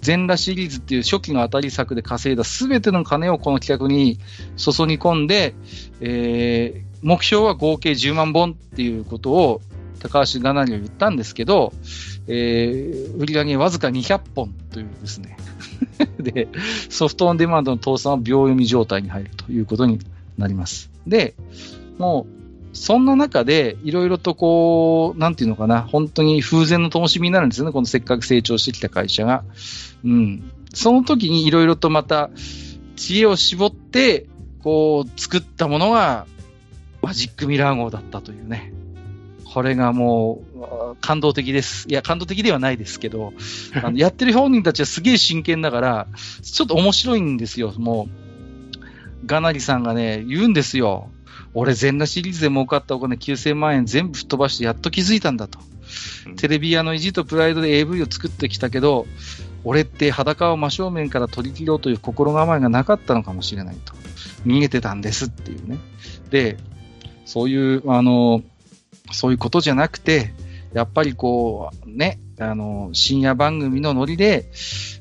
[0.01, 4.19] 全裸シリーズっていう初期の当たり作で稼いだすべての金をこの企画に
[4.57, 5.55] 注ぎ込んで、
[6.01, 9.61] えー目標は合計10万本っていうことを
[10.01, 11.73] 高橋がなりは言ったんですけど、
[12.29, 15.37] えー売り上げわずか200本というですね。
[16.21, 16.49] で、
[16.91, 19.99] ソフトオンデマンドの倒産は秒読み状態に入るということに
[20.37, 20.91] なります。
[21.07, 21.35] で、
[21.99, 22.27] も
[22.73, 29.45] う、そんな中で、いろいろとこう、なんていうのかな、本当に風前の灯火になるんですよね、このせっかく成長してきた会社が。
[30.05, 30.51] うん。
[30.75, 32.31] その時にいろいろとまた、
[32.97, 34.27] 知恵を絞って、
[34.63, 36.27] こう、作ったものが、
[37.07, 38.73] マジックミラー号だったというね。
[39.45, 40.43] これがも
[40.93, 41.87] う、感動的です。
[41.89, 43.33] いや、感動的ではないですけど、
[43.81, 46.09] あのやってる本人たちはすげえ真剣だから、
[46.43, 47.73] ちょっと面白いんですよ。
[47.79, 48.87] もう、
[49.25, 51.09] ガナリさんがね、言うんですよ。
[51.55, 55.61] 俺、全裸シリーズで儲かったお金9000万円全部吹っ飛ばしてやっと気づいたんだと。
[56.27, 59.07] うんテレビ屋の意地とプライドで AV を作ってきたけど、
[59.63, 63.95] 俺って裸を真正面から取り切ろうという心構えがなかったのかもしれないと。
[64.45, 65.79] 逃げてたんですっていうね。
[66.31, 66.57] で、
[67.27, 68.43] そういう、あの、
[69.13, 70.33] そういうことじゃなくて、
[70.73, 74.49] やっぱりこう、ね、あの、深夜番組のノリで、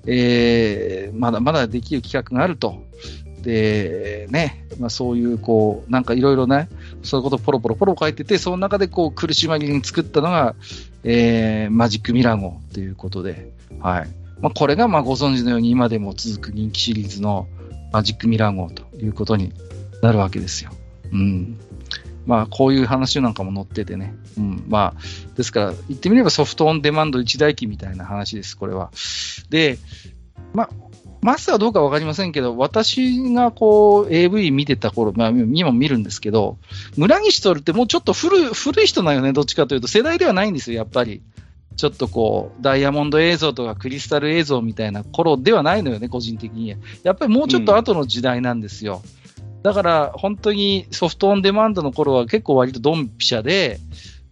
[0.05, 2.83] えーまだまだできる企画があると。
[3.41, 6.67] で、ね、まあそういう、こう、なんかいろいろね、
[7.03, 10.55] そういうことポロポロポロ書いてて、その中でこう、苦し紛れに作ったのが、
[11.03, 14.07] えーマジックミラー号ということで、はい。
[14.41, 17.47] まあこれが、まあご存知のように今でも続く人気シリーズの
[17.91, 19.53] マジックミラー号ということに
[20.01, 20.71] なるわけですよ。
[21.11, 21.57] うん。
[22.25, 24.13] まあ、こういう話なんかも載っててね。
[24.37, 24.65] うん。
[24.67, 28.91] まあ、ですから、言ってみればソフトオンデマンド一台機みたいな話です、これは。
[29.49, 29.77] で、
[30.53, 30.69] まあ、
[31.21, 36.57] マスはどうかわかりませんけど、私がこう、AV 見てた頃、まあ、今も見るんですけど、
[36.97, 39.87] 村西徹ってもうちょっと古い、古い人なよね、どっちかというと。
[39.87, 41.23] 世代ではないんですよ、やっぱり。
[41.77, 46.75] ちょっとこう、ダイヤモンド映像とかクリスタル映像みたいな頃ではないのよね、個人的に。
[47.03, 49.01] やっぱりもうちょっと後の時代なんですよ。
[49.65, 53.79] だから、本当にソフトオンデマンドの頃は結構割とドンピシャで、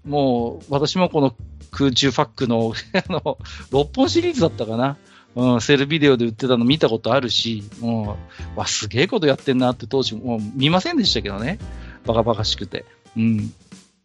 [0.06, 1.36] もう私もこの
[1.72, 3.40] 空中ファックの あの
[3.72, 4.96] 6本シリーズだったかな。
[5.36, 8.16] うん、セルビデオで売ってたの見たことあるし、も
[8.56, 11.58] う、わ、すげえことやってんなって当時もう見ませんでしたけどね。
[12.06, 12.86] バカバカしくて。
[13.18, 13.52] うん。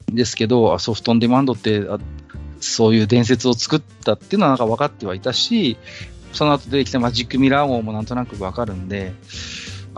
[0.07, 1.99] ですけど、ソフトオンデマンドって、あ
[2.61, 5.77] そういう伝説を作ったっていうのはなんか分かってはいたし、
[6.33, 9.13] その後出てきたマジックミラー号もなんとなく分かるんで、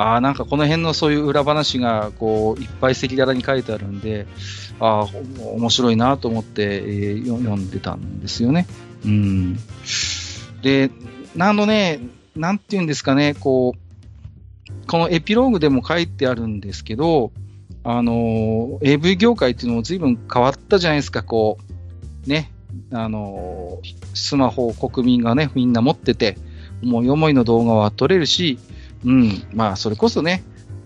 [0.03, 4.27] あ、なんかこの辺のそういう裏話がこういっぱい赤裸々に書いてあるんで、
[4.79, 5.09] ああ、
[5.57, 8.67] 面白いなと思って、えー読んでたんですよね。
[9.05, 9.59] うん。
[10.63, 10.91] で、
[11.37, 12.01] なんのね、
[12.35, 17.31] なんていうんですかね、こう、このエピローグでも書いてあるんですけど、
[17.85, 21.59] あの、AV 業界っていうのも随分変わったじゃないですか、こ
[22.27, 22.51] う、ね、
[22.91, 23.81] あの、
[24.15, 26.39] スマホを国民がね、みんな持ってて、
[26.83, 28.59] 思い思いの動画は撮れるし、
[29.05, 30.43] うん、まあ、それこそね、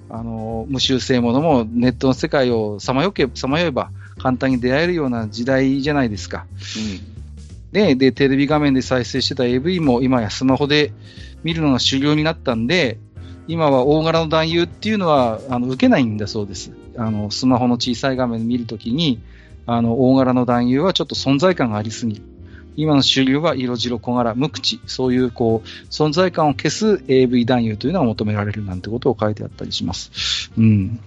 [0.09, 6.47] あの、無修正ものもネットの世界をさまよけ、さまよえば簡単に出会えるような時代じゃないですか。
[7.73, 10.93] で、で、テレビ画面で再生してた AV も今やスマホで
[11.43, 12.99] 見るのが主流になったんで、
[13.49, 16.71] 今は大柄の男優っていうのは、あの、受けないんだそうです。
[16.97, 19.21] あの、スマホの小さい画面で見るときに、
[19.67, 22.23] あの、大柄の男優はちょっと存在感がありすぎる。
[22.77, 30.51] 今の主流は色白小柄、無口、そういうこう、存在感を消す AV 男優というのが求められるなんてことを書いてあったりします。
[30.57, 31.01] うん。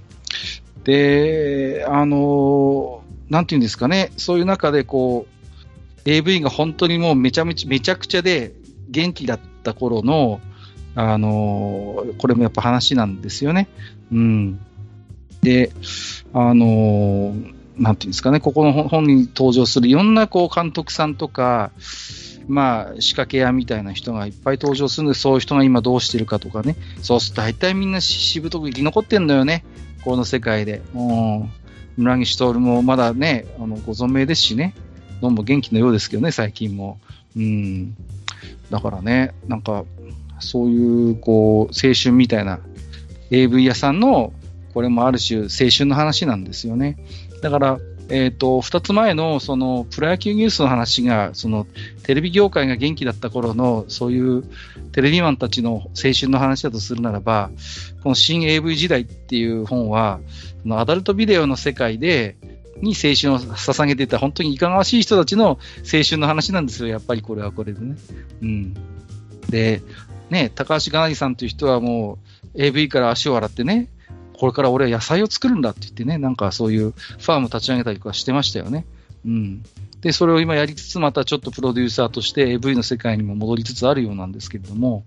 [0.83, 8.53] で、あの、なんていうんですかね、そういう中でこう、AV が本当にもうめちゃめちゃ、めちゃくちゃで
[8.89, 10.39] 元気だった頃の、
[10.95, 13.67] あのこれもやっぱ話なんですよね。
[14.11, 14.59] うん。
[15.41, 15.71] で、
[16.33, 21.71] あのーなんていうんですかね、ここの本に登場するいろんなこう監督さんとか、
[22.47, 26.75] まあ、仕掛け屋みたいな人がいっぱい登場するんで、そういう人が今どうしてるかとかね。
[27.01, 29.65] そうすると大体みんなしぶとく生き残ってんのよね。
[30.03, 30.81] この世界で。
[30.95, 31.49] うん。
[31.97, 34.73] 村西徹もまだね、あの、ご存命ですしね。
[35.21, 36.99] どうも元気のようですけどね、最近も。
[37.35, 37.95] うん。
[38.69, 39.83] だからね、なんか、
[40.39, 42.59] そういう、こう、青春みたいな
[43.31, 44.31] AV 屋さんの、
[44.73, 46.97] これもある種青春の話なんですよね。
[47.47, 47.79] だから、
[48.09, 51.65] えっ、と、二つ前の、その、プロ野球ニュースの話が、その、
[52.03, 54.43] テレビ業界が元気だった頃の、そういう
[54.91, 57.51] テレビマンたちの青春の話だとするならば、
[58.03, 60.19] この新 AV 時代っていう本は、
[60.61, 62.35] そのアダルトビデオの世界で、
[62.81, 67.95] に青春を捧げていた本当にいかがわしい人たちの青春の話なんですよ、やっぱりこれはこれでね。
[68.41, 68.73] うん。
[69.49, 69.81] で、
[70.29, 72.19] ね、高橋がなりさんという人はも
[72.55, 73.87] う AV から足を洗ってね、
[74.37, 78.85] これから俺は野菜を作るんだって言ってね、なんかそういうファーム立ち上げたりとかしてましたよね。
[79.25, 79.63] うん。
[80.01, 85.03] で、それを今やりつつ、またちょっとプロデューサーとして AV の世界にも戻りつつあるようなんですけれども、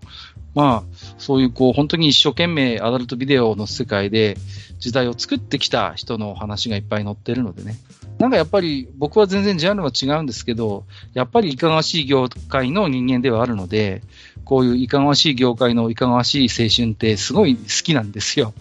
[0.55, 4.37] まあ、そういうこう、本当に一生懸命アダルトビデオの世界で
[4.81, 7.77] 時代を作ってきた人の話がいっぱい載ってるのでね。
[8.19, 10.85] なんかやっぱり僕は全然ジャンルは違うんですけど、
[11.15, 14.03] やっぱりいかがわしい業界の人間ではあるので、
[14.45, 18.53] こういういかがわしい業界のいかがわしい青春ってすごい好きなんですよ。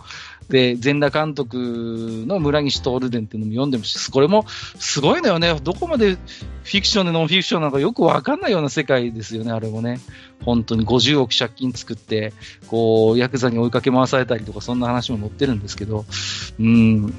[0.50, 5.54] で、全裸監督の村西徹伝っていうのも読んでもし、これもすごいのよね。
[5.64, 10.00] どこまでフィクションでノンフィクションなのかよくわかんないような世界ですよね、あれもね。
[10.44, 12.34] 本当に50億借金作って、
[12.68, 16.06] こう、ヤクザに追いかけ回されたりとか、そんな話も載ってるんですけど、
[16.60, 17.14] うん、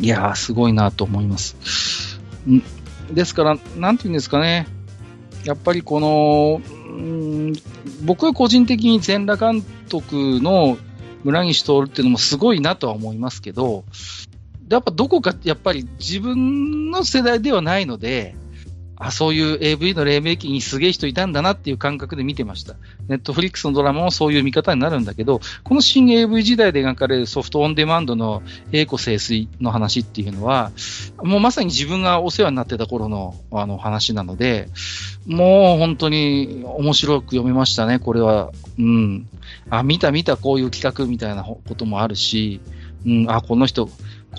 [0.00, 2.18] いやー、すごいなと思います。
[3.12, 4.66] ですから、なんていうんですかね。
[5.44, 7.52] やっぱりこの、うん
[8.02, 10.76] 僕は個人的に全裸監督の
[11.24, 13.84] 村西徹っていうのもすごいなとは思いますけど、
[14.68, 18.34] やっぱどこかやっぱり自分の世代ではないので、
[19.02, 22.74] あ、そういう AV の黎明期にすげえ人いたんだなっていう感覚で見てました。
[23.08, 28.42] ネットフリックスのドラマもそういう見方になるんだけど、この新 AV 時代で描かれるソフトオンデマンドの
[28.72, 30.70] 栄子清水の話っていうのは、
[31.22, 34.68] もうまさに自分がお世話になってた頃のあの話なので、
[35.26, 38.52] もう本当に面白く読めましたね、これは。
[38.80, 39.28] うん。
[39.68, 42.60] あ、見た見たこういう企画みたいなこともあるし、
[43.06, 43.86] うん、あ、この人、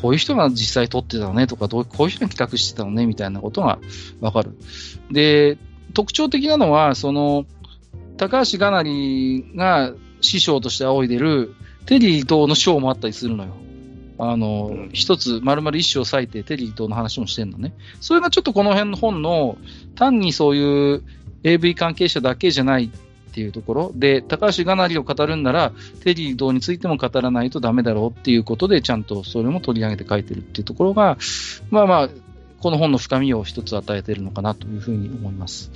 [0.01, 3.79] こういう人が実際撮ってたのねとか、どうこういう人が企画してたのねみたいなことが
[4.19, 4.57] わかる。
[5.11, 5.57] で、
[5.93, 7.45] 特徴的なのは、その、
[8.17, 11.55] 高橋がなりが師匠として仰いでる
[11.85, 13.53] テリー伊藤の賞もあったりするのよ。
[14.19, 17.73] あの、うん、つ、丸々一章割いてテリー伊藤の話もしてんのね。
[17.99, 19.57] それがちょっとこの辺の本の、
[19.95, 21.03] 単にそういう
[21.43, 22.91] AV 関係者だけじゃない
[23.31, 25.71] っていうところで、高橋がなりを語るんなら、
[26.03, 31.17] テリー道についても語らないとダメだろうっていうことで、ちゃんとそれも取り上げて書いてるっていうところが、
[31.69, 32.09] まあまあ、
[32.59, 35.71] この本の深みを一つ与えてるのかなというふうに思います。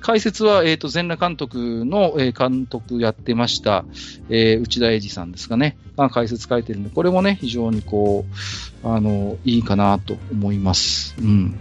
[0.00, 3.84] 解説は、えっ、ー、と、全裸監督の、えー、監督やってました、
[4.28, 8.24] えー、内田英二さんですかね、が解説書いてるんで、これもね、非常にこ
[8.84, 11.16] う、あの、いいかなと思います。
[11.20, 11.58] うん。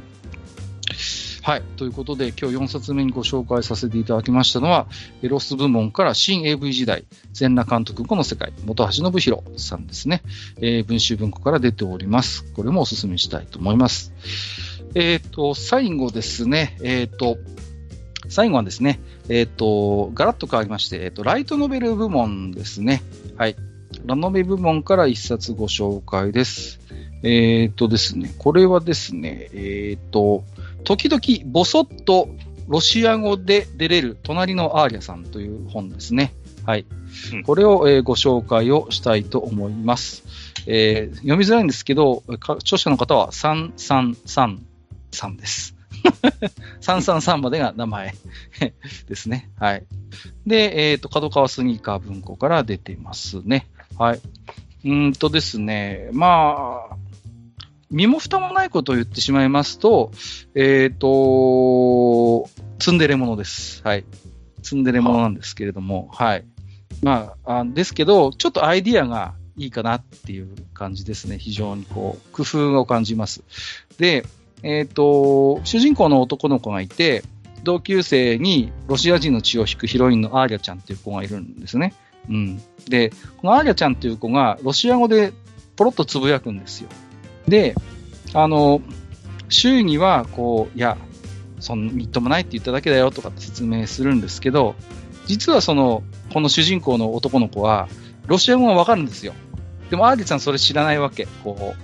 [1.46, 1.62] はい。
[1.78, 4.88] ということで、今日4冊目にご紹介させていただきましたのは、
[5.22, 10.24] エロス部門から新 AV 時代、全裸監督後の世界、本橋信弘さんですね。
[10.58, 12.52] えー、文集文庫から出ております。
[12.56, 14.12] これもお勧めしたいと思います。
[14.96, 17.38] えっ、ー、と、最後ですね、えっ、ー、と、
[18.28, 19.00] 最後はですね、
[19.30, 23.04] えっ、と、ガラッと変わりまして、えっ、と、ライトノベル部門ですね。
[23.38, 23.56] はい。
[24.04, 26.80] ラノベ部門から一冊ご紹介です。
[27.22, 30.44] えっ、とですね、これはですね、えっ、と、
[30.86, 32.30] 時々ぼそっと
[32.68, 36.34] ロシア語で出れる隣のアーリャさんという本ですね。
[36.66, 36.86] はい。
[37.34, 40.24] うん、これを、えー、ご紹介をしたいと思います。
[40.68, 45.76] えー、読みづらいんですけど、著者の方は333です。
[46.82, 48.14] 333までが名前
[49.08, 49.52] ですね。
[49.60, 49.86] はい。
[50.48, 53.68] で、えっ、ー、と、角川スニーカー文庫から出ていますね。
[53.98, 54.20] はい。
[54.86, 56.98] うんとですね、まあ、
[57.92, 60.12] 身も蓋もないことを言ってしまいますと、
[60.56, 62.50] えっ、ー、と、
[62.80, 63.82] ツンデレものです。
[63.84, 64.06] はい。
[64.64, 66.46] ツンデレものなんですけれども、はい。
[67.04, 71.38] まあ、あですけど、ちょっとアイディアがいいかなっていう感じですね。
[71.38, 73.44] 非常にこう、工夫を感じます。
[73.98, 74.26] で、
[74.64, 77.24] えっ、ー、と、主人公の男の子がいて、
[77.64, 81.94] 同級生にロシア人の血を引くヒロインのアーリャちゃんっていう子がいるんですね。
[82.30, 82.62] うん。
[82.88, 85.34] で、このアーリャちゃんっていう子がロシア語で
[85.76, 86.90] ポロッとつぶやくんですよ。
[87.48, 87.76] で、
[88.34, 88.82] あの、
[89.50, 90.98] 周囲には、こう、いや、
[91.60, 94.76] そんみっともないって言っただけだよとかって説明するんですけど、
[95.26, 96.04] 実はその、
[96.34, 97.88] この主人公の男の子は、
[98.28, 99.34] ロシア語がわかるんですよ。
[99.90, 101.28] でも、アーディさんそれ知らないわけ。
[101.44, 101.76] こ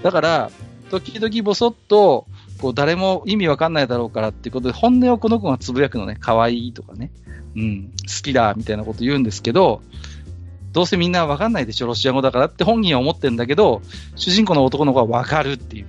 [0.00, 0.02] う。
[0.02, 0.50] だから、
[0.90, 2.26] 時々ぼそっと、
[2.60, 7.10] こう、誰も意味わかんないだろうからっていうことで、本音をこの子がつぶやくのね、可愛いとかね、
[7.56, 9.82] うん、好きだ、みたいなこと言うんですけど、
[10.74, 13.80] どうせみんなわかんないでしょ、ロシア語だからって本人は思ってるんだけど、
[14.16, 15.86] 主人公の男の子はわかるっていう。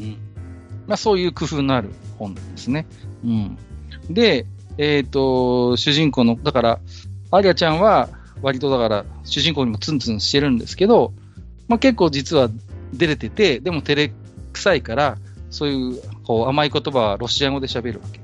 [0.00, 0.16] うん。
[0.86, 2.86] まあそういう工夫のある本なんですね。
[3.22, 3.58] うん。
[4.08, 4.46] で、
[4.78, 6.80] え、ー、と、主人公の、だから、
[7.30, 8.08] アリアちゃんは
[8.40, 11.12] 割とだから、主人公にもツンツンしてるんですけど、
[11.68, 12.48] まあ結構実は
[12.94, 14.14] 出れてて、でも照れ
[14.54, 15.18] くさいから、
[15.50, 18.18] そういうこう甘い言葉はロシア語で喋るわけ。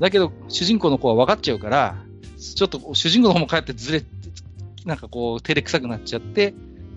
[0.00, 1.94] だけど、主人公の子は分かっちゃうから、
[2.38, 4.02] ちょっと主人公の方も帰ってずれ
[4.84, 6.54] なんかこう、照れくさくなっちゃって、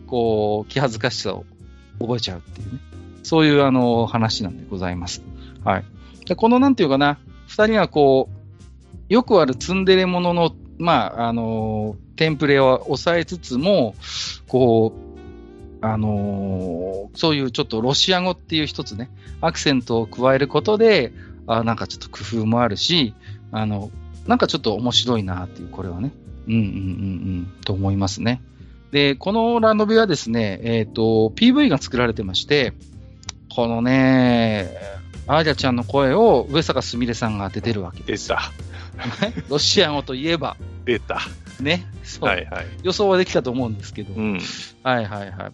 [0.08, 1.46] こう、気恥ずかしさを
[2.00, 2.80] 覚えちゃうっていうね。
[3.24, 5.24] そういうあの、話なんでございます。
[5.64, 5.86] はい。
[6.26, 13.96] で、このなんていうかな、二人はこう、よくあるツンデレものの、まあ、あの、テンプレを抑えつつも、
[14.48, 14.94] こ
[15.82, 19.10] う、あのーそういうちょっとロシア語っていう一つね、
[19.42, 21.14] アクセントを加えることで、
[21.48, 23.16] あなんかちょっと工夫もあるし、
[23.52, 23.90] あの、
[24.28, 26.12] なんかちょっと面白いなっていう、これはね。
[26.48, 26.66] うんうんうんう
[27.42, 28.42] ん、と思いますね。
[28.92, 32.74] で、このラノベはですね、えっ、と、PV が作られてまして、
[33.54, 34.72] このね、
[35.28, 38.40] アーリャちゃんの声を上坂すみれさんが当ててるわけで出た。
[39.50, 40.56] ロシア語といえば、
[40.86, 41.20] 出た。
[41.60, 42.66] ね、そう、はいはい。
[42.84, 44.40] 予想はできたと思うんですけど、うん。
[44.84, 45.52] はいはいはい。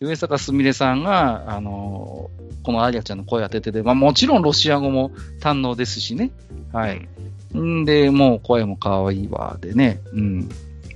[0.00, 5.10] 上坂すみれさんが、あのーこのアリアちゃんの声当ててて、まあもちろんロシア語も
[5.40, 6.32] 堪能ですしね。
[6.70, 6.96] はい。
[6.96, 7.08] ん
[7.56, 10.00] んで、もう声も可愛いわ、でね。
[10.12, 10.48] うん。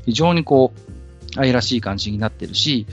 [0.04, 0.92] 非常にこう、
[1.40, 2.86] 愛らしい感じになってるし、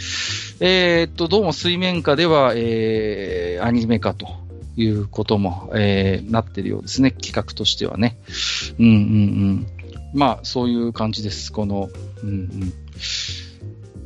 [0.60, 4.27] えーっと、どうも水面下では、えー、アニメ化と
[4.77, 7.11] いうことも、えー、なってるようですね。
[7.11, 8.18] 企画としてはね。
[8.80, 9.68] うんうんうん。
[10.14, 11.52] まあ、そういう感じです。
[11.52, 11.90] この、
[12.23, 12.73] うんうん。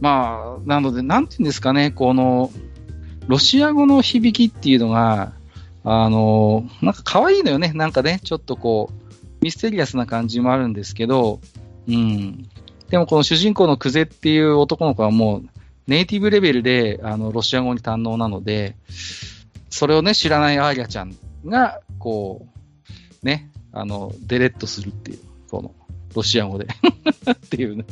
[0.02, 2.52] まあ、なので、なんていうんですかね、この、
[3.28, 5.34] ロシア語の響きっていうのが、
[5.86, 7.72] あの、なんか可愛いのよね。
[7.74, 9.03] なんかね、ちょっとこう、
[9.44, 11.42] ミステリアスな感じもあるんですけど、
[11.88, 12.48] うん。
[12.90, 15.50] でもこの主人公のクゼっていう男の子はもう、
[15.86, 18.78] ネイティブレベルで、あの、ロシア語に堪能なので、
[19.70, 21.14] それをね、知らないアーリャちゃん
[21.46, 22.48] が、こ
[23.22, 25.74] う、ね、あの、デレッとするっていう、この、
[26.16, 26.68] ロシア語で。
[27.30, 27.86] っていうね。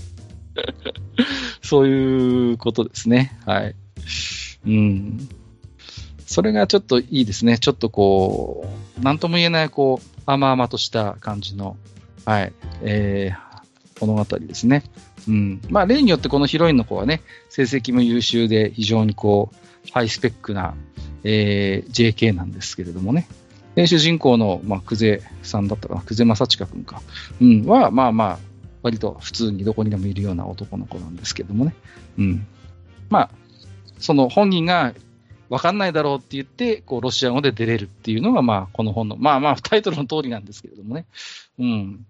[1.61, 3.37] そういうことですね。
[3.45, 3.75] はい。
[4.67, 5.27] うん。
[6.25, 7.57] それがちょっといいですね。
[7.57, 11.77] ちょっとこう、なんとも言えない、こう、甘々とした感じの、
[12.25, 14.83] はい、えー、物語ですね。
[15.27, 15.61] うん。
[15.69, 20.75] まあ、例によってこのヒロインの子はね、成績も優秀で、非常にこう、ハイスペックな、
[21.23, 23.27] えー、JK なんですけれどもね。
[23.75, 27.01] で主人公の、まあ、久世さんだったかな、久世正親君か、
[27.39, 28.39] うん、は、まあまあ、
[28.83, 31.75] 割と普通にどこにでもいるような男の子なんですけどもね。
[32.17, 32.47] うん。
[33.09, 33.29] まあ、
[33.99, 34.93] その本人が
[35.51, 41.05] わかんないだろうって言って、こう、ロシア語で出れるっていうのが、まあ、この本の、まあまあ、タイトルの通りなんですけれどもね。
[41.59, 42.05] うん。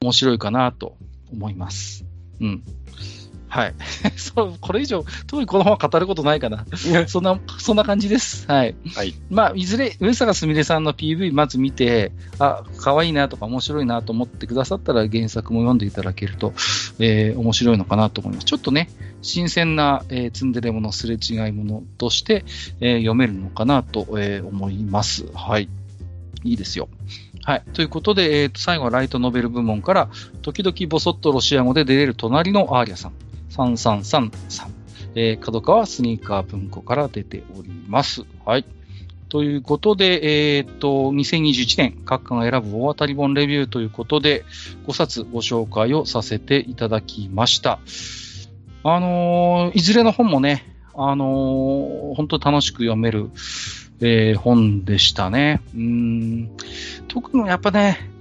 [0.00, 0.96] 面白いかなと
[1.32, 2.04] 思います。
[2.40, 2.62] うん。
[3.54, 3.74] はい。
[4.18, 6.66] そう、これ以上、特にこの本は語ることないかな。
[7.06, 8.50] そんな、そんな感じです。
[8.50, 8.74] はい。
[8.96, 9.14] はい。
[9.30, 12.10] まあ、いずれ、上坂すみれさんの PV まず見て、
[12.40, 16.52] あ、可愛いなとか面白いなと思ってくださったら原作も読んでいただけると、
[16.98, 18.44] えー面白いのかなと思います。
[18.44, 18.90] ちょっとね、
[19.22, 22.44] 新鮮な、えーツンデレもの、すれ違いものとして、
[22.80, 25.26] えー読めるのかなと、えー思います。
[25.32, 25.68] はい。
[26.42, 26.88] いいですよ。
[27.44, 27.62] はい。
[27.72, 30.08] ということで、えーと最後はライトノベル部門から、
[30.42, 33.12] 時々ボソッとロシア語で出れる隣のアーリャさん。
[33.54, 34.84] 3333。
[35.16, 38.24] えー、角川スニーカー文庫から出ております。
[38.44, 38.64] はい。
[39.28, 44.44] ということで、えっ、と、2021年、各館が選ぶ大当たり本レビューということで、
[44.86, 47.80] 5冊ご紹介をさせていただきました。
[48.86, 50.62] あのーいずれの本もね、
[50.94, 53.30] あのー本当楽しく読める、
[54.00, 55.62] えー本でしたね。
[55.74, 56.50] うーん。
[57.08, 58.13] 特にやっぱね、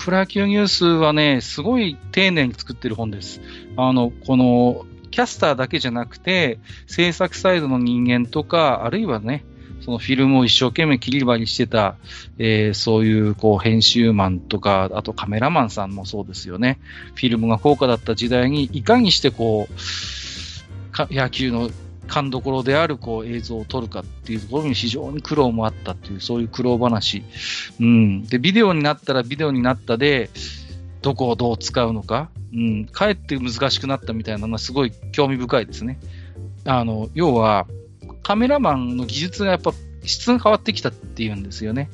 [0.00, 3.40] プロ野球ニュースはね、すごい丁寧に作ってる本です。
[3.76, 9.44] あの、この、キャスターだけじゃなくて、制作サイドの人間とか、あるいはね、
[9.82, 11.96] そのフィルムを一生懸命切り張りしてた、
[12.38, 16.78] えーそういうこう編集マンとか、あとカメラマンさんもそうですよね。
[17.14, 21.70] フィルムが高価だった時代に、いかにしてこう、野球の
[22.10, 27.22] 勘どころであるこう映像を撮るかっていうところに非常に苦労もあったっていう、そういう苦労話。
[27.80, 28.24] うん。
[28.24, 30.28] で、ビデオになったらビデオになったで、
[31.02, 35.98] どこをどう使うのか、うん、かえって難しくなったみたいなのはすごい興味深いですね。
[36.64, 37.66] あの、要は、
[38.22, 39.72] カメラマンの技術がやっぱ
[40.04, 41.90] 質が変わってきたっていうんですよね。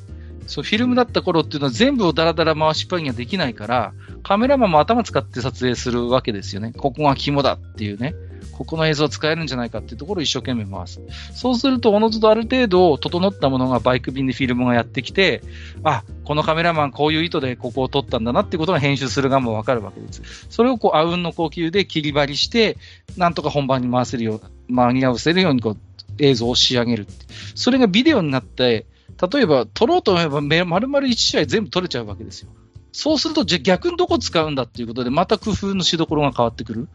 [0.46, 6.72] そう、フィルムだった頃っていうのは全部をダラダラ回しっぱりにはできないから、カメラマンも頭使って撮影するわけですよね。
[6.76, 8.14] ここが肝だっていうね。
[8.52, 11.00] ここの映像使えるんじゃないかっていうところを一生懸命回す。
[11.34, 15.42] そうすると、おのずとある程度整ったものがバイク便でフィルムがやってきて、
[15.84, 20.46] あ、このカメラマンこういう意図でここを撮ったんだなっていうことが編集する側もわかるわけです。
[20.48, 22.76] それをこう、あうんの呼吸で切り張りして、
[23.16, 25.76] なんとか本番に回せるよう、間に合わせるようにこう、
[26.18, 27.06] 映像を仕上げる。
[27.54, 28.86] それがビデオになって、
[29.32, 32.50] 例えば撮ろうと思えば丸々1試合全部撮れちゃうわけですよ。
[32.96, 36.88] そうすると、じゃ逆にどこ使うんだっていうことで、また工夫のしどころが変わってくる。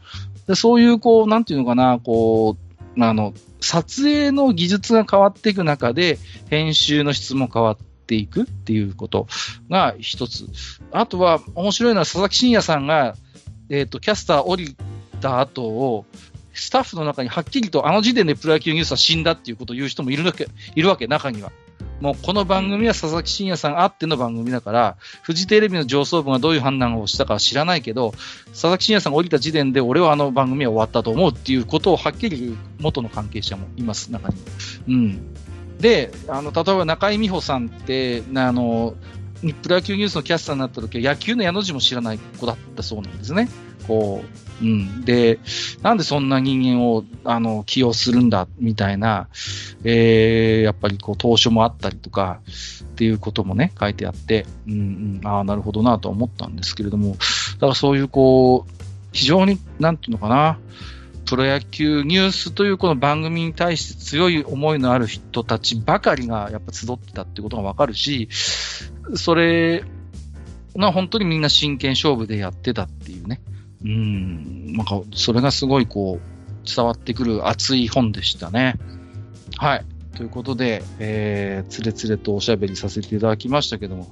[0.48, 2.58] でそういう、こう、なんていうのかな、こ
[2.98, 6.18] う、あの、撮影の技術が変わっていく中で、
[6.50, 9.28] 編集の質も変わっていくっていうこと
[9.70, 10.48] が一つ。
[10.92, 13.16] あとは、面白いのは佐々木真也さんが、
[13.70, 14.76] えっ、と、キャスター降り
[15.22, 16.06] た後を、
[16.56, 21.52] スタッフの中にはっきりとあの時点でプロ野球ニュースは死んだっていうことを言う人もいるわけ、いるわけ、中には。
[22.02, 28.14] もうこの番組は佐々木真也さんあっての番組だから、フジテレビの上層部がどういう判断をしたかは知らないけど、
[28.50, 34.36] 佐々木真也さんが降りた時点で俺はあの番組は終わったと思うっていうことをはっきり言う元の関係者もいます、中に。
[34.88, 35.34] うん。
[35.80, 38.96] で、あの、例えば中井美穂さんって、あの、
[39.62, 43.48] プロ野球ニュースのキャスターになった時は野球の矢の字も知らない子だったそうなんですね。
[43.82, 45.04] こう、うん。
[45.06, 45.40] で、
[45.82, 49.28] なんでそんな人間を、あの、起用するんだ、みたいな、
[49.84, 52.42] えー、やっぱりこう、当初もあったりとか、
[52.92, 54.76] っていうこともね、書いてあって、うんう
[55.24, 57.16] ん、ああ、なるほどなと思ったんですけれども、
[57.56, 58.72] だからそういうこう、
[59.12, 60.60] 非常に、なんていうのかな、
[61.26, 68.28] プロ野球ニュースというこの番組に対して強い思いのある人たちばかりがやっぱ集ってたってことがわかるし、
[69.16, 69.84] それ
[70.76, 73.42] が本当にみんな真剣勝負でやってたっていうね。
[73.84, 78.76] うん、なんかそれがすごいこう伝わってくる熱い本でしたね。
[79.58, 79.86] はい。
[80.16, 84.12] ということで、えー、つれつれとおしゃべりさせていただきましたけども、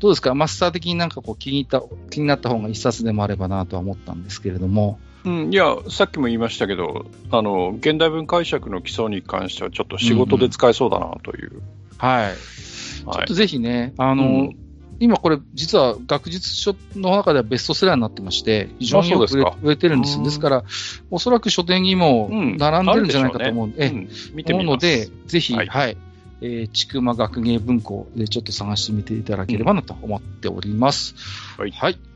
[0.00, 0.34] どうですか？
[0.34, 11.62] マスター的になんかこう気に入った、気になった本が一冊でもあればなとは思ったんですけれども、うん、いや、さっきも言いましたけど、あの、現代文解釈の基礎に関しては、ちょっと仕事で使えそうだなという。
[11.96, 12.32] はい。
[12.34, 14.56] ちょはいっとぜひね、あの、うん
[15.00, 20.18] 今これ実は学術書の中ではベストセラーになってまして、非常によく売れてるんです。
[20.18, 20.24] うん。
[20.24, 20.64] ですから、
[21.10, 22.56] おそらく書店にもうん。
[22.56, 24.64] 並んでるんじゃないかと思うんで、えうん、見てみ。
[24.64, 25.92] ので、ぜひ、ははい。
[25.92, 25.96] い、
[26.40, 31.14] えー、ちくま学芸文庫でちょっと探してみていただければなと思っております。
[31.58, 32.11] はい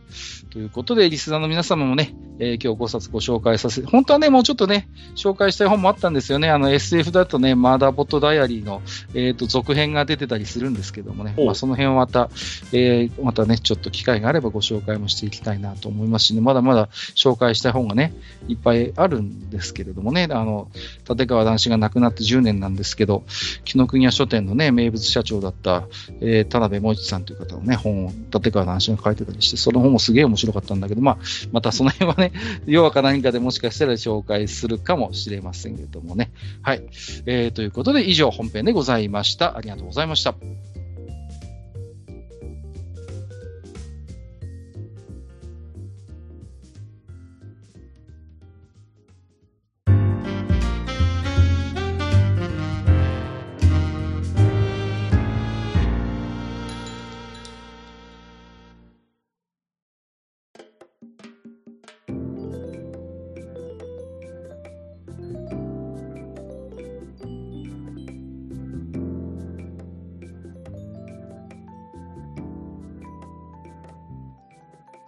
[0.51, 6.51] ということで、リスナーの皆様もね、えー今日5冊ご紹介させて、本当はね、もうちょっとね、紹介したい本もあったんですよね。
[6.51, 8.83] あの SF だとね、マーダーボットダイアリーの、
[9.15, 12.31] えっ、と、続編が出てたりするんですけどもね、おまあ、その辺はまた、
[12.73, 18.15] えーまたね、ちょっと機会があればご紹介もしていきたいなと思いますしね、まだまだ紹介したい本がね、
[18.49, 20.69] いっぱいあるんですけれどもね、あの、
[21.09, 23.24] 立川男子が亡くなって10年なんですけど、
[23.65, 25.85] 紀ノ国屋書店のね、名物社長だった、
[26.20, 31.18] えー田辺萌一さんという方のね、本を立川男子が書いてたりして、その本もすげえ面白かったんだけど、まあ、
[31.52, 32.32] またその辺はね、
[32.66, 36.31] 弱か何かでもしかしたら紹介するかもしれませんけれどもね。
[36.62, 36.82] はい。
[37.27, 39.56] えー、ということで、以上本編でございました。
[39.56, 40.35] ありがとうございました。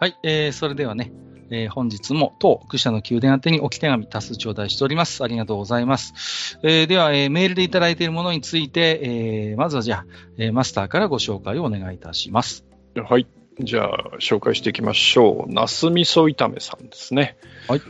[0.01, 1.11] はい、えー、それではね、
[1.51, 5.25] えー本日も当愚者の宮殿宛てに置き手紙多数頂戴しております。
[5.25, 6.59] ありがとうございます。
[6.63, 10.07] えーでは、えーメールでいただいているものについて、えーまずはじゃあ、
[10.37, 12.65] えーマスターからご紹介をお願いいたします。
[12.95, 13.27] はい。
[13.59, 15.53] じゃあ、紹介していきましょう。
[15.53, 17.37] ナス味噌炒めさんですね。
[17.67, 17.83] はい。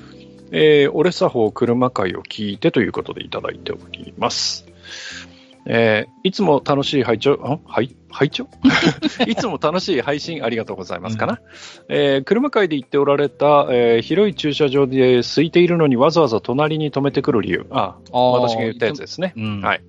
[0.51, 4.65] えー、俺作法車会を聞いてということでいただいております。
[5.71, 8.49] えーいつも楽しい拝聴、あはい拝聴？
[9.29, 11.41] いつも楽しい配信ありがとうございますかな？
[11.89, 17.67] えー車会で言っておられた、えー広い駐車場で空いているのにわざわざ隣に止めてくる理由。
[17.71, 19.35] あ、私が言ったやつですね。
[19.37, 19.61] うん。
[19.61, 19.81] はい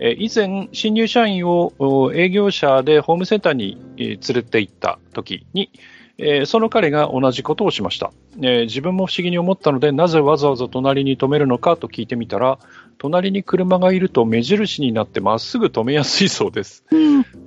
[0.00, 5.70] えー以前、新入社員をお営業車でホームセンターに、えー連れて行った時に、
[6.18, 12.58] えーその彼が同じことをしました、えー自分も不思議に思ったので、なぜわざわざ隣に止めるのかと聞いてみたら、
[13.04, 16.84] 隣に車がいると目印になってまっすぐ止めやすいそうです。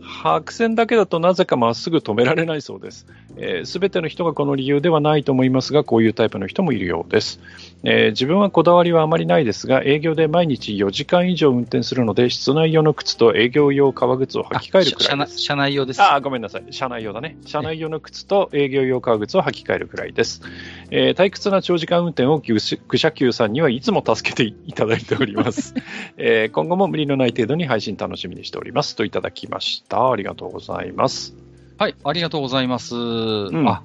[0.03, 3.07] 白線だけだとなぜかまっすぐ止められないそうです。
[3.63, 7.39] す、べ、ての人がこの理由ではないと思いますが、こういうタイプの人もいるようです。
[7.83, 15.37] えー自分はこだわりはあまりないですが、営業で毎日4時間以上運転するので、室内用の靴と営業用革靴を履き替えるくらいです。
[15.37, 16.01] あ社社内用です。
[16.01, 16.65] ああ、ごめんなさい。
[16.69, 17.37] 車内用だね。
[17.45, 20.41] 車内用の靴と営業用革靴を履き替えるくらいです。
[20.91, 25.46] えー退屈な長時間運転を愚者級さんにはいつも助けていただいております。
[26.17, 28.95] えー今後も無理のない程度に配信楽しみにしております。
[28.95, 30.11] といただきました。
[30.11, 31.35] ありがとうございます。
[31.77, 32.95] はい、ありがとうございます。
[32.95, 33.83] んあ、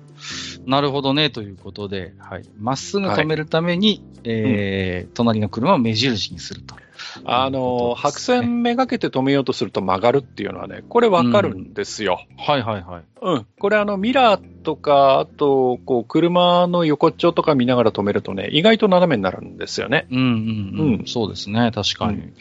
[0.67, 2.45] なるほどね、ということで、はい。
[2.59, 6.77] まっすぐ止めるために、えー隣の車を目印にすると。
[7.25, 12.21] あの、白線めがけて止めようとすると曲がるっていうのはね、これわかるんですよ。
[12.39, 13.03] はいはいはい。
[13.21, 13.47] うん。
[13.59, 20.07] これあの、ミラーとか、あと、こう、車の横っちょとか見ながら止めるとね、意外と斜めになるんですよね。
[20.11, 20.95] うんうんうん。
[21.01, 22.19] うんそうですね、確かに。
[22.19, 22.33] うん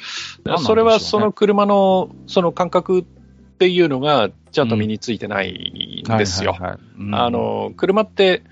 [0.60, 3.04] それはその車の、その感覚っ
[3.58, 6.56] ていうのが、ちゃんと身についてないんですよ。
[6.60, 6.78] あ、
[7.30, 8.44] の、車って、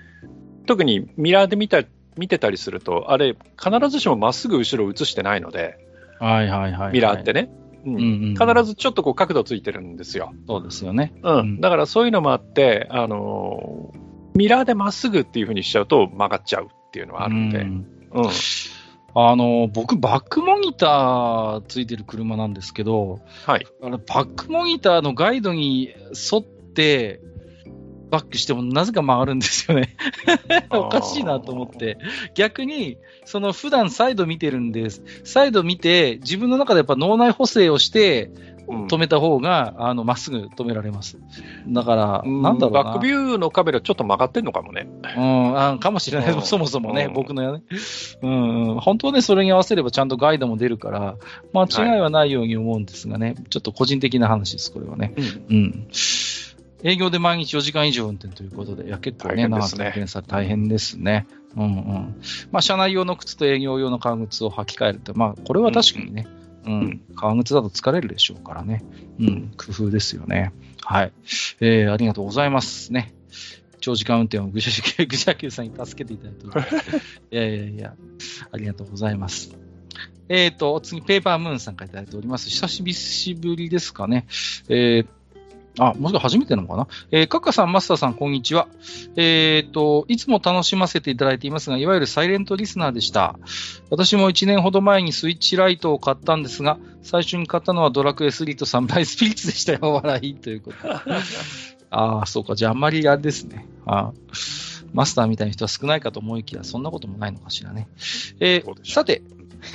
[0.65, 1.83] 特にミラーで見た、
[2.17, 5.77] 見てたりすると、あれ、必ずしもまっすぐ後ろ映してないので、
[6.19, 6.93] はいはいはいはい。
[6.93, 7.49] ミラーってね。
[7.85, 10.33] うん必ずちょっとこう角度ついてるんですよ。
[10.47, 11.13] そうですよね。
[11.23, 18.29] うんうんだからそういうのもあって、あのーミラーでまっすぐっていう風にしちゃうと曲がっちゃうっていうのはあるんで、うんうん
[19.27, 23.67] あの、僕、バックモニターついてる車なんですけど、はい。
[23.81, 25.89] あのバックモニターのガイドに
[26.31, 27.21] 沿って、
[28.09, 29.95] バックしてもなぜか曲がるんですよね。
[30.71, 31.97] おかしいなと思って。
[32.33, 35.03] 逆に、その普段サイド見てるんです。
[35.23, 41.17] サイド見て、自分の中でやっぱ脳内補正をして、うん止めた方が、あの、まっすぐ止められます。
[41.67, 42.83] だから、うんなんだろうな。
[42.83, 44.87] バックビューのカメラちょっと曲がってんのかもね。
[45.17, 47.63] うん、あかもしれない、うんそもそもね、うん僕のやね。
[48.21, 51.15] うん、うん、本当ね、それに合わせればちゃんとガイドも出るから、
[51.53, 55.13] 間違いはないように思うんですがね、ちょっと個人的な話です、これはね。
[55.49, 55.87] うん。
[56.83, 61.27] 営業で毎日4時間以上運転ということで、いや、結構ね、長く大変ですね運転され大変ですね。
[61.57, 62.21] うんうん。
[62.51, 66.38] まあ、車内用の靴と営業用の革靴を履き替えるって、まあ、これは確かにね、うん、
[66.69, 68.83] ん革靴だと疲れるでしょうからね。
[69.19, 70.53] うん、工夫ですよね。
[70.83, 71.11] はい。
[71.59, 73.13] えー、ありがとうございますね。
[73.79, 76.75] 長時間運転をぐしゃぐしゃきゅうさんに助けていただいて。
[77.31, 77.95] いやいやいや、
[78.51, 79.55] ありがとうございます。
[80.27, 82.49] えっ、と、次、ペーパームーンさんからいただいております。
[82.49, 84.27] 久しぶりですかね。
[84.67, 85.18] えー
[85.77, 86.87] あ、もしか初めてなのかな？
[87.11, 88.67] えー、カッカさん、マスターさん、こんにちは。
[89.15, 93.37] えっ、と、いつも楽しませていただいていますが、いわゆるサイレントリスナーでした。
[93.89, 100.93] 私も1年ほど前にスイッチライトを買ったんですが、最初に買ったのはドラクエ3とサムライスピリッツでしたよ、 笑いということで。
[101.91, 102.55] ああ、そうか。
[102.55, 103.65] じゃあ、あんまりあれですね。
[103.85, 107.87] あーマスターみたいな人は少ないかと思いきや、そんなこともないのかしらね。
[108.39, 109.21] えーさて、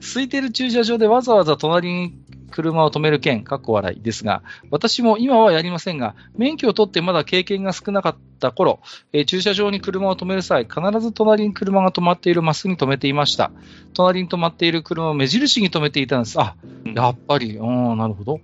[0.00, 2.14] 空いてる駐車場でわざわざ隣に
[2.50, 8.80] 車を止める件、かっこ笑いですが、私も今はやりませんが、免許を取ってまだ経験が少なかった頃、
[9.12, 13.50] えー駐車場に車を止める際、必ず隣に車が止まっているマスに止めていました。
[13.94, 16.40] 隣に止まっている車を目印に止めていたんです。
[16.40, 16.56] あ、
[16.94, 18.40] やっぱり、うん、なるほど。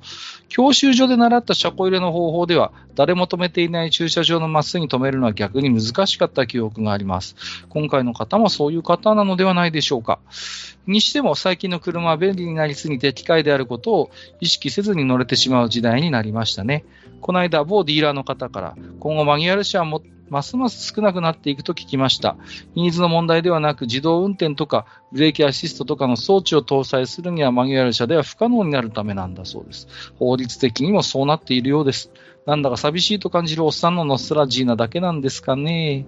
[0.49, 7.37] 教習所で習った車庫入れの方法では、誰も止めていない駐車場のマスに止めるのは逆に難しかった記憶があります。
[7.69, 10.19] 今回の方もそういう方なのではないでしょうか。
[10.87, 14.11] にしても最近の車は便利になりすぎて機械であることを
[14.41, 16.85] 意識せずに乗れてしまう時代になりましたね。
[17.21, 22.37] この間、某ディーラーの方から、今後マニュアル車はもますます少なくなっていくと聞きました。
[22.77, 29.89] ニーズの問題ではなく、自動運転とかブレーキアシストとかの装置を搭載するにはマニュアル車では不可能になるためなんだそうです。
[30.19, 32.13] 法律的にもそうなっているようです。
[32.47, 36.07] なんだか寂しいと感じるおっさんのノストラジーなだけなんですかね。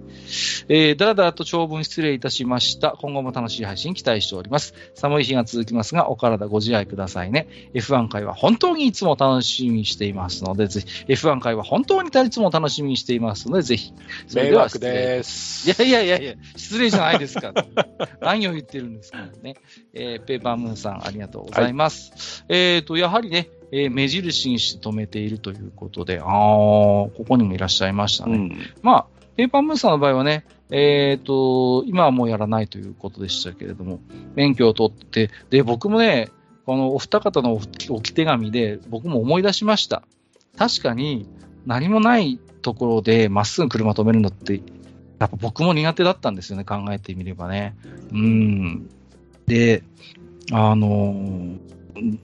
[0.67, 2.97] えー、だらだらと長文失礼いたしました。
[2.99, 4.73] 今後も楽しい配信期待しております。
[4.95, 7.47] 寒い日が続きますが、お体ご自愛くださいね。
[7.75, 13.93] F1 回は本当にいつも楽しみにしていますので、ぜひ、F1 回は本当にいつも楽しみにしていますので、ぜひ。
[14.27, 15.85] それ迷惑では失礼です。
[15.85, 17.53] いやいやいやいや、失礼じゃないですか。
[18.21, 19.55] 何を言ってるんですかね。
[19.93, 22.43] えーペーパームーンさん、ありがとうございます。
[22.49, 28.35] えっ、と、やはりね、えー目印にして止めているということで、ああ、ここにもいらっしゃいましたね。
[28.35, 29.05] うんまあ、
[29.35, 33.99] ペーパームーンさんの場合はね、えっ、と、今はもうやらないということでしたけれども、
[34.35, 36.29] 免許を取って、で、僕もね、
[36.67, 40.03] このお二方の置き置き手紙で、僕も思い出しました。
[40.55, 41.27] 確かに、
[41.65, 44.61] 何もないところでまっすぐ車止めるのって、
[45.17, 47.75] やっぱ僕も苦手だったんですよね、考えてみればね。
[48.11, 48.89] うん。
[49.47, 49.81] で、
[50.51, 51.72] あのー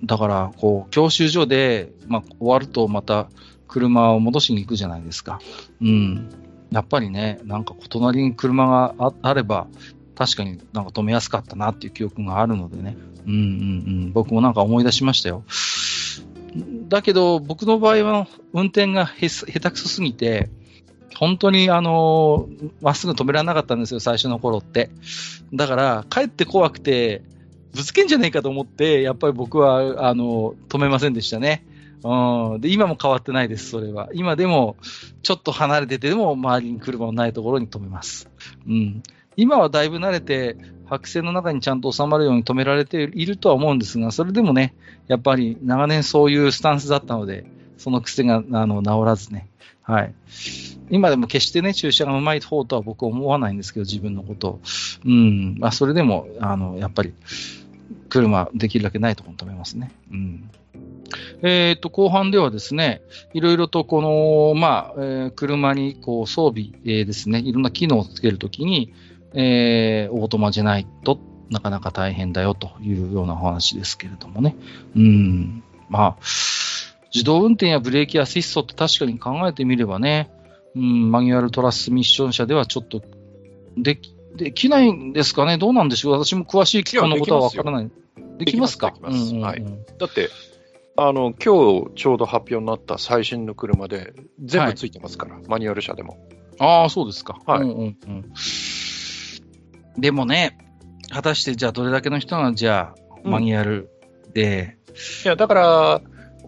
[0.03, 3.29] だから、こう、教習所で、まあ、終わるとまた
[3.67, 5.39] 車を戻しに行くじゃないですか。
[5.81, 6.29] うん。
[6.71, 9.67] やっぱりね、なんか隣に車がああれば、
[10.15, 12.97] 確かになんか止めやすかったなっていう記憶があるのでね。
[13.25, 13.43] うんうんう
[14.07, 14.11] ん。
[14.11, 15.43] 僕もなんか思い出しましたよ。
[16.89, 20.49] だけど、僕の場合は運転がへ下手くそすぎて、
[21.15, 22.47] 本当にあの
[22.81, 24.89] まっすぐ止められなかったんですよ、最初の頃って。
[25.53, 27.23] だから、帰って怖くて、
[27.73, 31.65] ぶつけんじゃねえかと思って、やっぱり僕は、あの止めませんでしたね。
[32.03, 32.61] うん。
[32.61, 34.09] で、今も変わってないです、それは。
[34.13, 34.77] 今でも、
[35.21, 38.29] ちょっと離れててでも、周りに車のないところに止めます。
[38.67, 39.03] うん。
[39.35, 44.73] 今はだいぶ慣れて、白線の中にちゃんと収まるように止められているとは思うんですが、それでもね、
[45.07, 47.45] やっぱり長年そういうスタンスだったので、
[47.77, 49.47] その癖があの治らずね。
[49.83, 50.13] はい。
[50.91, 54.59] 今でも決してね、駐車がうまい方とは僕は思わないんですけど、自分のことを。
[55.05, 55.55] うん。
[55.59, 57.13] まあ、それでも、あの、やっぱり、
[58.10, 59.91] 車、できるだけないところに止めますね。
[60.11, 60.49] うん。
[61.41, 63.02] えっ、と、後半ではですね、
[63.34, 68.94] いろいろとこの、まあ、えー車にこう装備、えーですね、いろんな機能をつけるときに、
[69.34, 71.19] えーオートマじゃないと
[71.49, 74.56] なかなか大変だよというようなお話ですけれどもね。
[74.95, 75.64] うん。
[75.90, 76.23] まあ、
[77.14, 80.31] 自動運転やブレーキアシストって確かに考えてみればね、
[80.76, 83.02] うん、マニュアルトラスミッション車ではちょっと
[83.77, 85.57] でき、できないんですかね？
[85.57, 86.23] どうなんでしょう？
[86.23, 87.91] 私も詳しい機構のことはわからない。
[88.38, 88.93] できますか？
[89.01, 89.64] はい。
[89.97, 90.30] だって、
[90.95, 96.18] あの、今日ちょうど発表になった最新の車で全部ついてますから、マニュアル車でも。
[96.60, 97.39] ああ、そうですか。
[97.45, 97.61] はい。
[97.61, 98.31] うんうんうん。
[99.97, 100.57] でもね、
[101.10, 103.31] 果たしてじゃあどれだけの人がじゃあ、うん。
[103.31, 103.89] マニュアル
[104.34, 104.77] で、
[105.26, 106.01] いや、だから、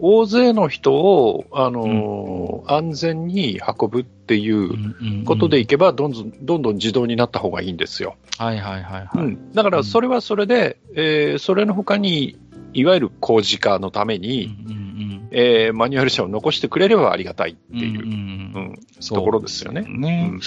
[0.03, 8.15] 大勢の人を、あのー安全に運ぶっていうことでいけば、どんどん、どんどん自動になった方がいいんですよ。
[8.37, 9.09] はいはいはいはい。
[9.15, 9.51] うん。
[9.51, 12.37] だから、それはそれで、えーそれの他に、
[12.73, 19.81] いわゆる工事化のためうんに、うんえーマニュアル車を残してくれればありがたいってうんうんいう、うんうんところですよね。
[19.87, 20.41] ね、うん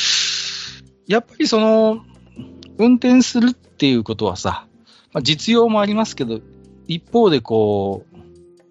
[1.07, 2.05] やっぱりその、
[2.79, 4.67] 運転するっていうことはさ、
[5.13, 6.41] まあ、実用もありますけど、
[6.89, 8.14] 一方でこう、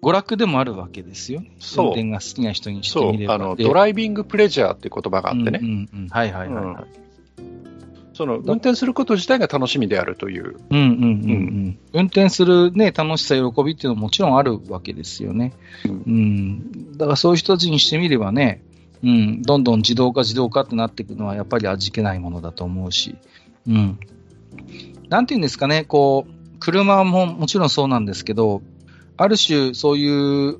[0.04, 1.52] 娯楽でもあるわけですよね。
[1.58, 3.34] そう運転が好きな人にしてそうみれ、ば。
[3.34, 6.84] あの、でドライビングプレジャーって言葉があってね、うんうんうんはいはいはいはい。
[8.12, 10.56] その、運転すること自体が楽しみであるという。
[10.70, 11.78] うんうんうんうん。
[11.94, 15.52] 運転するね、楽しさ、喜びっていうのももちろんあるわけですよね。
[15.84, 16.96] うんうん。
[16.96, 18.62] だからそういう人たちにしてみればね、
[19.02, 23.16] うん、どんどん自動化自動化ってなっていくのはやっぱり味気ないものだと思うし、
[23.66, 23.98] うん。
[25.08, 28.62] なんていうんですかね、こう、車ももちろんそうなんですけど、
[29.16, 30.58] ある種そういう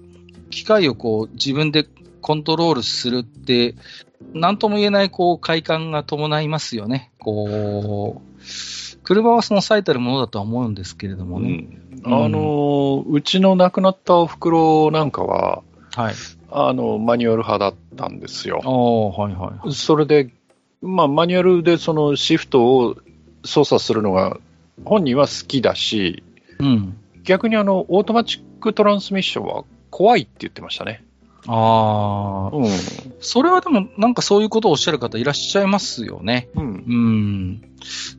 [0.50, 1.86] 機械をこう自分で
[2.20, 3.74] コントロールするって、
[4.32, 7.12] なんとも言えないこう快感が伴いますよね。
[7.18, 11.48] こう、車はその最たるものだとは思うんですけれどもね。
[11.68, 15.62] うんあの、うちの亡くなったお袋なんかは、
[15.94, 16.14] はい。
[16.50, 19.72] あの、マニュアル派だったんですよはいはい。
[19.72, 20.30] それで、
[20.82, 22.96] まあ、マニュアルでそのシフトを
[23.44, 24.38] 操作するのが
[24.84, 26.22] 本人は好きだし、
[26.58, 26.96] うん。
[27.24, 31.04] 逆にあの、オートマチックトランスミッションは怖いって言ってましたね。
[31.46, 32.66] ああ、うん。
[33.20, 36.48] それはでもなんかそういうことをおっしゃる方いらっしゃいますよね。
[36.54, 36.62] うん。
[36.62, 37.62] うん。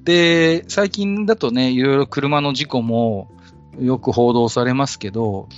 [0.03, 3.31] で、最近だとね、いろいろ車の事故も
[3.79, 5.49] よく報道されますけど、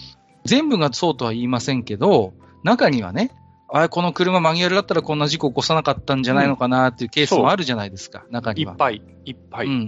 [0.46, 2.34] 全部がそうとは言いませんけど、
[2.64, 3.32] 中にはね、
[3.70, 8.74] あこの車マニュアルだったらこんな事故起こさなかったんじゃないのかなっていうケースもあるじゃないですか、中には。
[8.74, 9.68] いっぱい、いっぱい。
[9.68, 9.80] うんうん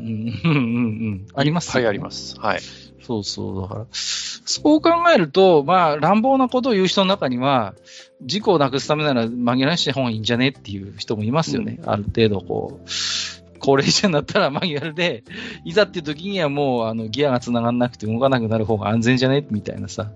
[0.44, 0.80] うんうんう
[1.12, 1.28] ん。
[1.34, 2.38] ありますいっぱいよあります。
[2.40, 2.60] はい。
[3.02, 7.74] そうそう、だから、そう考えると、まあ、乱暴なことを言う人の中には、
[8.22, 11.80] 事故をなくすためなら紛らわした方がいいんじゃねっていう人もいますよね。
[11.86, 12.90] ある程度、こう、
[13.60, 15.24] 高齢者になったらマニュアルで、
[15.66, 19.46] いざっていう時にはもう、あの、ギアが繋がらなくて動かなくなる方が安全じゃね？
[19.52, 20.12] みたいなさ、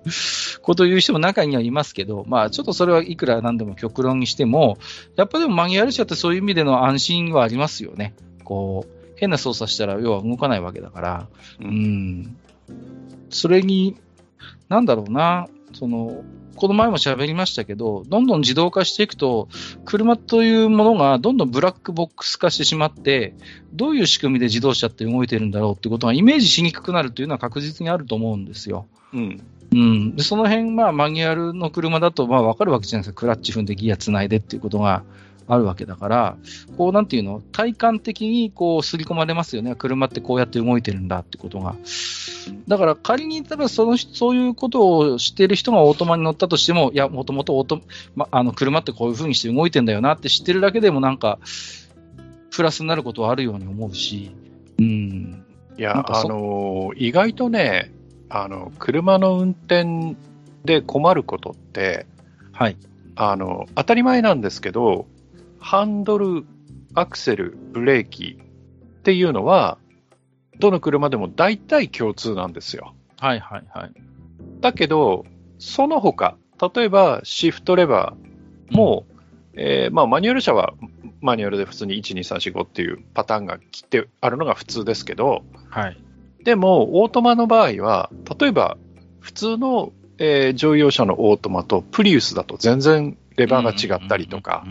[0.62, 4.78] ことを言う人も中にはいますけど、まあ、ちょっとそれはいくらなんでも極論にしても、
[5.16, 8.14] やっぱでもマニュアル車ってそういう意味での安心はありますよね。
[8.44, 11.28] こう、変な操作したら要は動かないわけだから、
[11.60, 12.38] うん。
[13.30, 13.96] それに、
[14.70, 16.24] なんだろうな、その、
[16.56, 19.50] この前も喋りましたけど、どんどん自動化していくと、
[19.86, 23.36] 車というものがどんどんブラックボックス化してしまって、
[23.74, 28.86] どういう仕組みで自動車って動いてるんだろうってことがイメージしにくくなるというのは確実にあると思うんですよ。
[29.14, 29.42] うん。
[29.72, 30.16] うん。
[30.16, 33.20] で、その辺、まあ、マニュアルの車だと、まあ、わかるわけじゃないですか。
[33.22, 35.04] クラッチ踏んでギアつないでっていうことが
[35.48, 36.38] あるわけだから、
[36.78, 37.42] こう、なんていうの？
[37.52, 39.76] 体感的に、こう、刷り込まれますよね。
[39.76, 41.76] 車ってこうやって動いてるんだってことが。
[42.68, 47.82] だから、仮に、ただその、そういうことを知っている人がオートマに乗ったとしても、いや、もともとオート、
[48.16, 51.40] ま、あの、車ってこういう風にして動いてんだよなって知ってるだけでも、なんか、
[52.52, 54.32] プラスになることはあるように思うし、
[54.80, 55.44] うん。
[55.76, 57.92] いやあのー意外とね、
[58.30, 60.16] あの、車の運転
[60.64, 62.06] で困ることって、
[62.52, 62.78] はい。
[63.16, 65.08] あの、当たり前なんですけど、
[65.64, 66.46] ハンドル、
[66.94, 69.78] アクセル、ブレーキっていうのは、
[70.60, 72.94] どの車でも大体共通なんですよ。
[73.18, 73.92] はい、はい、はい。
[74.60, 75.26] だけど、
[75.60, 76.36] その他、
[76.76, 79.06] 例えばシフトレバーも、
[79.54, 80.74] えーまあ、マニュアル車は
[81.22, 85.98] マニュアルで普通に1、2、3、4、5っていうパターンが切ってあるのが普通ですけど、はい。
[86.44, 88.78] でも、オートマの場合は、例えば、
[89.22, 94.66] 普通の、えー乗用車のオートマとプリウスだと全然レバーが違ったりとか。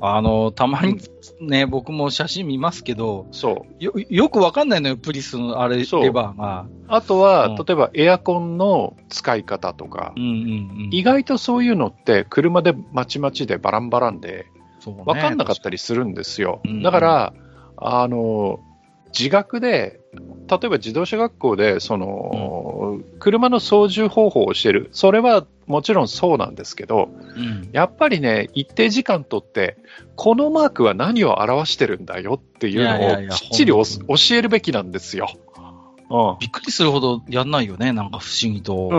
[0.00, 0.98] あの、たまに
[1.40, 3.84] ね、僕も写真見ますけど、そう。
[3.84, 6.66] よ、よくわかんないのよ、プリスのあれ、レバーが。
[6.88, 10.88] あとは、うん例えばエアコンの使い方とかう、んうんうん。
[10.90, 14.46] 意外とそういうのって車でまちまちでバランバランで
[14.80, 16.60] そうね分かんなかったりするんですよ。
[16.64, 17.32] うんだから、
[17.76, 18.60] あの、
[19.16, 20.00] 自学で、
[20.48, 24.88] 例えば自動車学校で、その、車の操縦方法を教える。
[24.92, 29.76] それはもちろんそうなんですけど、うんやっぱりね、一定時間とって、
[30.16, 33.86] このマークは何を表してるんだよっていうのをきっちり教
[34.32, 35.30] えるべきなんですよ。
[36.10, 36.38] うん。
[36.40, 38.88] びっくりするほどやんないよね、なんか不思議と。
[38.90, 38.98] うん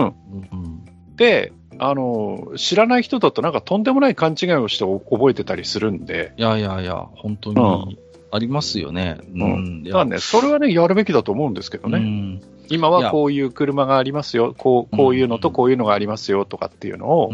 [0.52, 0.84] うん
[1.16, 7.98] で、あの、知らない人だとなんかとんでもない勘違いをしてお覚えてたりするんで、いやいやいや、本当うに
[8.34, 9.18] ありますよね。
[9.32, 9.84] うん。
[9.84, 11.98] だからね、それはね、やるべきだと思うんですけどね。
[11.98, 12.42] うん。
[12.68, 17.30] 今はこういう車がありますよ、こうこういうのとこういうのがありますよとかっていうのを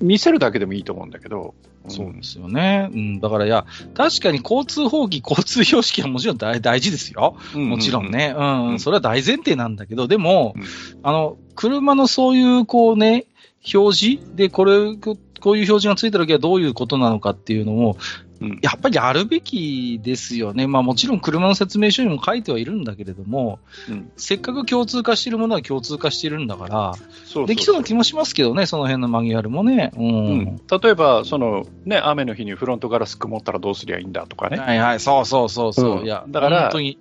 [0.00, 1.54] 見せるだけでもいいと思うんだけど、
[1.84, 2.88] うん、そうですよね。
[2.92, 7.36] うん、だからいや、確かに交通法規、交通標識はもちろん大大事ですよ。
[7.54, 8.10] うんもちろん。
[8.10, 8.34] ね。
[8.36, 8.80] うん、うん。
[8.80, 10.64] それは大前提なんだけど、でも、うん。
[11.02, 13.26] あの、車のそういう、こうね、
[13.74, 14.96] 表示で、これ、
[15.44, 17.98] ここういう表示がついた時はどういうことなのかっていうのも、
[18.40, 20.66] うんやっぱりあるべきですよね。
[20.66, 23.58] まあもちろん車の説明書にも書いてはいるんだけれども、
[23.88, 26.94] うんせっかく共通化しているものは共通化しているんだから、
[27.24, 29.92] そうできそうな気もしますけどね、その辺のマニュアルもね。
[29.96, 30.06] うん。
[30.06, 35.98] うん例えばその、ね、雨の日にフロントガラス曇ったらどうすりゃいいんだとかね、はいはい、そうそうそうそう。
[36.00, 36.98] うんいや、だから本当に、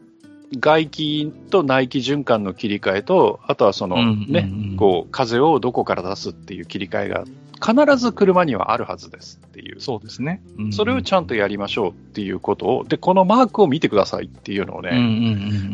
[0.60, 7.26] 外気と内気循環の切り替えと、あとはその、うんねこう風をどこから出すっていう切り替えが
[7.64, 10.44] 必ず車にはあるはずですっていう、そうですね。
[10.58, 10.74] うん。
[10.74, 15.08] それをちゃんとやりましょうっていうことを、でこのマークを見てくださいっていうのをね、うんうんう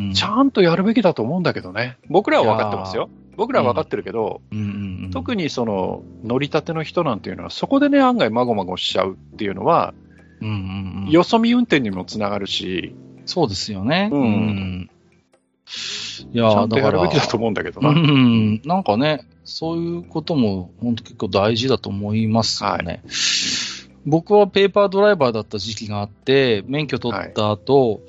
[0.03, 0.14] んうん。
[0.14, 3.10] ちゃんとやるべきだと思うんだけどね、僕らは分かってますよ。
[3.36, 4.57] 僕らは分かってるけど、うん。
[4.60, 9.95] うんうん特にその乗りたての人なんていうのは、そこでね、案外まごまごしちゃうっていうのは、
[10.40, 11.10] うんうんうん。
[11.10, 12.95] よそ見運転にもつながるし、
[13.26, 14.10] そうですよね。
[14.11, 14.90] うん。
[16.34, 17.91] いやちゃんとやるべきだと思うんだけどうな。
[17.91, 23.01] ん、なんかね、そういうことも本当結構大事だと思いますよね。
[24.05, 28.01] 僕はペーパードライバーだった時期があって、免許取った後、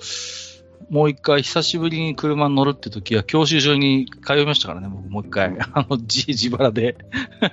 [0.90, 5.56] もう一回久しぶりに車に乗るって時は教習所に通いましたからね、僕もう一回。
[5.72, 6.96] あの、自自腹で。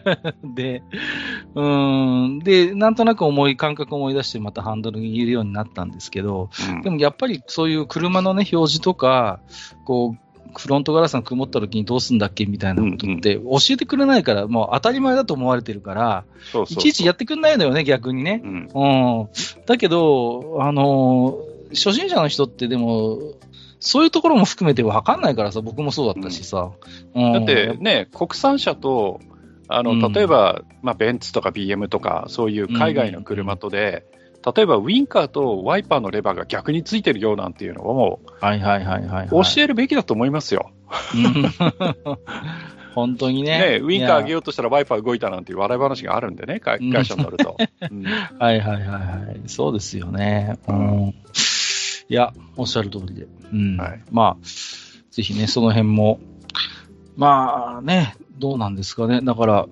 [0.56, 0.82] で、
[1.54, 2.40] うーん。
[2.40, 9.40] で、なんとなく思い、感覚を思い出してまたハンドルに入れるようになったんですけど、うんでもやっぱりそういう車のね、表示とか、
[9.86, 16.26] こう、フロントガラスが曇った時にどうすんだっけみたいなことって教えてくれないから、もう当たり前だと思われてるから、
[16.70, 18.42] いちいちやってくんないのよね、逆にね。
[18.44, 18.70] うん。
[18.74, 19.28] うん。
[19.66, 23.20] だけど、あのー初心者の人ってでも、
[23.80, 26.72] そういうところも含めて分かんないからさ、僕もそうだったしさ。
[27.14, 27.34] うん。
[27.34, 29.20] だってね、国産車と、
[29.68, 30.14] あのうん。
[30.14, 34.06] 例えば、まあ、ベンツとか BM とか、そういう海外の車とで、
[34.56, 39.28] 例えばウィンカーとワイパーのレバーが逆についてるよなんていうのをもはいはいはいはい、はい。
[39.28, 40.72] う教えるべきだと思いますよ。
[41.16, 41.52] うん
[42.98, 43.60] 本当にね。
[43.60, 47.56] ね、ウィンカー上げいようとしたらワイパー動いたなんていう笑い話があるんでね、会会社に乗ると。
[47.92, 49.42] うんや はいはいはいはい。
[49.46, 50.58] そうですよね。
[50.68, 51.14] うん。
[52.10, 53.28] いや、おっしゃる通りで。
[53.54, 53.78] うん。
[53.78, 54.46] はいまあ、
[55.12, 56.20] ぜひね、その辺も、
[57.16, 59.22] まあね、どうなんですかね。
[59.22, 59.68] だから、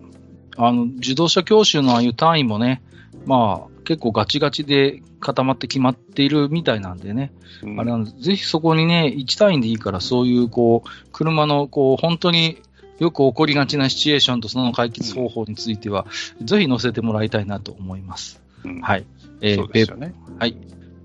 [0.57, 2.83] あの、自動車教習のああいう単位もね、
[3.25, 7.31] まあ、結構ガチガチで固まって決まっているみたいなんでね、
[7.63, 12.61] うんあれなんで、ぜひそこにね、1単位でいいから、そういう、こう、車の、こう、本当に
[12.99, 16.05] よく起こりがちなシチュエーションとその解決方法については、
[16.41, 18.41] ぜひ載せてもらいたいなと思います。
[18.63, 19.05] うんはい。
[19.41, 20.13] えーね。
[20.39, 20.57] はい。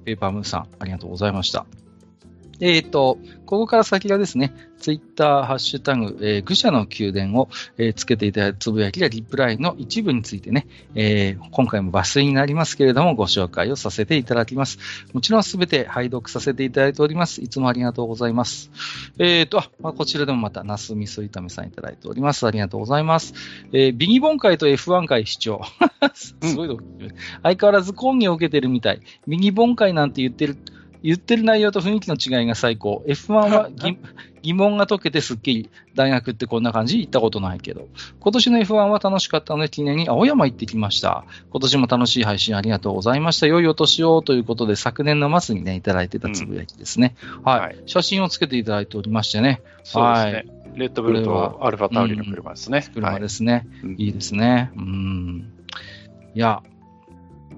[0.05, 1.67] ペーパームーンさん、ありがとうございました。
[2.61, 14.79] えっ、と、ここから先がですね、ツイッター、ハッシュタグ、えー愚者の宮殿を、えーつけていただいたつぶやきやリプライの一部についてね、えー今回も抜粋になりますけれども、ご紹介をさせていただきます。
[15.13, 17.43] もちろんすべて拝読させていただいております。
[17.43, 18.71] いつもありがとうございます。
[19.19, 22.47] えっ、と、あ、まあ、こちらでもまた、ナスミソイタメさんいただいております。
[22.47, 23.35] ありがとうございます。
[23.73, 25.63] えービギボン会と F1 会視聴。
[26.15, 26.79] すごいの、
[27.43, 29.01] 相変わらず講義を受けてるみたい。
[29.27, 30.57] ミニボン会なんて言ってる、
[31.03, 33.05] 言ってる内容と雰囲気の違いが最高。
[33.07, 33.99] F1 は疑
[34.43, 35.71] 疑問が解けてすっきり。
[35.95, 37.89] 大学ってこんな感じ行ったことないけど。
[38.21, 41.25] 今年の F1 は楽しかったので記念に青山行ってきました。
[41.51, 43.47] 今年も楽しい配信ありがとうございました。
[43.47, 47.15] 良いお年をということで昨年の末にね、いただいてたつぶやきですね。
[47.45, 49.63] はい、はい写真をつけていただいておりましてね。
[49.85, 50.61] そうですね。
[50.75, 52.87] レッドブルとアルファタウリの車ですね。
[52.95, 53.67] 車はいですね。
[53.83, 54.71] うんいいですね。
[54.77, 55.53] うん。
[56.35, 56.63] いや、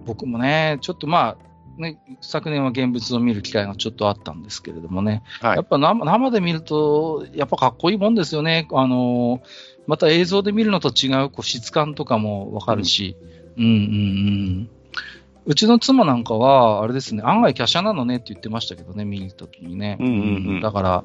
[0.06, 8.68] 僕もね、ちょっとまあ、ね、昨年は現物を見る機会がちょっとあったんですけれどもね、はいやっぱ生生で見ると、やっぱかっこいいもんですよね。
[8.72, 9.40] あの
[9.86, 13.16] また映像で見るのと違うこう質感とかもわかるし、
[13.56, 14.70] うん、うんうん
[15.44, 19.96] うちの妻なんかは、あれですね、案外華奢なのねって言ってましたけどね、見に行った時にね。
[19.98, 20.18] うんうんう
[20.58, 21.04] んだから、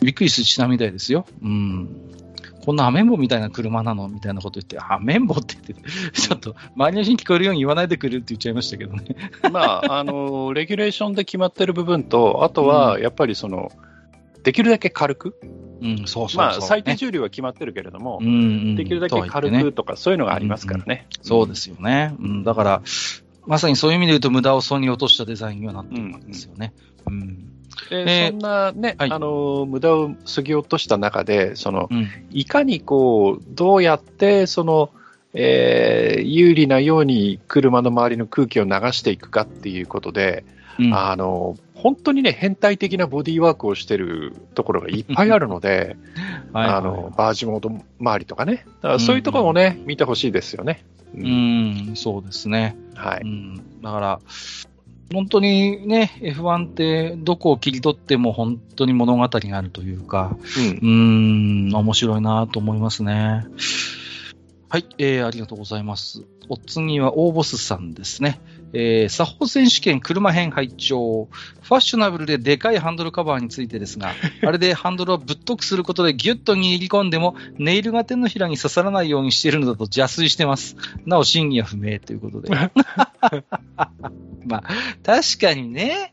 [0.00, 1.26] びっくりしたみたいですよ。
[1.42, 2.19] うん。
[2.64, 9.04] こんなアメンボみたいな車なのみたいなこと言って、アメンボって言って、 ちょっと周りの人に聞こえるように言わないでくれるって言っちゃいましたけどね。
[9.50, 13.72] まあ、あの、レギュレーションで決まってる部分と、あとは、やっぱりその、
[14.42, 15.38] できるだけ軽く、
[15.82, 16.38] うん、そうそうそう。
[16.38, 21.06] まあ、最低ね重量は決まってるけれどもう、んうん、できるだけ軽くとか、そういうのがありますからね。
[21.22, 22.14] そうですよね。
[22.18, 22.82] うん、だから、
[23.46, 26.72] まさにそういう意味で言うと、無駄を損に落としたデザインにはなってるんですよね。
[27.06, 27.49] うん。
[27.88, 29.10] で、えーそんなね、はい。
[29.10, 32.08] あの、無駄を過ぎ落とした中で、その、うん。
[32.30, 34.90] いかにこう、どうやって、その、
[35.32, 40.44] えー有利なように車の周りの空気を流していくかっていうことで、
[40.78, 40.94] うん。
[40.94, 45.96] あの本当にね、変態的なボディーワークをしてるところがいっぱいあるので、
[46.52, 46.76] はいはい。
[46.76, 50.84] あのバージモード周りとかね、だからそういうところもね、見てほしいですよね。
[51.14, 52.76] ううん、そうですね。
[52.94, 54.20] はい、うん、だから、
[55.12, 63.44] 本当にね、F1 ってどこを切り取っても本当に物語があるというか、うんうーん、面白いなと思いますね。
[64.68, 66.22] はい、えー、ありがとうございます。
[66.48, 68.40] お次は大ボスさんですね。
[68.72, 71.28] えー、作法選手権車編拝聴
[71.62, 80.76] ファッショナブルででかいハンドルカバーについてですが、 あれでハンドルをぶっとくすることでギュッと握り込んでも、ネイルが手のひらに刺さらないようにしているのだと邪推してます。
[81.06, 82.50] なお、真偽は不明ということで。
[82.50, 82.70] ま
[84.58, 84.62] あ、
[85.02, 86.12] 確かにね、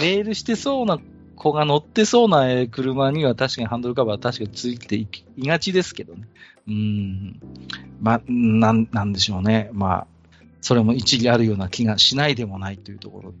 [0.00, 0.98] ネイルしてそうな
[1.36, 6.22] 子が乗ってそうなえー車には確かにハンドルカバーは確かについていきいがちですけどね。
[6.66, 7.40] うん。
[8.00, 9.68] まあ、なん、なんでしょうね。
[9.72, 10.06] まあ、
[10.64, 13.36] それも一理あるような気がしないでもないというところで。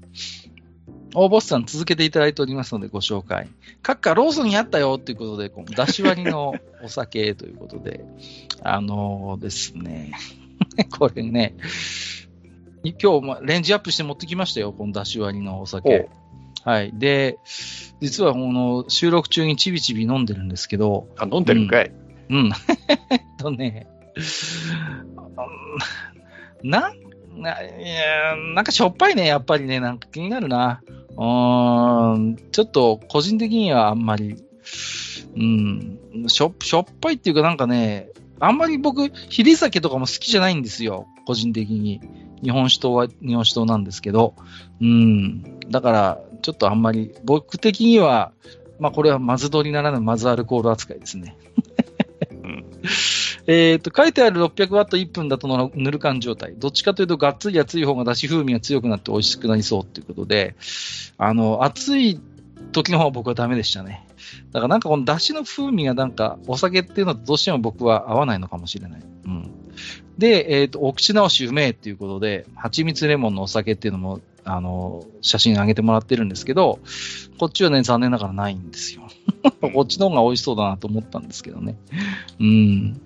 [1.14, 3.48] 大ボスさん続けていただいておりますのでご紹介。
[3.82, 8.04] 閣下ローソンにあったよということで、この出し割りのお酒ということで、
[8.62, 10.12] あのですね、
[10.98, 11.54] これね、
[12.82, 16.10] 今日もレンジアップして持ってきましたよ、この出し割りのお酒。
[16.62, 16.92] はい。
[16.92, 17.38] で、
[18.02, 21.90] 実はこの収録中にちびちび飲んでるんですけど、あ飲んでるんかい、
[22.28, 22.50] うん。
[23.08, 24.24] えっとね、うん
[26.64, 27.03] なん、
[27.36, 30.82] ないやなんかしょっぱいね、やっぱりね、なんか気になるな。
[31.16, 34.36] うーん、ちょっと個人的にはあんまり、
[35.36, 35.98] うん、
[36.28, 38.08] しょしょっぱいっていうかなんかね、
[38.40, 42.00] あんまり僕、ヒリ酒とかも好きじゃないんですよ、個人的に。
[42.42, 44.34] 日本酒糖は日本酒糖なんですけど、
[44.80, 48.32] うん、だから、ちょっとあんまり、僕的には、
[48.78, 51.36] まあこれはまず取りならぬまずアルコール扱いですね。
[52.42, 52.64] うん
[53.46, 56.54] えっと、書いてある600ワット1分だとのぬる感状態。
[56.56, 60.56] どっちかというと、がっつり熱い方がだし風味が強くなって美味しくなりそうっていうことで、
[61.18, 62.20] あの、熱い
[62.72, 64.06] 時の方は僕はダメでしたね。
[64.52, 69.02] だからなんかこのだしの風味がなんか、お酒っていうのとどうしても僕は合わないのかもしれない。
[69.26, 69.50] うん。
[70.16, 76.78] で、えっ、と、お口直しうめえっていうことで、蜂蜜レモンのお酒っていうのも、あの、写真上げてもらってるんですけど、
[77.38, 79.02] こっちはね、残念ながらないんですよ。
[79.74, 81.76] こっちの方が美味しそうだなと思ったんですけどね。
[82.38, 83.00] うん。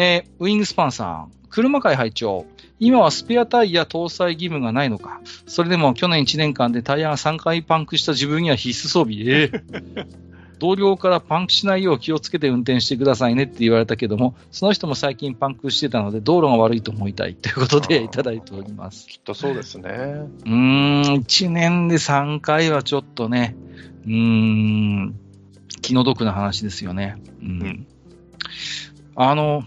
[0.00, 2.46] えーウィングスパンさん、車界拝聴
[2.78, 5.20] 今はスペアタイヤ搭載義務がないのか。
[5.48, 9.16] それでも去年1年間でタイヤが3回パンクした自分には必須装備。
[9.18, 10.06] えー
[10.60, 19.06] 同僚からパンクしないよう気をつけて運転してくださいねって言われたけども、その人も最近パンクしてたので道路が悪いと思いたいということでいただいております。
[19.06, 19.88] きっとそうですね。
[19.90, 23.54] うーん、1年で3回はちょっとね、
[24.04, 25.14] うーん、
[25.80, 27.18] 気の毒な話ですよね。
[27.40, 27.48] うん。
[27.62, 27.86] うん
[29.20, 29.64] あの、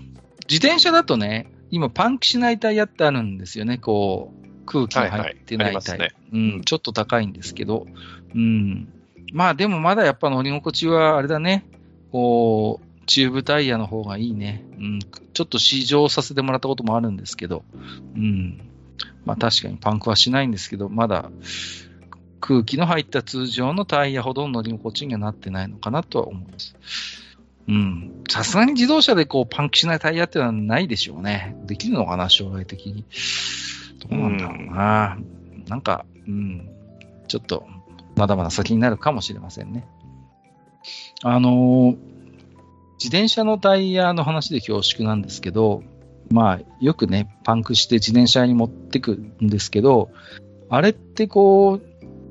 [0.51, 6.07] 自転車だとね、今パンクしないタイヤってあるんですよね、こう、空気が入ってないタイヤ。
[6.33, 7.87] うん、ちょっと高いんですけど、
[8.35, 8.89] うん。
[9.31, 11.65] まあでもまだやっぱ乗り心地はあれだね、
[12.11, 14.65] こう、チューブタイヤの方がいいね。
[14.77, 17.63] うん、ちょっと試乗させてもらったこともあるんですけど、
[18.15, 18.59] うん。
[19.23, 21.31] まあ確かにパンクはしないんですけど、まだ
[22.41, 26.75] 空気の入った通常のタイヤほどの乗り心地にはなってないのかなとは思います。
[27.67, 28.23] うん。
[28.29, 31.55] さすがに自動車でこうパンクしないタイヤっていうのはないでしょうね。
[31.65, 33.05] できるのかな、将来的に。
[34.09, 35.17] どうなんだろうな。
[35.67, 36.69] なんか、うん。
[37.27, 37.65] ちょっと、
[38.15, 39.87] まだまだ先になるかもしれませんね。
[41.23, 41.97] あのー
[43.03, 45.81] 自転車のタイヤの話で恐縮なんですけど、
[46.29, 50.11] まあ、よくね、パンクして自転車に持ってくんですけど、
[50.69, 51.81] あれってこ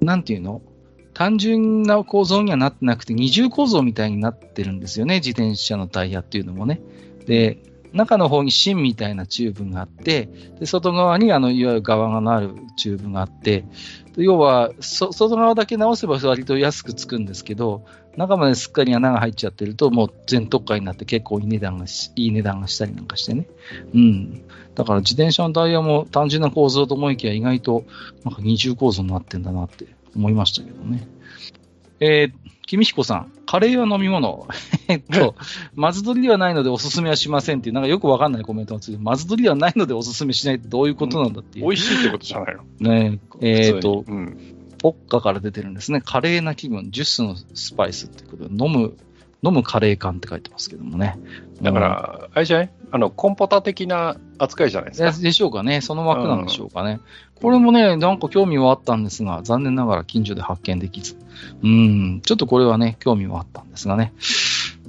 [0.00, 0.62] う、なんていうの？
[1.20, 6.80] 単純な構造にはなってなくて、二重構造みたいになってるんですよね、自転車のタイヤっていうのもね。
[7.26, 7.58] で、
[7.92, 13.66] 中の方に芯みたいなチューブがあって、で外側にあのいわゆる側があるチューブがあって、
[14.16, 17.84] 要は外側だけ直せば割と安くつくんですけど、
[18.16, 23.46] 中まですっかり穴が入っちゃってると、もう全とっかえになって結構いい値段がしいい値段がしたりなんかしてね。
[23.92, 24.42] うん。
[24.74, 27.84] だから自転車のタイヤも単純な構造と思いきや意外と
[28.24, 29.84] なんか二重構造になってんだなって
[30.14, 31.06] 思いましたけどね。
[32.00, 34.48] えー、君彦さん、カレーは飲み物。
[34.88, 35.34] えっと、
[35.74, 41.66] まず取りではないのでおすすめはしませんっていう、なんかよくわかんないコメントがついて、まず取りではないのでおすすめしないってどういうことなんだっていう。
[41.66, 42.62] 美味しいってことじゃないの？
[42.80, 46.00] ねえーっとうんポッカから出てるんですね。
[46.00, 48.96] カレーな気分、ジュースのスパイスってことで、飲む、
[49.42, 51.18] 飲むカレー感って書いてますけどもね。
[51.60, 52.70] だから、あれじゃない？
[52.90, 55.12] あの、コンポタ的な扱いじゃないですか？
[55.12, 55.82] ででしょうかね。
[55.82, 57.00] その枠なんでしょうかね。
[57.40, 61.16] これもね、なんか興味はあったんですが、残念ながら近所で発見できず。
[61.62, 64.12] うん、ちょっとこれはね、興味はあったんですがね。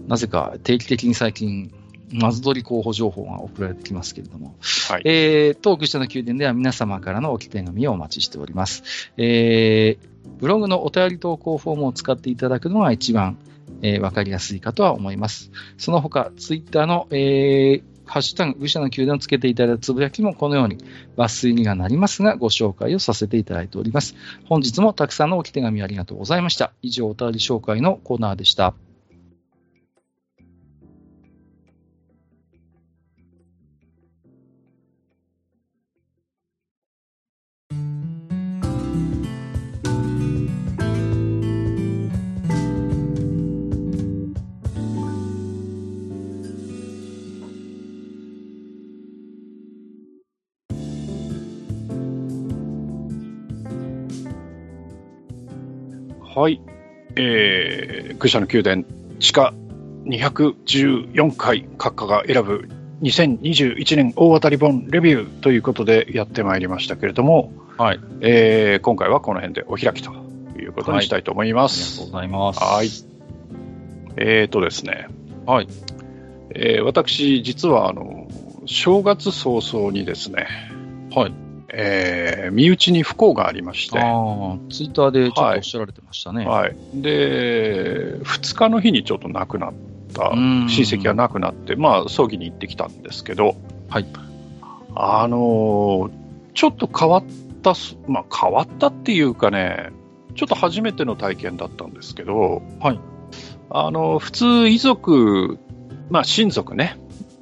[0.07, 1.72] なぜか定期的に最近
[2.11, 4.56] マズドリ候補情報が送られてきますけれども、
[4.90, 5.02] はい。
[5.06, 9.11] えー、トーク下の宮殿では皆様からの置き手紙をお待ちしております。
[9.18, 13.38] えー、ブログのお便り投稿フォームを使っていただくのが一番、
[13.82, 15.52] えーわかりやすいかとは思います。
[15.78, 20.78] その他、ツイッターの、えー、ハッシュタグ、愚者の宮殿をつけていただいたつぶやきもこのように
[21.16, 24.16] 抜粋にはなりますが、ご紹介をさせていただいております。
[24.50, 26.74] 本日もたくさんの置き手紙ありがとうございました。
[26.82, 28.74] 以上、お便り紹介のコーナーでした。
[56.41, 56.59] はい。
[57.15, 58.84] えー、愚者の宮殿
[59.19, 59.53] 地下
[60.05, 62.68] 214回閣下が選ぶ
[63.03, 67.99] 2021年大当たり本レビューということでやってまいりましたけれども、はい。
[68.22, 70.11] えー今回はこの辺でお開きと
[70.59, 72.11] いうことにしたいと思いまありがとうす。
[72.11, 72.59] ございます。
[72.59, 72.88] はい。
[74.18, 75.09] えーとですね、
[75.45, 75.68] はい。
[76.55, 78.27] えー私、実はあの
[78.65, 80.47] 正月早々にですね、
[81.13, 81.51] はい。
[81.73, 86.45] えー身内に不幸がありまして、ツイッターでちょっとおっしゃられてましたね。
[86.45, 89.73] はい、で2日の日にちょっと亡くなっ
[90.14, 90.30] た。
[90.30, 90.68] うん。
[90.69, 93.56] 親戚が亡くなって、まあ、葬儀に行ってきたんですけど、
[93.89, 94.06] はい。
[94.95, 96.22] あのー
[96.53, 97.23] ちょっと変わっ
[97.64, 99.91] たす、まあ、変わったっていうかね、
[100.35, 102.99] ちょっと初めての体験だったんですけど、はい。
[103.69, 105.57] あの普通、遺族、
[106.10, 106.99] まあ、親族ね、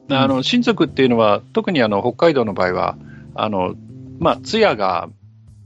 [0.10, 0.18] うん。
[0.18, 2.98] あの親族っていうのは、特にあの北海道の場合は、
[3.34, 3.74] あの
[4.20, 5.10] まあ、通夜が、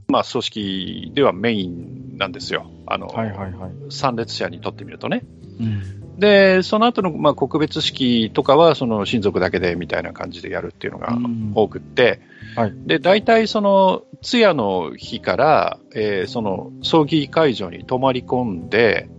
[0.07, 2.69] まあ、葬式ではメインなんですよ。
[2.85, 3.71] あのはいはいはい。
[3.89, 5.23] 参列者にとってみるとね。
[5.59, 6.19] うん。
[6.19, 12.21] で、その後のまあ告別式とかは、その親族だけでみたいな感じでやるっていうのがうん多くって、
[12.55, 19.09] はいで、大体その通夜の日から、えーその葬儀会場に泊まり込んで、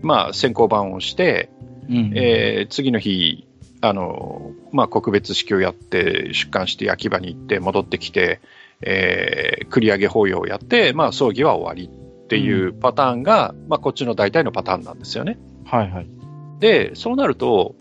[0.00, 1.50] まあ、先行番をして、
[1.88, 2.12] うん。
[2.16, 3.46] えー次の日、
[3.82, 8.40] あの、まあ、告別式をやって、出棺して焼き場に行って、戻ってきて、
[8.82, 15.38] えー繰り上げ法要をやって、まあ、葬儀は終わりっていうパターンが、まあ、こっちの大体のパターンなんですよね。
[15.64, 16.06] はいはい。
[16.60, 17.74] で、そうなると、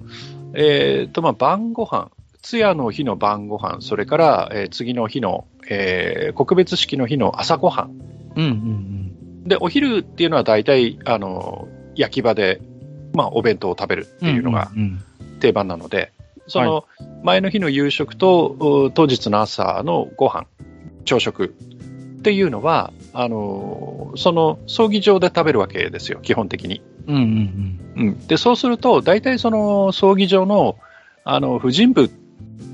[0.54, 2.12] えーと、まあ、晩ご飯、
[2.42, 7.90] 通夜の日の晩ご飯、それから、えー次の日の、えー告別式の日の朝ご飯。
[8.38, 12.62] うんうんで、お昼っていうのは大体、あの、焼き場で、
[13.14, 14.36] まあ、お弁当を食べるってうん。
[14.36, 16.14] いうのがうんうん定番なので、
[16.48, 16.86] その
[17.24, 20.46] 前の日の夕食とお当日の朝のご飯、
[21.06, 21.56] 朝食
[22.20, 26.82] っていうのは、あの、その葬儀場で食べるわけですよ、基本的に。
[27.08, 30.78] うんうんうん、でそうすると、大体その葬儀場の
[31.24, 32.10] あの婦人部っ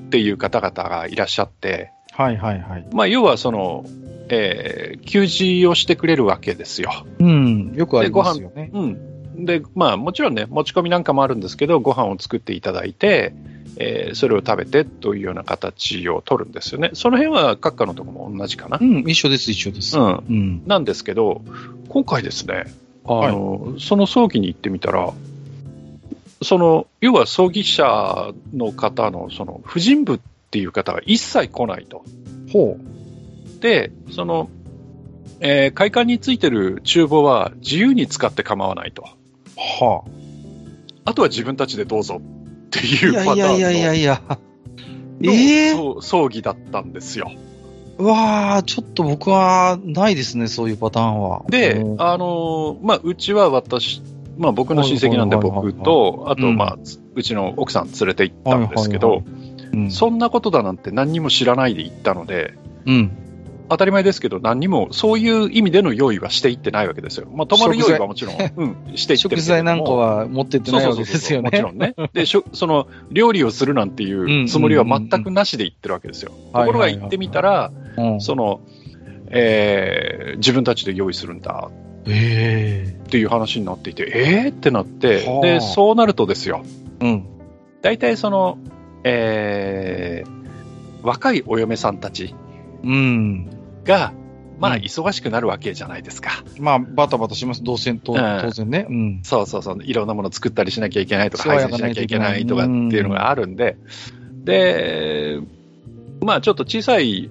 [0.10, 2.88] ていう方々がいらっしゃって、はいはいはい。
[2.92, 3.86] まあ、要はその、
[4.30, 6.92] えー給仕をしてくれるわけですよ。
[7.20, 7.74] うん。
[7.76, 8.70] よくありますよね。
[8.74, 13.34] うん、で、まあ、もちろんね、持ち込みなんかもあるんですけど、ご飯を作っていただいて、
[13.80, 16.90] えーそれを食べてというような形を取るんですよね。
[16.94, 18.80] その辺は閣下のところも同じかな？
[18.82, 18.84] う。
[18.84, 20.00] ん、一緒です、一緒です。
[20.00, 20.64] うんうん。
[20.66, 21.44] なんですけど、
[21.90, 22.64] 今回ですね、
[23.06, 25.14] あはいの、その葬儀に行ってみたら、
[26.42, 30.20] その、要は葬儀者の方の、その、婦人部っ
[30.50, 32.04] ていう方が一切来ないと。
[32.52, 32.78] ほ
[33.60, 34.50] で、その、
[35.40, 39.08] えー会館についてる厨房は自由に使って構わないと。
[39.58, 39.84] う。
[39.84, 40.04] は
[41.06, 43.06] あとは自分たちでどうぞってあ。
[43.06, 44.22] いうパターンのいやいやいやいや
[45.24, 47.32] ええそう葬儀だったんですよ。
[47.98, 51.44] うわあ、ちょっと僕はないですね、そういうパターンは。
[51.50, 54.04] でう、んあのーまあ、うちは私、
[54.38, 59.24] まあ、僕の親戚なんで僕と、あと、うんまあ、つうちの奥さん連れて行ったんですけど。
[59.90, 62.54] そんなことだなんて何にも知らないで行ったので、
[62.86, 63.12] うん。
[63.70, 67.28] 当たり前ですけど、何にもそういう意味での用意はしていってないわけですよ。
[67.34, 71.50] まあ、泊まる用意はもちろん、うん、していってるけれども食材なんかは持ってってないわけですよね。
[71.50, 71.96] もちろんね。
[72.14, 76.32] で、しょその、料理をするなんていうつもりは全くなしで行ってるわけですよ。
[76.54, 78.22] ところが行ってみたら、うん。
[78.22, 78.62] その、
[79.30, 81.70] えー自分たちで用意するんだ
[82.06, 84.50] えっていう話になっていて、えー？
[84.50, 86.64] ってなってはあ、で、そうなるとですよ、
[87.02, 87.26] えうん。
[87.82, 88.58] 大体その、
[89.04, 90.38] えー
[91.04, 92.36] 若いお嫁さんたち
[92.84, 93.50] うん。
[93.88, 94.14] が、
[94.60, 96.44] まあ、うん忙しくなるわけじゃないですか。
[96.60, 97.64] まあ、バタバタします。
[97.64, 98.88] 当然、とうん当然ね。
[98.90, 99.20] うん。
[99.24, 103.78] そうそうそう、いろんなもの作ったりしなきゃいけないとか、配信しないきゃいけないとかっていうのがあるんで、
[104.44, 105.40] で、
[106.22, 107.30] まあちょっと小さい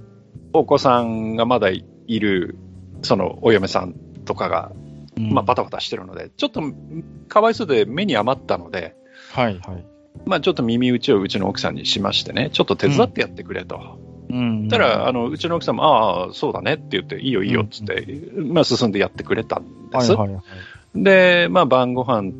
[0.52, 2.56] お子さんがまだいる、
[3.02, 4.72] そのお嫁さんとかが、
[5.16, 6.62] うんまあバタバタしてるので、ちょっと
[7.28, 8.94] かわいそうで目に余ったので、
[9.32, 9.84] はいはい。
[10.26, 13.76] まあちょっと耳打ちをうちの奥さんにしましてね、ちょっと手伝ってやってくれと。
[13.76, 14.15] うん。
[14.70, 20.12] たら、あの、うちの奥さんも、ああ、そうだねって言って、いいよいいよっつって、まあ進んでやってくれたんです。
[20.12, 21.02] はいはいはい。
[21.04, 22.32] で、まあ晩ご飯、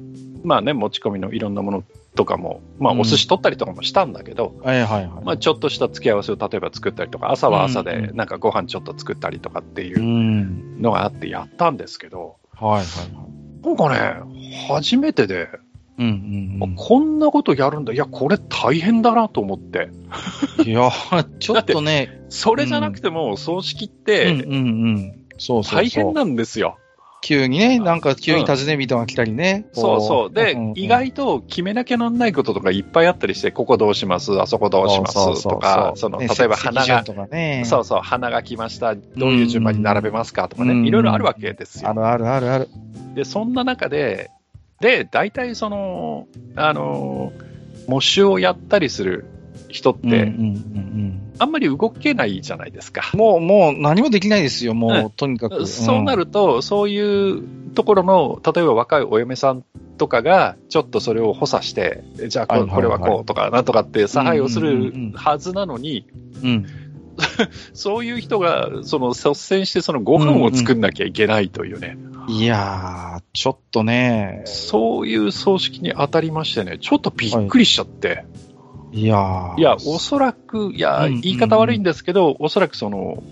[0.44, 1.84] まあね、持ち込みのいろんなもの
[2.14, 5.24] とかも、まあうんお寿司取ったりとかもしたんだけど、はいはいはい。
[5.24, 13.66] まあちょっとした付け合わせを例えば作ったりとか、朝は朝でうんうんなんかご飯ちょっと作ったりとかっていううんのがあってやったんですけど、はいはいはい。
[13.66, 15.48] なんかね、初めてで、
[15.98, 16.74] うんうんうん。
[16.76, 19.90] こんなことやるんだ、いや、これ大変だなと思って、
[20.64, 20.90] いや、
[21.38, 25.12] ちょっとね、それじゃなくても、葬式っうんてうんうん。
[25.38, 25.84] そうそうそう。
[25.84, 26.78] 大変なんですよ。
[27.26, 29.66] 急にね、なんか急に尋ね人が来たりね。
[29.72, 30.32] そうそう。
[30.32, 37.64] で、んん意外と決めなきゃなんないこととかいっぱいあったりして、ここどうします、あそこどうしますとか、その、ね例えば花が、ね。
[37.66, 41.90] そうそう、花が来ました、どういう順番に並べますかとかね、うんいろいろあるわけですよ。
[41.90, 42.68] あるあるあるある。
[43.16, 44.30] で、そんな中で、
[44.80, 47.32] で、大体その、あの、
[47.88, 49.24] 模試をやったりする
[49.68, 53.10] 人って、うんうんうんあんまり動けないじゃないですか。
[53.12, 53.20] うん。
[53.20, 55.66] もう、もう何もできないですよ、もう、うんとにかく。
[55.66, 57.42] そうなると、そういう
[57.74, 59.62] ところの、例えば若いお嫁さん
[59.98, 66.06] とかが、ちょっとそれを補佐して、じゃあこ,、れはこうとか、なんとかって差配をするうんうんうんうんはずなのに、
[66.42, 66.48] うん。
[66.48, 66.66] うん。
[67.74, 71.96] そういう人が、その率先してそのご飯を作んなきゃいけないというね、
[72.28, 78.24] いやー、ちょっとね、そういう葬式に当たりましてね、ちょっとびっくりしちゃって、
[78.92, 79.58] いやー。
[79.58, 83.22] い、や、おそらく、いや、うんうんうん言い方悪いんですけど、おそらくその、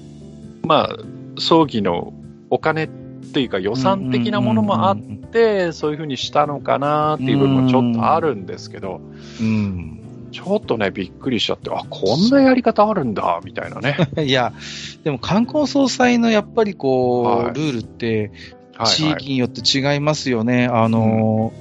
[0.62, 0.96] まあ、
[1.38, 2.12] 葬儀の
[2.50, 2.88] お金っ
[3.32, 9.00] ていうか予算的なものもあっうんうんうんて、そういうふうにしたのかなっていう部分もちょっとあるんですけど、
[9.40, 10.03] うん。
[10.34, 13.96] ちょっとね、びっくりしちゃって、あ、こんなやり方あるんだ、みたいなね。
[14.26, 14.52] いや、
[15.04, 18.32] でも観光総裁のやっぱりこう、はいルールって、
[18.74, 19.12] はい、地はい。
[19.12, 20.66] 域によって違いますよね。
[20.66, 21.52] あの、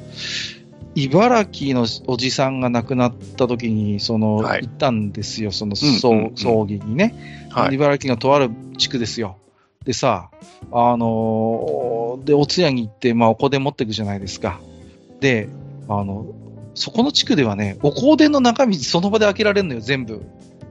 [0.96, 7.46] 茨城のおじさんが亡くなった時に、その、はい行ったんですよ、そのうん葬,、うんうん葬儀にね。
[7.52, 7.76] はい。
[7.76, 9.38] 茨城のとある地区ですよ。
[9.86, 10.32] でさ、
[10.72, 14.60] あのーで、お通夜に行って、まあ、お香典持っていくじゃないですか。
[15.20, 15.48] で、
[15.88, 16.26] あの、
[16.76, 20.22] そこの地区ではね、お香典の中身その場で開けられるのよ、全部。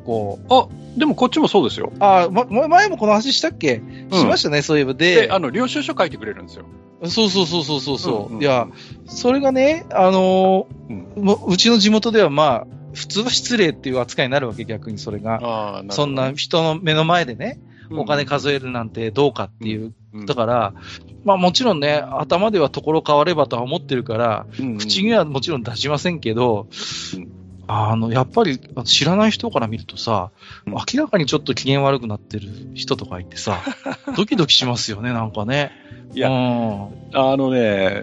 [0.05, 0.47] こう。
[0.53, 1.93] あ、でもこっちもそうですよ。
[2.01, 4.95] あ、ま、前もこの話したっけ、しましたね、そういえば。
[4.95, 6.65] でで、、あの、領収書書いてくれるんですよ。
[7.05, 8.69] そうそうそうそうそうそう、うんうんいや、
[9.07, 11.07] それがね、あのうん。
[11.17, 15.35] ううちの地元ではまあ、普通は失礼っていう扱いになるわけ、逆にそれが。
[15.43, 17.61] ああ、そんな人の目の前でね、
[17.91, 19.93] お金え数えるなんてどうかっていう。
[20.15, 20.75] うんだから、
[21.25, 26.67] まあもちろんね、頭ではところ変わればとは思ってるから、うん口にはもちろん出しませんけど、
[27.15, 30.31] うんあの、やっぱり知らない人から見るとさ、
[30.67, 33.61] うん明らかにちょっと機嫌悪くなってる人とかいてさ、
[34.17, 35.71] ドキドキしますよね、なんかね。
[36.15, 38.03] いやうんあのね、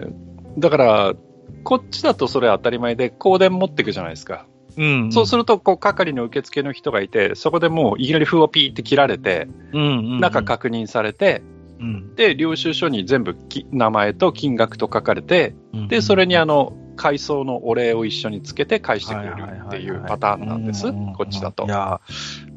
[0.58, 1.14] だから、
[1.62, 4.46] こっちだとそれ当たり前で、香典持っていくじゃないですか。
[4.76, 5.12] うん。
[5.12, 11.42] そうすると、こう、係の受付の人がいて、そこでもういきなり封をピーって切られて、うんうんうん、中確認されて、
[11.80, 12.14] うん。
[12.14, 15.88] で、領収書に全部き名前と金額と書かれて、うん。
[15.88, 19.34] で、それにあの、改装のお礼を一緒につけて返してくれる
[19.66, 21.64] っていうパターンなんです、こっちだと。
[21.64, 21.68] い。
[21.68, 22.00] や、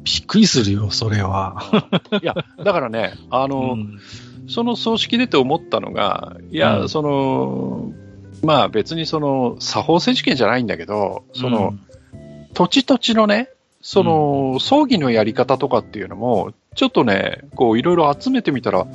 [0.04, 1.56] びっくりするよ、それは。
[2.22, 3.98] いや、だからね、あの、うん。
[4.46, 6.88] その葬式出て思ったのが、いや、うん。
[6.90, 7.92] その、
[8.42, 11.74] まあ別にその、作法選手権じゃないんだけど、その、
[12.52, 13.48] 土地土地のね、
[13.80, 18.86] その、葬儀のやり方とかっていうのも、ちょっとね、こういろいろ集めてみたら、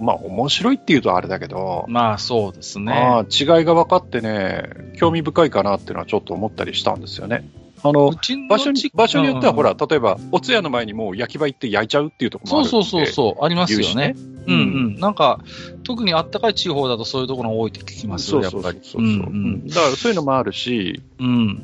[0.00, 2.92] まあ面白いっていうとあれだけど、まあそうですね。
[2.92, 7.48] ああ違いが分かってね、興味深いかなっていうのはちょっと思ったりしたんですよね。
[7.82, 8.10] あの
[8.48, 14.16] 場所に地場所によっては、ほら、うん例えば、お通夜の前にもう焼き場行って焼いちゃうっていうところもあるそうそうそうそう、ありますよね。
[14.16, 14.62] ううんう
[14.96, 15.00] ん。
[15.00, 15.40] なんか、
[15.84, 18.80] 特にあったかい地方だとそういうところが多いって聞きますよ、そうそうやっぱり。
[18.82, 21.62] そうそう、うんうんだからそういうのもあるし、うん。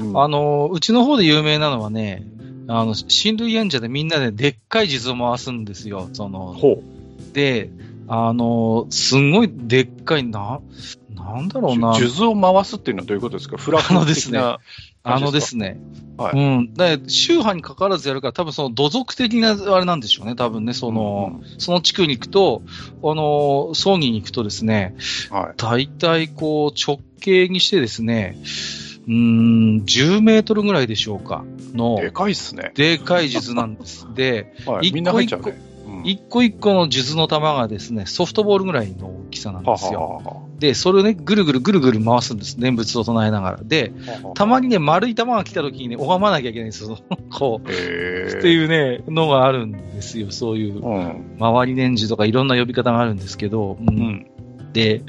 [0.00, 2.24] うんあの、うちの方で有名なのはね、
[2.72, 6.08] あの、親類演者でみんなででっかい地図を回すんですよ。
[6.12, 6.82] その、ほ
[7.32, 7.70] で、
[8.06, 10.60] あの、すんごいでっかいな、
[11.14, 11.94] なんだろうな。
[11.94, 13.56] 数珠を回すっていうのはどういうことですか？
[13.56, 14.58] フラフあのですねあ
[15.04, 15.78] のですね。
[16.16, 16.74] はいうん。
[16.74, 20.34] だ宗派に関わらずやるから、多分その土俗的なあれなんでしょうね。
[20.34, 22.62] 多分ね、その、その地区に行くと、
[23.02, 24.94] あの、葬儀に行くとですね、
[25.30, 25.54] はい。
[25.56, 28.36] 大体こう直径にしてですね、
[29.10, 32.70] うーん、10メートルぐらいでしょうかの、でかいっすね。
[32.74, 34.06] でかい術なんです。
[34.14, 34.88] で、はい。
[34.88, 35.50] 一個みんな入っちゃうね。
[35.50, 35.70] うん
[36.04, 40.00] 一個一個の術の玉がですね、ソフトボールぐらいの大きさなんはですよ。
[40.00, 42.58] ははで、それをね、ぐるぐるぐるぐる回すんです。
[42.58, 43.60] 念仏を唱えながら。
[43.62, 43.92] で、
[44.22, 46.96] はたまにね、丸い玉が来た時にね、拝まなきゃいけないんですよ。
[47.30, 47.68] こう。
[47.68, 50.30] っていうね、のがあるんですよ。
[50.30, 51.36] そういう、うん。
[51.38, 54.26] 周り年次とかいろんな呼び方があるんですけど、うんうん。
[54.72, 55.02] で、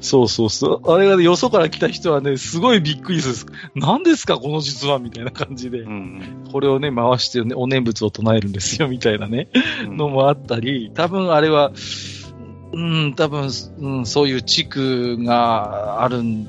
[0.00, 0.92] そうそうそう。
[0.92, 3.52] あれがね、よそから来た人はね、すごいびっくりする。
[3.74, 5.80] 何ですか、この実はみたいな感じで。
[5.80, 6.22] うん
[6.52, 9.48] これをね、回して、ね、お念仏を唱えるんですよ、みたいなね、
[9.86, 11.72] うんのもあったり、多分あれは、
[12.72, 16.48] うん、多分、うん、そういう地区があるん、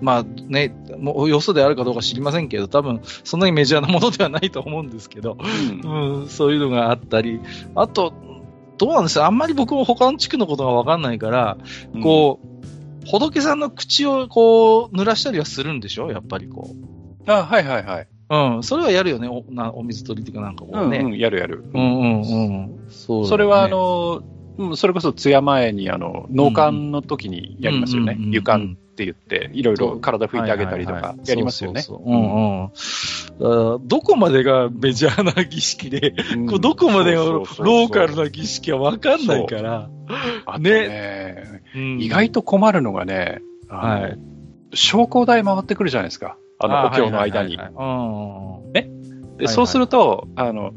[0.00, 5.36] まあね、もうよそであるかどうか知りませんけど、多分そんなにメジャーなものではないと思うんですけど、
[5.84, 7.40] うんうん、そういうのがあったり、
[7.74, 8.12] あと、
[8.78, 9.26] どうなんですか？
[9.26, 11.58] あんまり僕も他の地区のことがわかんないから、
[12.02, 16.10] こう、仏さんの口をこう、濡らしたりはするんでしょ？
[16.10, 16.70] やっぱりこ
[17.26, 17.30] う。
[17.30, 18.08] あ、はいはいはい。
[18.30, 19.28] うん、それはやるよね。
[19.28, 20.98] おなお水取りっていうかなんかこうね。
[20.98, 21.64] うんうん、やるやる。
[21.74, 22.86] うんうんうん。
[22.88, 24.22] そうだね、それはあの、
[24.56, 28.34] うんそれこそ通夜前にあの納棺の時にやりますよねうんうんうん。
[28.34, 31.82] 湯棺って言って、いろいろ体拭いてあげたりとかやりますよね。
[31.82, 32.70] ど
[34.00, 36.46] こまでがメジャーな儀式で、うん。
[36.60, 39.90] どこまでがローカルな儀式はわかんないから。
[40.46, 42.00] あとね、うん。
[42.00, 44.18] 意外と困るのがね、はい。
[44.76, 46.36] 昇降台回ってくるじゃないですか。
[46.60, 47.56] あの、お経の間に。
[47.56, 47.66] はい。
[47.66, 47.96] はいはい
[48.74, 48.86] はい。
[48.86, 49.04] うん
[49.36, 50.72] ではいそうすると、あの、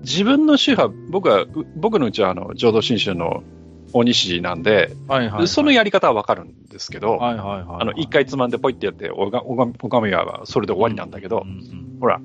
[0.00, 3.42] 自分の宗派、僕は、う僕のうちはあの、浄土真宗の
[3.92, 5.48] 大西なんで、はいはいはい。
[5.48, 7.82] そのやり方はわかるんですけど、はいはいはい。
[7.82, 12.20] あの、一回つまんでポイってやって、おが、おが、おがみはそれで終わりなんだけどう、んうんほら、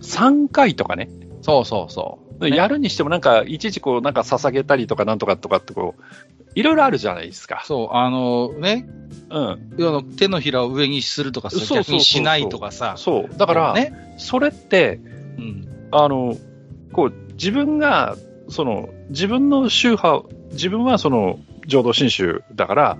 [0.00, 1.08] 3回とかね、
[1.42, 2.50] そうそうそう。
[2.50, 6.02] ねやるにしてもなんか、いちいちこう、なんか捧げたりとかなんとかとかってこう、
[6.54, 7.62] いろいろあるじゃないですか。
[7.66, 8.88] そう、あのね、
[9.30, 9.74] うん。
[9.76, 12.94] 要は手のひらを上にするとかさ、そうそうそうそう逆にしないとかさ。
[12.96, 13.36] そう。
[13.36, 14.14] だから、ね。
[14.18, 15.00] それって、
[15.38, 15.88] うん。
[15.90, 16.36] あの、
[16.92, 18.16] こう、自分が、
[18.52, 22.98] その、自分の宗派、自分はその、浄土真宗だから、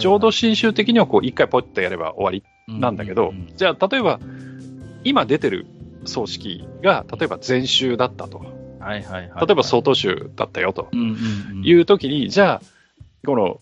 [0.00, 2.42] 浄土真宗的にはこう、一回ポッとやれば終わり
[2.80, 4.20] なんだけど、うんじゃあ、例えば、
[5.04, 5.66] 今出てる
[6.04, 8.38] 葬式が、例えば禅宗だったと。
[8.80, 9.46] はいはいはい。
[9.46, 10.88] 例えば曹洞宗だったよと。
[11.64, 12.62] いう時に、じゃあ、
[13.26, 13.60] この、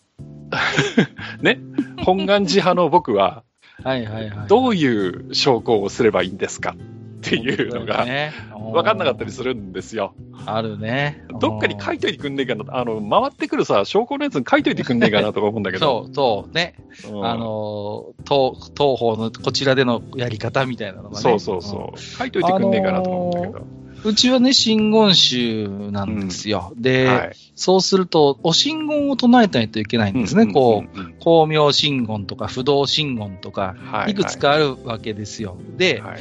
[1.42, 1.60] ね、
[2.04, 3.42] 本願寺派の僕は、
[3.82, 4.48] はいはいはい。
[4.48, 6.74] どういう証拠をすればいいんですか？
[7.20, 10.14] っていうのが、ね、分かんなかったりするんですよ。
[10.46, 11.26] あるね。
[11.38, 16.06] どっかに書いといてくんねえかな、あの、回ってくるさ、証拠のやつに書いといてくんねえかなとか思うんだけど。
[16.08, 16.74] そう、そう、ね。
[17.10, 21.16] うんあの、東、東方のこちらでのやり方みたいなのがね。
[21.16, 21.98] そうそうそう。
[21.98, 23.58] 書いといてくんねえかなとか思うんだけど。
[23.58, 24.10] うん。
[24.10, 26.72] うちはね、真言宗なんですよ。
[26.76, 27.32] で、はい。
[27.54, 30.46] そうすると、お真言を唱えないといけないんですね。
[30.46, 35.58] こう、うんうん光明真言とか不動真言とか、はいいくつかあるわけですよ。
[35.76, 36.20] で、はい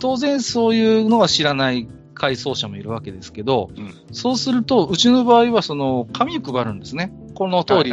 [0.00, 7.12] 当然そういうのは知らない回想者もいるわけですけど、うんそうすると、うちの場合はその紙を配るんですね。
[7.34, 7.92] この通り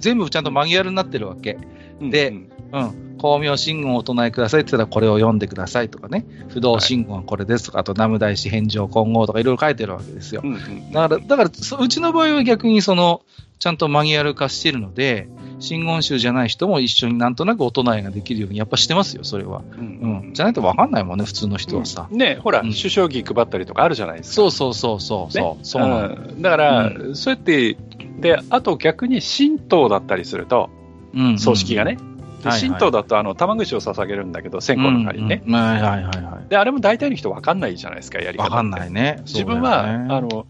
[0.00, 1.58] 全部ちゃんとマニュアルになってるわけ。
[2.00, 3.10] でうんうん。
[3.18, 6.24] 光明真言をお唱えくださいって言ったらこれを読んでくださいとかね。
[6.48, 10.40] 不動真言はこれですとか、あと南無大師返上金剛とかいろいろ書いてるわけですよ。
[10.42, 13.22] うんうんだから、だからそうちの場合は逆にその、
[13.60, 19.62] ちゃんとマニュアル化してるので、真言宗じゃない人も一緒になんとなくお唱えができるようにやっぱしてますよ、それは。
[19.78, 20.32] うんうん。
[20.32, 22.08] じゃないとわかんないもんね、普通の人はさ。
[22.10, 24.34] ねほら、うん首相儀配ったりとかあるじゃないですか。
[24.36, 27.76] そうそうそうそうそう、ねそうだから、そうやって、
[28.20, 30.70] で、あと逆に神道だったりすると、
[31.14, 31.98] うん葬式がね。
[32.42, 35.42] 神道だと、あの、玉串を捧げるんだけど、線香の代わりにね。
[35.46, 38.40] うんうんはいはいはいはで、あれも大体の人分かんないじゃないですか、やりい。
[38.40, 38.50] 方って。
[38.54, 39.18] わかんないね。
[39.26, 40.46] 自分は、あの、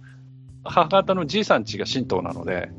[0.63, 2.71] 母方のじいさん家が神道なので、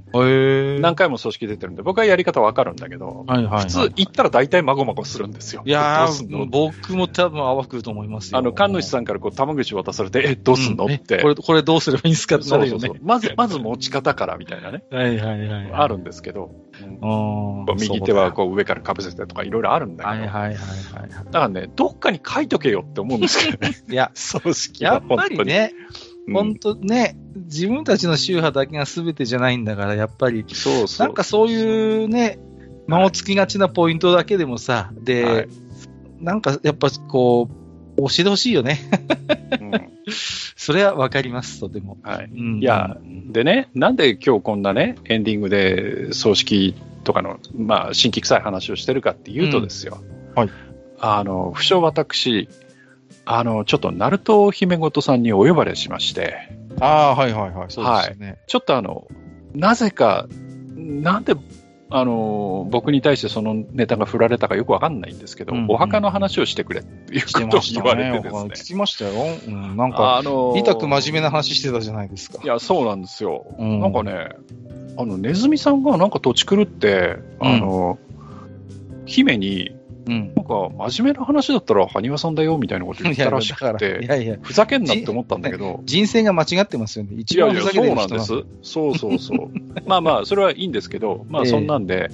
[0.81, 5.63] 何回も葬式出てるんで、僕はやり方分かるんだけど、はいはいはい、普通行ったら大体まごまごするんですよ。
[5.65, 6.07] いや
[6.49, 8.37] 僕も多分泡くると思いますよ。
[8.37, 11.21] あの、神主さんからこう、玉串渡されて、え、どうすんの、うって。
[11.21, 12.79] これ、これどうすればいいんですかってなるよね。
[12.79, 13.05] そうそうそう。
[13.05, 15.71] まず、まず持ち方からみたいなね、はいはいはいはい。
[15.73, 16.51] あるんですけど、
[16.81, 21.09] うん右手はこう上からかぶせてとかいろいろあるんだけど、はいはいはいはい。
[21.09, 25.45] だからね、どっかに書いとけよって思うんですけどね、 いや、 葬式やっぱは本当に。
[25.45, 25.73] りね、
[26.05, 31.07] うん本当ね、自分たちの宗派だけが全てじゃないんだから、やっぱり、そうそう。
[31.07, 32.39] なんかそういうね、
[32.87, 35.47] 間をつきがちなポイントだけでもさ、で、はい
[36.21, 37.49] なんかやっぱこ
[37.97, 38.79] う、教えてほしいよね。
[39.59, 39.71] うん
[40.55, 41.97] それはわかります、とても。
[42.03, 42.25] はい。
[42.31, 42.97] うんいや、
[43.31, 49.97] でね、なんで今日こんなね、エンディングで葬式とかの、まあ、新規臭い話をしてるかっていうとですよ。
[50.01, 50.49] うんはい
[51.03, 52.47] あの、不詳私、
[53.25, 58.39] あの、ちょっと、ナルト姫ごとさんにお呼ばれしまして、ああ、はいはいはい、そうですよね。
[58.47, 59.07] ちょっとあの、
[59.53, 60.27] なぜか、
[60.75, 61.35] なんで、
[61.93, 68.21] あの、僕に対してそのネタが振られたかよくわかんないんですけど、うんお墓の話をしてくれっていうことを言われね。
[68.21, 68.41] てですね。
[68.55, 69.11] 聞きましたよ。
[69.45, 72.47] うん、なんか、あの痛く真面目な話してたじゃないですかい。
[72.47, 73.45] や、そうなんですよ。
[73.59, 74.29] うんなんかね、
[74.97, 77.99] あの、ネズミさんがなんか土地狂って、あの、
[79.05, 79.75] 姫に、
[80.07, 80.33] うん。
[80.35, 87.15] なんか真面目な話だったら埴輪さんだよみたいなこと言ったらしくいやいて、やいや、ふざけんなって思ったんだけど、人生が間違ってますよね。
[87.15, 88.71] い一番ふざけやいやそてる人なうなんです。
[88.71, 89.51] そうそうそう。
[89.85, 92.09] まあまあ、それはいいんですけど、まあええそんなんで、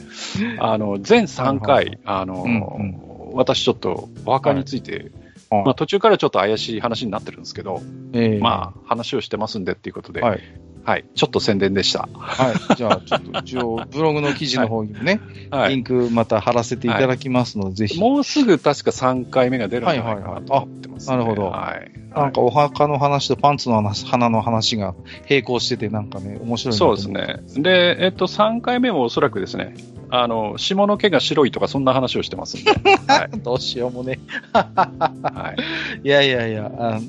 [0.59, 3.01] あの、全3回、あの、うん
[3.33, 5.11] 私ちょっとお墓について、
[5.49, 5.65] はい。
[5.65, 7.81] まあ途中からちょっと怪しい話になってるんですけど、
[8.13, 8.39] ええ。
[8.39, 10.37] まあ話をしてますんでっていうことで、は、
[10.87, 11.03] はいい。
[11.15, 12.07] ちょっと宣伝でした。
[12.13, 12.75] はい。
[12.75, 15.19] じゃあ、ちょっと一応、ブログの記事の方にもね、
[15.51, 15.71] はい。
[15.71, 17.99] リンクまた貼らせていただきますので、ぜひ。
[17.99, 21.91] もうすぐ確か3回目が出るんじゃないかなと思ってます、ねはいはいはいあはい。
[22.15, 24.95] なんかお墓の話とパンツの話花の話が
[25.29, 27.41] 並行してて、なんかね、面白いそうですね。
[27.61, 29.75] で、えっと、3回目もおそらくですね、
[30.09, 32.71] あの、下の毛が白いとかそんな話をしてますんで、
[33.07, 33.39] はい。
[33.39, 34.19] どうしようもね。
[34.53, 35.57] はい
[36.03, 36.99] いやいやいや、あ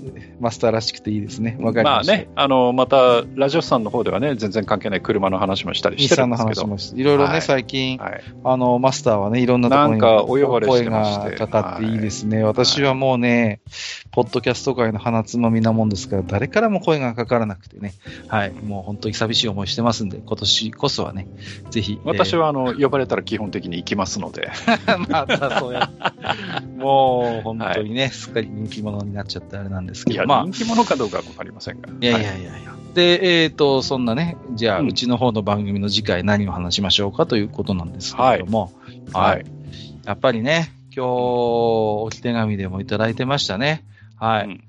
[0.41, 1.57] マスターらしくていいですね。
[1.61, 2.13] わかりました。
[2.13, 6.67] まあね、あの、また、ラジオさんの方ではね、全然関係ない車の話もしたりしてるんですけど。
[6.97, 8.23] いろいろね、はい最近、はい。
[8.45, 12.43] あの、マスターはね、いろんなところに声がかかっていいですね。
[12.43, 13.61] 私はもうね、
[14.11, 17.95] ポッドキャスト界の鼻つまみなもんですから、誰からも声がかからなくてね、
[18.29, 21.27] はい、もう本当に寂しい思いしてますんで、今年こそはね、
[21.71, 22.01] ぜひ。
[22.05, 24.51] 私は、あの、 呼ばれたら基本的に行きますので。
[24.67, 25.91] え ーまたそうや
[26.77, 31.89] もう本当にね、すっかり人気者になっちゃってあれなんですけど、まあ人、気者かどうかはわかりませんが。
[32.01, 32.75] いやいやいはやいや。
[32.95, 38.73] で、えっ、と、そんなね、じゃあ、ううんちの方の番組の次回何を話しましょうかということなんですけれども、
[39.13, 39.45] はい。
[40.05, 43.85] やっぱりね、今日、お手紙でもいただいてましたね。
[44.17, 44.47] はい。
[44.47, 44.65] うん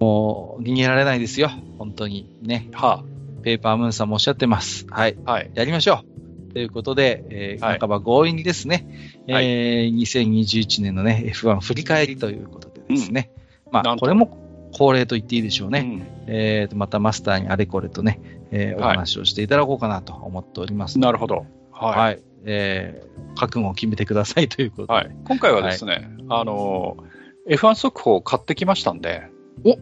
[0.00, 1.50] もう、逃げられないですよ。
[1.78, 2.28] 本当に。
[2.42, 2.68] ね。
[2.72, 3.04] は
[3.42, 4.86] ペーパームーンさんもおっしゃってます。
[4.90, 5.16] はい。
[5.24, 5.50] あ、はい。
[5.54, 6.17] やりましょう。
[6.58, 8.84] ということで、えーはい半ば強引にですね、
[9.28, 13.30] はいえー2021年のね、F1 振り返りということでですね。
[13.70, 14.36] まあ、なんとこれも
[14.76, 16.02] 恒例と言っていいでしょうね。
[16.26, 18.20] うんえーと、またマスターにあれこれとね、
[18.50, 20.98] えーおはい話をしていただこうかなと思っております。
[20.98, 21.46] なるほど。
[21.70, 21.96] はい。
[21.96, 22.22] はい。
[22.44, 24.92] えー覚悟を決めてくださいということで。
[24.94, 25.16] はい。
[25.28, 26.96] 今回はですね、あの、
[27.48, 29.28] F1 速報を買ってきましたんで、
[29.64, 29.76] お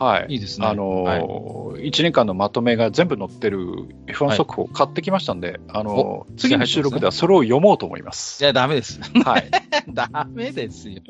[0.00, 0.32] はい。
[0.32, 0.66] いいですね。
[0.66, 1.22] あのはい
[1.90, 3.58] 1年間のまとめが全部載ってる
[4.06, 8.42] F1 速報を買ってきましたんで、あのお次の収録ではそれを読もうと思います。
[8.42, 9.00] いや、ダメです。
[9.24, 9.50] はい。
[9.92, 11.02] ダメですよ。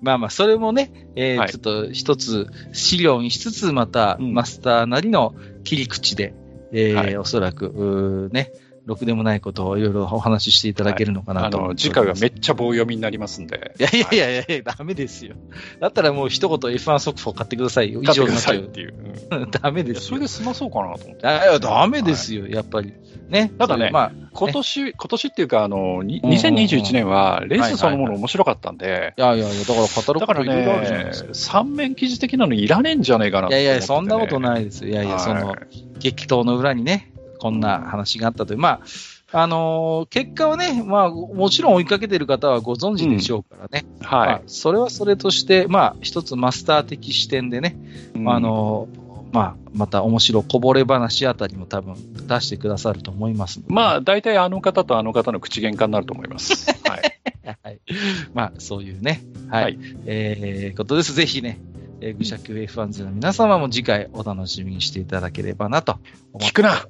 [0.00, 6.34] まあまあ、それもね、えーはいちょっと一つ資料にしつつ、また、うんマスターなりの切り口で、
[6.72, 8.52] えーはいおそらく、うーね、
[8.86, 13.74] ろくでもないことをいろいろお話ししていただけるのかなあの、と思っており次回はめっちゃ棒読みになりますんで。
[13.78, 15.34] いやいやいやいやいや、ダメですよ。
[15.80, 18.00] だったらもう一言 F1 速報買ってくださいよ。
[18.02, 18.56] 以上になっちゃう。
[18.58, 18.94] っていう。
[18.98, 19.16] うん
[19.50, 20.00] ダメですよ。
[20.02, 21.26] それで済まそうかなと思って。
[21.26, 22.92] あいや、ダメですよ、やっぱり。
[23.28, 23.50] ね。
[23.58, 34.90] ただねまあ、今年、今年っていうか、あの、にうんうんうん2021年はレースそのもはいはいはいの面白かったんで、いやいやいや、だから語るだからこといろいろあるじゃないねですか。、三面記事的なのいらねえんじゃねえかなねいやいや、そんなことないですよ。
[34.90, 35.56] いやいや、その、
[35.98, 37.12] 激闘の裏にね、
[37.46, 38.58] こんな話があったという。
[38.58, 38.80] ま
[39.32, 43.86] あ、あのー結果はね、まあ、もちろん追いかけてる方はご存知でしょうからね。
[44.00, 47.76] まはあ、それはそれとして、まあ、一つマスター的視点でね、
[48.16, 48.18] い。
[48.26, 51.94] あのーまあ、また面白いこぼれ話あたりも多分
[52.26, 56.70] 出してくださると思いますまあ、大体あの方とあの方の口喧嘩になると思います。
[56.88, 57.02] はい。
[57.62, 57.80] はい。
[58.34, 59.62] まあ、そういうね、はい。
[59.64, 61.14] はいえー、ことです。
[61.14, 61.60] ぜひね、
[62.00, 65.98] えー、愚者級 F1 勢の皆様も次回お楽しみにしていただければなと
[66.32, 66.86] 思って聞くな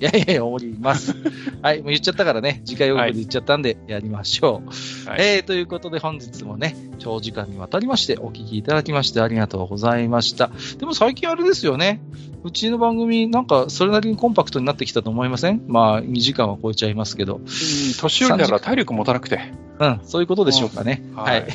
[0.00, 1.14] いやいやいや、おります。
[1.62, 4.62] はい、もう言っちゃったからね、次回予告で言っちゃったんで、やりましょ
[5.06, 5.08] う。
[5.08, 10.50] はいえー、ということで本日もね、長時間にわたりましてお聞きいただきましてありがとうございました。
[10.78, 12.00] でも最近あれですよね、
[12.42, 15.62] うちの番組なんかそれなりにコンパクトになってきたと思いません？
[15.66, 17.36] まあ、2時間は超えちゃいますけど。
[17.36, 19.52] うん年寄りだから体力持たなくて。
[19.76, 21.02] うん、そういうことでしょうかね。
[21.16, 21.46] はうんはい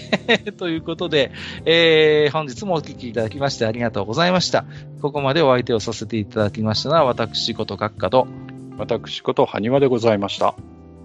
[0.47, 0.51] い。
[0.51, 1.31] ということで、
[1.65, 4.65] えー、本日もお聞きいただきましてありがとうございました。
[5.01, 8.27] ここまでお相手をさせていただきましたのは、私こと閣下と、
[8.77, 10.55] 私こと埴輪でございました。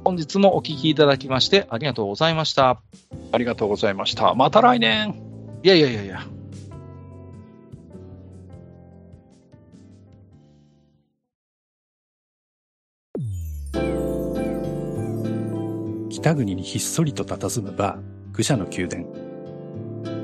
[0.05, 2.81] 本日もお聞きいただきましてありがとうございました。
[3.33, 4.35] ありがとうございました。
[4.35, 5.15] また来年
[5.63, 6.21] いやいやいやいや。
[16.11, 19.05] 北国にひっそりと佇むバー、愚者の宮殿。